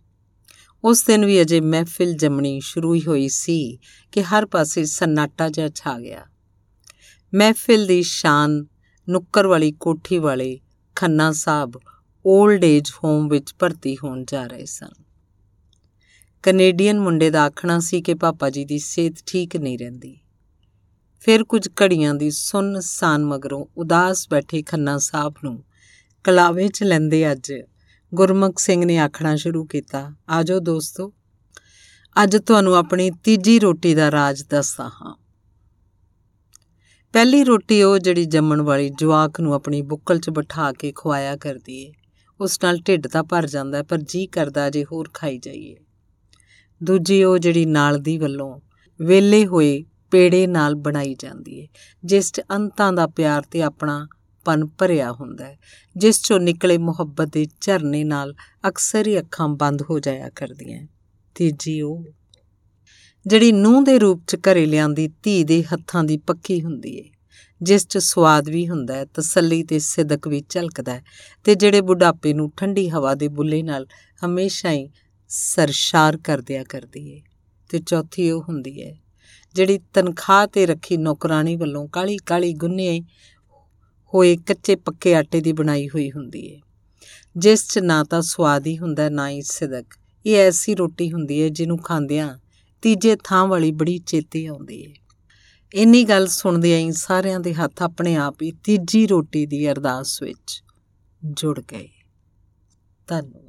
ਉਸ 0.84 1.04
ਦਿਨ 1.04 1.24
ਵੀ 1.24 1.42
ਅਜੇ 1.42 1.60
ਮਹਿਫਿਲ 1.60 2.12
ਜੰਮਣੀ 2.12 2.60
ਸ਼ੁਰੂ 2.60 2.94
ਹੀ 2.94 3.02
ਹੋਈ 3.06 3.28
ਸੀ 3.28 3.78
ਕਿ 4.12 4.22
ਹਰ 4.22 4.46
ਪਾਸੇ 4.46 4.84
ਸਨਾਟਾ 4.84 5.48
ਜਿਹਾ 5.48 5.68
ਛਾ 5.68 5.98
ਗਿਆ। 5.98 6.26
ਮਹਿਫਿਲ 7.34 7.86
ਦੀ 7.86 8.02
ਸ਼ਾਨ 8.02 8.66
ਨੁੱਕਰ 9.08 9.46
ਵਾਲੀ 9.46 9.72
ਕੋਠੀ 9.72 10.18
ਵਾਲੇ 10.18 10.60
ਖੰਨਾ 10.94 11.32
ਸਾਹਿਬ 11.32 11.72
올ਡ 12.26 12.64
ਏਜ 12.64 12.90
ਹੋਮ 13.04 13.28
ਵਿੱਚ 13.28 13.54
ਭਰਤੀ 13.58 13.96
ਹੋਣ 14.04 14.24
ਜਾ 14.26 14.46
ਰਹੇ 14.46 14.64
ਸਨ। 14.64 15.05
ਕੈਨੇਡੀਅਨ 16.46 17.00
ਮੁੰਡੇ 17.00 17.30
ਦਾ 17.30 17.42
ਆਖਣਾ 17.44 17.78
ਸੀ 17.80 18.02
ਕਿ 18.02 18.14
ਪਾਪਾ 18.14 18.50
ਜੀ 18.50 18.64
ਦੀ 18.64 18.78
ਸਿਹਤ 18.78 19.14
ਠੀਕ 19.26 19.56
ਨਹੀਂ 19.56 19.78
ਰਹਿੰਦੀ। 19.78 20.18
ਫਿਰ 21.20 21.44
ਕੁਝ 21.44 21.68
ਘੜੀਆਂ 21.82 22.14
ਦੀ 22.14 22.30
ਸੁੰਨ 22.30 22.80
ਸਾਨ 22.80 23.24
ਮਗਰੋਂ 23.24 23.66
ਉਦਾਸ 23.76 24.28
ਬੈਠੇ 24.30 24.62
ਖੰਨਾ 24.62 24.98
ਸਾਹਿਬ 24.98 25.34
ਨੂੰ 25.44 25.64
ਕਲਾਵੇ 26.24 26.68
'ਚ 26.68 26.82
ਲੈਂਦੇ 26.82 27.32
ਅੱਜ 27.32 27.52
ਗੁਰਮੁਖ 28.14 28.58
ਸਿੰਘ 28.58 28.84
ਨੇ 28.84 28.98
ਆਖਣਾ 28.98 29.36
ਸ਼ੁਰੂ 29.36 29.64
ਕੀਤਾ। 29.64 30.14
ਆਜੋ 30.28 30.58
ਦੋਸਤੋ, 30.58 31.12
ਅੱਜ 32.22 32.36
ਤੁਹਾਨੂੰ 32.36 32.76
ਆਪਣੀ 32.76 33.10
ਤੀਜੀ 33.24 33.58
ਰੋਟੀ 33.58 33.94
ਦਾ 33.94 34.10
ਰਾਜ 34.10 34.42
ਦੱਸਦਾ 34.42 34.88
ਹਾਂ। 34.88 35.14
ਪਹਿਲੀ 37.12 37.44
ਰੋਟੀ 37.44 37.82
ਉਹ 37.82 37.98
ਜਿਹੜੀ 37.98 38.24
ਜੰਮਣ 38.24 38.60
ਵਾਲੀ 38.60 38.90
ਜਵਾਕ 38.90 39.40
ਨੂੰ 39.40 39.54
ਆਪਣੀ 39.54 39.82
ਬੁੱਕਲ 39.82 40.18
'ਚ 40.18 40.30
ਬਿਠਾ 40.30 40.72
ਕੇ 40.72 40.92
ਖਵਾਇਆ 40.96 41.36
ਕਰਦੀ 41.36 41.82
ਏ। 41.84 41.92
ਉਸ 42.40 42.58
ਨਾਲ 42.64 42.78
ਢਿੱਡ 42.78 43.06
ਤਾਂ 43.06 43.24
ਭਰ 43.24 43.46
ਜਾਂਦਾ, 43.46 43.82
ਪਰ 43.82 43.98
ਜੀ 43.98 44.26
ਕਰਦਾ 44.26 44.70
ਜੇ 44.70 44.84
ਹੋਰ 44.84 45.10
ਖਾਈ 45.14 45.38
ਜਾਈਏ। 45.38 45.76
ਦੂਜੀ 46.80 47.22
ਉਹ 47.24 47.38
ਜਿਹੜੀ 47.38 47.64
ਨਾਲ 47.66 47.98
ਦੀ 47.98 48.16
ਵੱਲੋਂ 48.18 48.58
ਵੇਲੇ 49.00 49.46
ਹੋਏ 49.46 49.84
ਪੇੜੇ 50.10 50.46
ਨਾਲ 50.46 50.74
ਬਣਾਈ 50.74 51.14
ਜਾਂਦੀ 51.14 51.58
ਏ, 51.60 51.66
ਜਿਸ 52.04 52.32
'ਚ 52.32 52.40
ਅੰਤਾਂ 52.52 52.92
ਦਾ 52.92 53.06
ਪਿਆਰ 53.06 53.42
ਤੇ 53.50 53.62
ਆਪਣਾ 53.62 54.06
ਪਨ 54.46 54.64
ਭਰਿਆ 54.78 55.10
ਹੁੰਦਾ 55.12 55.44
ਹੈ 55.44 55.56
ਜਿਸ 55.96 56.20
'ਚੋਂ 56.20 56.38
ਨਿਕਲੇ 56.40 56.76
ਮੁਹੱਬਤ 56.78 57.28
ਦੇ 57.28 57.46
ਝਰਨੇ 57.60 58.02
ਨਾਲ 58.04 58.34
ਅਕਸਰ 58.68 59.06
ਹੀ 59.06 59.18
ਅੱਖਾਂ 59.18 59.48
ਬੰਦ 59.48 59.82
ਹੋ 59.82 59.98
ਜਾਇਆ 59.98 60.28
ਕਰਦੀਆਂ 60.36 60.86
ਤੀਜੀ 61.36 61.80
ਉਹ, 61.80 62.04
ਜਿਹੜੀ 63.26 63.52
ਨੂੰਹ 63.52 63.84
ਦੇ 63.84 63.98
ਰੂਪ 63.98 64.22
'ਚ 64.26 64.36
ਘਰੇ 64.42 64.64
ਲਿਆਂਦੀ 64.66 65.08
ਧੀ 65.22 65.42
ਦੇ 65.44 65.62
ਹੱਥਾਂ 65.62 66.04
ਦੀ 66.04 66.16
ਪੱਕੀ 66.16 66.60
ਹੁੰਦੀ 66.62 66.96
ਏ, 66.98 67.04
ਜਿਸ 67.60 67.86
'ਚ 67.86 67.98
ਸਵਾਦ 67.98 68.48
ਵੀ 68.48 68.68
ਹੁੰਦਾ 68.68 68.94
ਹੈ 68.94 69.04
ਤਸੱਲੀ 69.14 69.62
ਤੇ 69.62 69.78
ਸਿਦਕ 69.78 70.28
ਵੀ 70.28 70.42
ਝਲਕਦਾ 70.48 70.92
ਹੈ 70.94 71.02
ਤੇ 71.46 71.54
ਜਿਹੜੇ 71.54 71.80
ਬੁਢਾਪੇ 71.80 72.32
ਨੂੰ 72.32 72.50
ਠੰਡੀ 72.56 72.88
ਹਵਾ 72.90 73.14
ਦੇ 73.14 73.28
ਬੁੱਲੇ 73.28 73.62
ਨਾਲ 73.62 73.86
ਹਮੇਸ਼ਾ 74.22 74.72
ਹੀ 74.72 74.88
ਸਰਸ਼ਾਰ 75.28 76.16
ਕਰ 76.16 76.40
ਦਿਆ 76.40 76.64
ਕਰਦੀ 76.64 77.12
ਏ। 77.12 77.22
ਤੇ 77.68 77.78
ਚੌਥੀ 77.78 78.30
ਉਹ 78.30 78.42
ਹੁੰਦੀ 78.42 78.82
ਹੈ 78.82 78.96
ਜਿਹੜੀ 79.54 79.78
ਤਨਖਾਹ 79.78 80.46
ਤੇ 80.46 80.66
ਰੱਖੀ 80.66 80.96
ਨੌਕਰਾਨੀ 80.96 81.56
ਵੱਲੋਂ 81.56 81.88
ਕਾਲੀ 81.88 82.16
ਕਾਲੀ 82.16 82.54
ਗੁੰਨੇ 82.54 83.00
ਹੋਏ 84.14 84.36
ਕੱਚੇ 84.36 84.76
ਪੱਕੇ 84.76 85.14
ਆਟੇ 85.14 85.40
ਦੀ 85.40 85.52
ਬਣਾਈ 85.52 85.88
ਹੋਈ 85.88 86.10
ਹੁੰਦੀ 86.10 86.46
ਏ। 86.46 86.60
ਜਿਸ 87.36 87.68
'ਚ 87.68 87.78
ਨਾ 87.78 88.04
ਤਾਂ 88.04 88.22
ਸਵਾਦ 88.22 88.66
ਹੀ 88.66 88.78
ਹੁੰਦਾ, 88.78 89.08
ਨਾ 89.08 89.30
ਹੀ 89.30 89.42
ਸਿਦਕ। 89.42 89.84
ਇਹ 90.26 90.36
ਐਸੀ 90.36 90.74
ਰੋਟੀ 90.74 91.12
ਹੁੰਦੀ 91.12 91.42
ਹੈ 91.42 91.48
ਜਿਹਨੂੰ 91.48 91.78
ਖਾਂਦਿਆਂ 91.78 92.38
ਤੀਜੇ 92.82 93.16
ਥਾਂ 93.24 93.46
ਵਾਲੀ 93.46 93.72
ਬੜੀ 93.72 93.98
ਚੇਤੇ 93.98 94.46
ਆਉਂਦੀ 94.46 94.82
ਏ। 94.82 94.94
ਇੰਨੀ 95.74 96.04
ਗੱਲ 96.04 96.26
ਸੁਣਦਿਆਂ 96.26 96.78
ਹੀ 96.78 96.92
ਸਾਰਿਆਂ 96.92 97.40
ਦੇ 97.40 97.54
ਹੱਥ 97.54 97.82
ਆਪਣੇ 97.82 98.16
ਆਪ 98.16 98.42
ਹੀ 98.42 98.52
ਤੀਜੀ 98.52 99.06
ਰੋਟੀ 99.06 99.46
ਦੀ 99.46 99.70
ਅਰਦਾਸ 99.70 100.22
ਵਿੱਚ 100.22 100.64
ਜੁੜ 101.24 101.60
ਗਏ। 101.60 101.88
ਧੰਨਵਾਦ। 103.06 103.45